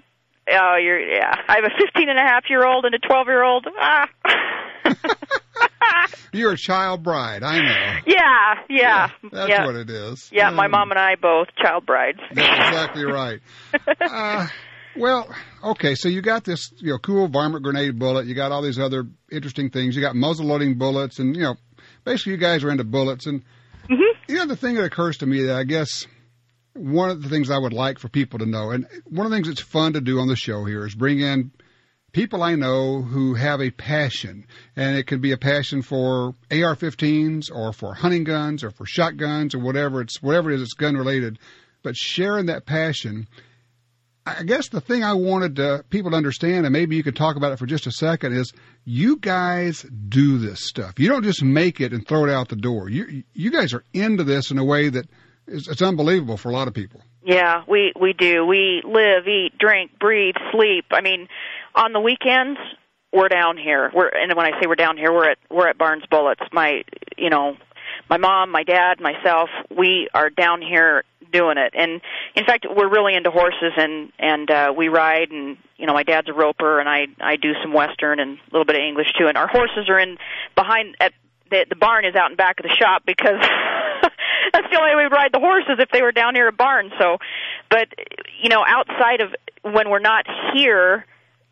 oh, 0.51 0.77
you're 0.77 0.99
yeah. 0.99 1.35
I 1.47 1.57
have 1.57 1.65
a 1.65 1.77
15 1.79 2.09
and 2.09 2.17
a 2.17 2.23
half 2.23 2.49
year 2.49 2.65
old 2.65 2.85
and 2.85 2.95
a 2.95 2.99
12 2.99 3.27
year 3.27 3.43
old. 3.43 3.67
Ah. 3.77 4.09
You're 6.33 6.53
a 6.53 6.57
child 6.57 7.03
bride, 7.03 7.43
I 7.43 7.59
know. 7.59 7.99
Yeah, 8.07 8.53
yeah. 8.69 9.09
That's 9.31 9.49
yeah. 9.49 9.65
what 9.65 9.75
it 9.75 9.89
is. 9.89 10.29
Yeah, 10.31 10.49
my 10.49 10.65
Um, 10.65 10.71
mom 10.71 10.91
and 10.91 10.99
I 10.99 11.15
both 11.15 11.47
child 11.61 11.85
brides. 11.85 12.19
That's 12.33 12.69
exactly 12.69 13.05
right. 13.05 13.39
Uh, 14.01 14.47
well, 14.95 15.27
okay, 15.63 15.95
so 15.95 16.07
you 16.07 16.21
got 16.21 16.43
this, 16.43 16.71
you 16.77 16.91
know, 16.91 16.99
cool 16.99 17.27
varmint 17.27 17.63
grenade 17.63 17.97
bullet. 17.97 18.27
You 18.27 18.35
got 18.35 18.51
all 18.51 18.61
these 18.61 18.77
other 18.77 19.05
interesting 19.31 19.71
things. 19.71 19.95
You 19.95 20.01
got 20.03 20.15
muzzle 20.15 20.45
loading 20.45 20.77
bullets, 20.77 21.17
and 21.17 21.35
you 21.35 21.41
know, 21.41 21.55
basically, 22.03 22.33
you 22.33 22.37
guys 22.37 22.63
are 22.63 22.69
into 22.69 22.83
bullets. 22.83 23.25
And 23.25 23.41
you 23.89 24.35
know, 24.35 24.45
the 24.45 24.55
thing 24.55 24.75
that 24.75 24.83
occurs 24.83 25.17
to 25.17 25.25
me 25.25 25.43
that 25.43 25.55
I 25.55 25.63
guess 25.63 26.05
one 26.73 27.09
of 27.09 27.23
the 27.23 27.29
things 27.29 27.49
I 27.49 27.57
would 27.57 27.73
like 27.73 27.97
for 27.97 28.07
people 28.07 28.37
to 28.39 28.45
know, 28.45 28.69
and 28.69 28.85
one 29.05 29.25
of 29.25 29.31
the 29.31 29.35
things 29.37 29.47
that's 29.47 29.61
fun 29.61 29.93
to 29.93 30.01
do 30.01 30.19
on 30.19 30.27
the 30.27 30.35
show 30.35 30.63
here 30.65 30.85
is 30.85 30.93
bring 30.93 31.19
in 31.19 31.51
people 32.13 32.43
I 32.43 32.55
know 32.55 33.01
who 33.01 33.33
have 33.33 33.59
a 33.59 33.71
passion, 33.71 34.45
and 34.75 34.95
it 34.95 35.07
could 35.07 35.21
be 35.21 35.31
a 35.31 35.37
passion 35.37 35.81
for 35.81 36.35
AR-15s 36.51 37.51
or 37.53 37.73
for 37.73 37.93
hunting 37.93 38.23
guns 38.23 38.63
or 38.63 38.71
for 38.71 38.85
shotguns 38.85 39.53
or 39.53 39.59
whatever 39.59 39.99
it's 39.99 40.21
whatever 40.21 40.51
it 40.51 40.55
is 40.55 40.61
it's 40.61 40.73
gun 40.73 40.95
related, 40.95 41.39
but 41.81 41.97
sharing 41.97 42.45
that 42.45 42.65
passion. 42.65 43.27
I 44.25 44.43
guess 44.43 44.69
the 44.69 44.79
thing 44.79 45.03
I 45.03 45.15
wanted 45.15 45.57
to, 45.57 45.83
people 45.89 46.11
to 46.11 46.17
understand, 46.17 46.65
and 46.65 46.71
maybe 46.71 46.95
you 46.95 47.03
could 47.03 47.17
talk 47.17 47.35
about 47.35 47.51
it 47.51 47.59
for 47.59 47.65
just 47.65 47.87
a 47.87 47.91
second, 47.91 48.31
is 48.31 48.53
you 48.85 49.17
guys 49.17 49.81
do 49.81 50.37
this 50.37 50.65
stuff. 50.65 50.97
You 50.97 51.09
don't 51.09 51.25
just 51.25 51.43
make 51.43 51.81
it 51.81 51.91
and 51.91 52.07
throw 52.07 52.23
it 52.23 52.29
out 52.29 52.47
the 52.47 52.55
door. 52.55 52.89
You 52.89 53.23
you 53.33 53.51
guys 53.51 53.73
are 53.73 53.83
into 53.91 54.23
this 54.23 54.49
in 54.49 54.57
a 54.59 54.63
way 54.63 54.87
that 54.87 55.09
is 55.47 55.67
it's 55.67 55.81
unbelievable 55.81 56.37
for 56.37 56.49
a 56.49 56.53
lot 56.53 56.69
of 56.69 56.73
people. 56.73 57.01
Yeah, 57.25 57.63
we 57.67 57.91
we 57.99 58.13
do. 58.13 58.45
We 58.45 58.81
live, 58.85 59.27
eat, 59.27 59.57
drink, 59.57 59.91
breathe, 59.99 60.35
sleep. 60.51 60.85
I 60.91 61.01
mean, 61.01 61.27
on 61.75 61.93
the 61.93 61.99
weekends 61.99 62.59
we're 63.13 63.29
down 63.29 63.57
here. 63.57 63.91
We're 63.93 64.09
and 64.09 64.33
when 64.35 64.45
I 64.45 64.59
say 64.59 64.67
we're 64.67 64.75
down 64.75 64.97
here, 64.97 65.13
we're 65.13 65.31
at 65.31 65.37
we're 65.49 65.67
at 65.67 65.77
Barnes 65.77 66.03
Bullets. 66.09 66.41
My 66.51 66.83
you 67.17 67.29
know, 67.29 67.55
my 68.09 68.17
mom, 68.17 68.51
my 68.51 68.63
dad, 68.63 68.99
myself, 68.99 69.49
we 69.75 70.09
are 70.13 70.29
down 70.29 70.61
here 70.61 71.03
doing 71.31 71.57
it. 71.57 71.73
And 71.75 72.01
in 72.35 72.45
fact, 72.45 72.65
we're 72.69 72.89
really 72.89 73.13
into 73.15 73.29
horses 73.29 73.73
and 73.77 74.11
and 74.17 74.49
uh 74.49 74.73
we 74.75 74.87
ride 74.87 75.29
and 75.29 75.57
you 75.77 75.85
know, 75.85 75.93
my 75.93 76.03
dad's 76.03 76.27
a 76.29 76.33
roper 76.33 76.79
and 76.79 76.89
I 76.89 77.07
I 77.21 77.35
do 77.35 77.53
some 77.61 77.73
western 77.73 78.19
and 78.19 78.37
a 78.37 78.51
little 78.51 78.65
bit 78.65 78.75
of 78.75 78.81
English 78.81 79.13
too. 79.17 79.27
And 79.27 79.37
our 79.37 79.47
horses 79.47 79.89
are 79.89 79.99
in 79.99 80.17
behind 80.55 80.95
at 80.99 81.13
the 81.51 81.65
the 81.69 81.75
barn 81.75 82.05
is 82.05 82.15
out 82.15 82.31
in 82.31 82.35
back 82.35 82.59
of 82.59 82.63
the 82.63 82.75
shop 82.75 83.03
because 83.05 83.39
that's 84.53 84.67
the 84.71 84.79
only 84.79 84.95
way 84.95 85.03
we'd 85.03 85.11
ride 85.11 85.31
the 85.31 85.39
horses 85.39 85.77
if 85.77 85.89
they 85.91 86.01
were 86.01 86.11
down 86.11 86.33
near 86.33 86.47
a 86.47 86.51
barn. 86.51 86.91
So, 86.99 87.19
but 87.69 87.89
you 88.41 88.49
know, 88.49 88.63
outside 88.65 89.21
of 89.21 89.35
when 89.61 89.89
we're 89.89 89.99
not 89.99 90.25
here, 90.55 91.05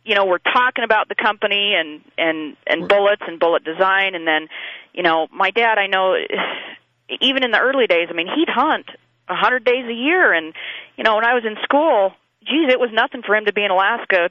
you 0.03 0.15
know, 0.15 0.25
we're 0.25 0.39
talking 0.39 0.83
about 0.83 1.09
the 1.09 1.15
company 1.15 1.73
and 1.77 2.01
and 2.17 2.57
and 2.65 2.87
bullets 2.87 3.21
and 3.27 3.39
bullet 3.39 3.63
design, 3.63 4.15
and 4.15 4.27
then, 4.27 4.47
you 4.93 5.03
know, 5.03 5.27
my 5.31 5.51
dad, 5.51 5.77
I 5.77 5.87
know, 5.87 6.15
even 7.21 7.43
in 7.43 7.51
the 7.51 7.59
early 7.59 7.87
days, 7.87 8.07
I 8.09 8.13
mean, 8.13 8.27
he'd 8.27 8.49
hunt 8.49 8.87
a 9.29 9.35
hundred 9.35 9.63
days 9.63 9.85
a 9.89 9.93
year, 9.93 10.33
and 10.33 10.53
you 10.97 11.03
know, 11.03 11.15
when 11.15 11.25
I 11.25 11.33
was 11.33 11.43
in 11.45 11.55
school, 11.63 12.11
geez, 12.43 12.71
it 12.71 12.79
was 12.79 12.89
nothing 12.93 13.21
for 13.25 13.35
him 13.35 13.45
to 13.45 13.53
be 13.53 13.63
in 13.63 13.71
Alaska, 13.71 14.29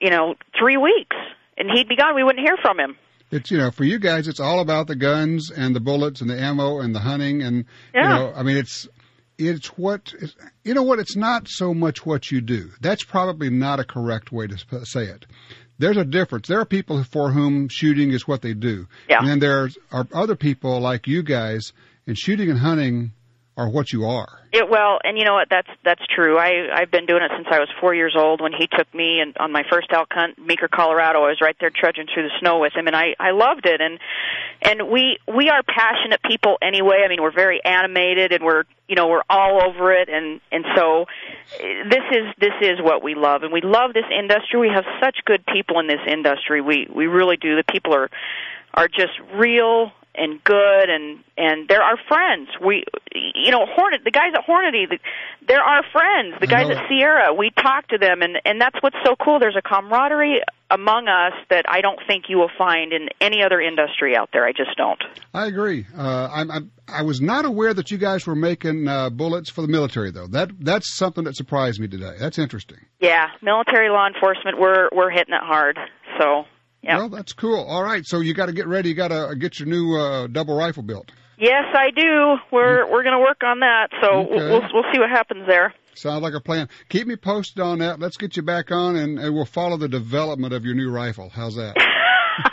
you 0.00 0.10
know, 0.10 0.34
three 0.58 0.76
weeks, 0.76 1.16
and 1.56 1.70
he'd 1.72 1.88
be 1.88 1.96
gone. 1.96 2.14
We 2.14 2.22
wouldn't 2.24 2.44
hear 2.46 2.56
from 2.60 2.78
him. 2.78 2.96
It's 3.30 3.50
you 3.50 3.56
know 3.56 3.70
for 3.70 3.84
you 3.84 3.98
guys, 3.98 4.28
it's 4.28 4.40
all 4.40 4.60
about 4.60 4.88
the 4.88 4.94
guns 4.96 5.50
and 5.50 5.74
the 5.74 5.80
bullets 5.80 6.20
and 6.20 6.28
the 6.28 6.38
ammo 6.38 6.80
and 6.80 6.94
the 6.94 7.00
hunting 7.00 7.42
and 7.42 7.64
Yeah. 7.94 8.02
you 8.02 8.08
know 8.08 8.32
I 8.36 8.42
mean 8.42 8.58
it's 8.58 8.86
it's 9.48 9.68
what 9.78 10.12
you 10.64 10.74
know 10.74 10.82
what 10.82 10.98
it's 10.98 11.16
not 11.16 11.48
so 11.48 11.74
much 11.74 12.04
what 12.06 12.30
you 12.30 12.40
do. 12.40 12.70
That's 12.80 13.04
probably 13.04 13.50
not 13.50 13.80
a 13.80 13.84
correct 13.84 14.32
way 14.32 14.46
to 14.46 14.84
say 14.84 15.04
it. 15.04 15.26
There's 15.78 15.96
a 15.96 16.04
difference. 16.04 16.48
There 16.48 16.60
are 16.60 16.64
people 16.64 17.02
for 17.04 17.30
whom 17.32 17.68
shooting 17.68 18.12
is 18.12 18.28
what 18.28 18.42
they 18.42 18.54
do, 18.54 18.86
Yeah. 19.08 19.18
and 19.18 19.28
then 19.28 19.38
there 19.40 19.68
are 19.90 20.06
other 20.12 20.36
people 20.36 20.80
like 20.80 21.06
you 21.06 21.22
guys, 21.22 21.72
and 22.06 22.16
shooting 22.16 22.50
and 22.50 22.58
hunting 22.58 23.12
are 23.56 23.68
what 23.68 23.92
you 23.92 24.06
are. 24.06 24.40
It 24.52 24.68
well, 24.68 24.98
and 25.04 25.18
you 25.18 25.24
know 25.24 25.34
what? 25.34 25.48
That's 25.50 25.68
that's 25.84 26.02
true. 26.14 26.38
I 26.38 26.68
I've 26.74 26.90
been 26.90 27.06
doing 27.06 27.22
it 27.22 27.30
since 27.36 27.48
I 27.50 27.58
was 27.58 27.68
four 27.80 27.94
years 27.94 28.14
old. 28.18 28.40
When 28.40 28.52
he 28.52 28.66
took 28.66 28.92
me 28.94 29.20
and 29.20 29.36
on 29.38 29.52
my 29.52 29.62
first 29.70 29.88
elk 29.92 30.08
hunt, 30.10 30.38
Meeker, 30.38 30.68
Colorado, 30.68 31.20
I 31.20 31.28
was 31.28 31.40
right 31.40 31.56
there 31.60 31.70
trudging 31.70 32.06
through 32.12 32.24
the 32.24 32.34
snow 32.40 32.58
with 32.58 32.74
him, 32.74 32.86
and 32.86 32.96
I 32.96 33.14
I 33.18 33.30
loved 33.30 33.66
it. 33.66 33.80
And 33.80 33.98
and 34.62 34.90
we 34.90 35.18
we 35.26 35.48
are 35.48 35.62
passionate 35.62 36.22
people 36.22 36.58
anyway. 36.62 37.02
I 37.04 37.08
mean, 37.08 37.22
we're 37.22 37.34
very 37.34 37.62
animated, 37.64 38.32
and 38.32 38.44
we're 38.44 38.64
you 38.88 38.96
know 38.96 39.08
we're 39.08 39.24
all 39.28 39.62
over 39.62 39.92
it, 39.92 40.08
and 40.08 40.40
and 40.50 40.64
so 40.76 41.06
this 41.58 42.04
is 42.10 42.26
this 42.38 42.54
is 42.60 42.78
what 42.80 43.02
we 43.02 43.14
love, 43.14 43.42
and 43.42 43.52
we 43.52 43.60
love 43.62 43.92
this 43.92 44.08
industry. 44.10 44.60
We 44.60 44.70
have 44.74 44.84
such 45.02 45.18
good 45.24 45.44
people 45.46 45.78
in 45.80 45.86
this 45.86 46.00
industry. 46.06 46.60
We 46.60 46.88
we 46.94 47.06
really 47.06 47.36
do. 47.36 47.56
The 47.56 47.64
people 47.70 47.94
are 47.94 48.10
are 48.74 48.88
just 48.88 49.12
real 49.34 49.92
and 50.14 50.42
good 50.44 50.90
and 50.90 51.18
and 51.38 51.68
they're 51.68 51.82
our 51.82 51.98
friends 52.08 52.48
we 52.64 52.84
you 53.14 53.50
know 53.50 53.66
hornet 53.66 54.02
the 54.04 54.10
guys 54.10 54.32
at 54.34 54.44
hornady 54.46 54.88
the, 54.88 54.98
they're 55.48 55.62
our 55.62 55.82
friends 55.92 56.34
the 56.40 56.46
guys 56.46 56.68
at 56.68 56.86
sierra 56.88 57.32
we 57.32 57.50
talk 57.50 57.88
to 57.88 57.98
them 57.98 58.20
and 58.22 58.36
and 58.44 58.60
that's 58.60 58.76
what's 58.82 58.96
so 59.04 59.14
cool 59.16 59.38
there's 59.38 59.56
a 59.56 59.62
camaraderie 59.62 60.42
among 60.70 61.08
us 61.08 61.32
that 61.48 61.64
i 61.68 61.80
don't 61.80 62.00
think 62.06 62.24
you 62.28 62.36
will 62.36 62.50
find 62.58 62.92
in 62.92 63.08
any 63.20 63.42
other 63.42 63.60
industry 63.60 64.16
out 64.16 64.28
there 64.32 64.46
i 64.46 64.52
just 64.52 64.76
don't 64.76 65.02
I 65.34 65.46
agree. 65.46 65.86
Uh, 65.96 66.28
I'm, 66.30 66.50
I'm, 66.50 66.70
I 66.86 67.02
was 67.02 67.22
not 67.22 67.46
aware 67.46 67.72
that 67.72 67.90
you 67.90 67.96
guys 67.96 68.26
were 68.26 68.34
making 68.34 68.86
uh, 68.86 69.08
bullets 69.08 69.48
for 69.48 69.62
the 69.62 69.68
military, 69.68 70.10
though. 70.10 70.26
That 70.26 70.50
that's 70.60 70.94
something 70.94 71.24
that 71.24 71.36
surprised 71.36 71.80
me 71.80 71.88
today. 71.88 72.16
That's 72.18 72.38
interesting. 72.38 72.76
yeah 73.00 73.28
military 73.40 73.88
law 73.88 74.06
enforcement 74.06 74.58
we're 74.58 74.88
we're 74.92 75.10
hitting 75.10 75.34
it 75.34 75.42
hard 75.42 75.78
so 76.18 76.44
yeah 76.82 76.98
Well, 76.98 77.08
that's 77.08 77.32
cool. 77.32 77.60
All 77.64 77.82
right, 77.82 78.04
so 78.06 78.20
you 78.20 78.34
got 78.34 78.46
to 78.46 78.52
get 78.52 78.66
ready. 78.66 78.90
You 78.90 78.94
got 78.94 79.08
to 79.08 79.34
get 79.36 79.58
your 79.58 79.68
new 79.68 79.96
uh, 79.96 80.26
double 80.26 80.56
rifle 80.56 80.82
built. 80.82 81.10
yes 81.38 81.64
i 81.74 81.90
do 81.90 82.36
we're 82.50 82.84
we're 82.90 83.02
going 83.02 83.16
to 83.16 83.20
work 83.20 83.42
on 83.44 83.60
that 83.60 83.88
so 84.02 84.20
Okay. 84.20 84.34
we'll 84.36 84.62
we'll 84.72 84.92
see 84.92 84.98
what 85.00 85.10
happens 85.10 85.46
there 85.46 85.74
Sounds 85.94 86.22
like 86.22 86.32
a 86.32 86.40
plan. 86.40 86.70
Keep 86.88 87.06
me 87.06 87.16
posted 87.16 87.60
on 87.60 87.80
that. 87.80 88.00
Let's 88.00 88.16
get 88.16 88.34
you 88.38 88.42
back 88.42 88.70
on, 88.72 88.96
and, 88.96 89.18
and 89.18 89.34
we'll 89.34 89.44
follow 89.44 89.76
the 89.76 89.88
development 89.90 90.54
of 90.54 90.64
your 90.64 90.74
new 90.74 90.90
rifle. 90.90 91.28
How's 91.28 91.56
that? 91.56 91.74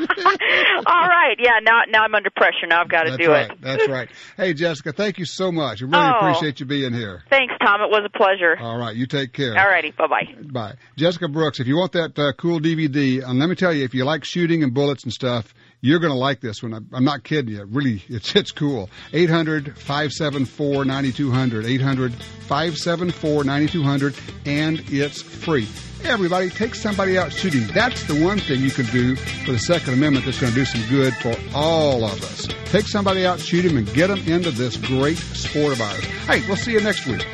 all 0.86 1.08
right 1.08 1.36
yeah 1.40 1.60
now 1.62 1.82
now 1.90 2.04
i'm 2.04 2.14
under 2.16 2.30
pressure 2.30 2.68
now 2.68 2.82
i've 2.82 2.90
got 2.90 3.04
to 3.04 3.12
That's 3.12 3.24
do 3.24 3.32
right. 3.32 3.52
it 3.52 3.62
That's 3.62 3.88
right. 3.88 4.10
Hey, 4.38 4.54
Jessica, 4.54 4.94
thank 4.94 5.18
you 5.20 5.26
so 5.26 5.52
much. 5.52 5.82
I 5.82 5.86
really 5.86 5.98
Oh. 6.00 6.18
appreciate 6.28 6.60
you 6.60 6.66
being 6.66 6.94
here. 6.94 7.24
Thanks, 7.30 7.54
Tom. 7.64 7.82
It 7.82 7.90
was 7.90 8.04
a 8.06 8.18
pleasure. 8.18 8.56
All 8.60 8.78
right, 8.78 8.96
you 8.96 9.06
take 9.06 9.34
care. 9.34 9.58
All 9.58 9.68
righty. 9.68 9.92
Bye 9.92 10.08
bye. 10.08 10.24
Bye. 10.52 10.74
Jessica 10.98 11.28
Brooks, 11.28 11.60
if 11.60 11.68
you 11.68 11.76
want 11.78 11.92
that 11.94 12.18
uh, 12.18 12.32
cool 12.38 12.60
DVD, 12.60 13.24
and 13.28 13.40
let 13.40 13.50
me 13.50 13.56
tell 13.56 13.74
you, 13.74 13.84
if 13.84 13.94
you 13.94 14.06
like 14.06 14.24
shooting 14.24 14.64
and 14.64 14.74
bullets 14.74 15.04
and 15.04 15.14
stuff, 15.14 15.54
you're 15.82 16.00
going 16.00 16.14
to 16.14 16.20
like 16.20 16.42
this 16.42 16.62
one. 16.62 16.88
I'm, 16.92 17.04
not 17.04 17.24
kidding 17.24 17.56
you. 17.56 17.64
Really, 17.66 18.04
it's 18.10 18.36
it's 18.36 18.52
cool. 18.52 18.90
800 19.14 19.78
574 19.78 20.86
9200. 20.86 21.66
800 21.66 22.14
574 22.14 23.44
9200, 23.44 24.16
and 24.46 24.84
it's 24.88 25.22
free. 25.22 25.68
Everybody, 26.04 26.50
take 26.50 26.76
somebody 26.76 27.18
out 27.18 27.32
shooting. 27.32 27.68
That's 27.68 28.04
the 28.06 28.24
one 28.24 28.40
thing 28.40 28.62
you 28.62 28.72
can 28.72 28.86
do 28.86 29.16
for 29.16 29.52
the 29.52 29.60
Second 29.60 29.94
Amendment 29.94 30.26
that's 30.26 30.40
going 30.40 30.54
to 30.54 30.60
do 30.60 30.66
some 30.66 30.82
good 30.90 31.14
for 31.16 31.36
all 31.54 32.06
of 32.06 32.24
us. 32.24 32.48
Take 32.66 32.88
somebody 32.88 33.26
out, 33.26 33.40
shoot 33.40 33.66
and 33.66 33.94
get 33.94 34.08
them 34.08 34.20
into 34.28 34.52
this 34.52 34.78
great 34.78 35.18
sport 35.18 35.74
of 35.74 35.82
ours. 35.82 36.04
Hey, 36.26 36.42
we'll 36.48 36.56
see 36.56 36.72
you 36.72 36.82
next 36.82 37.06
week. 37.06 37.26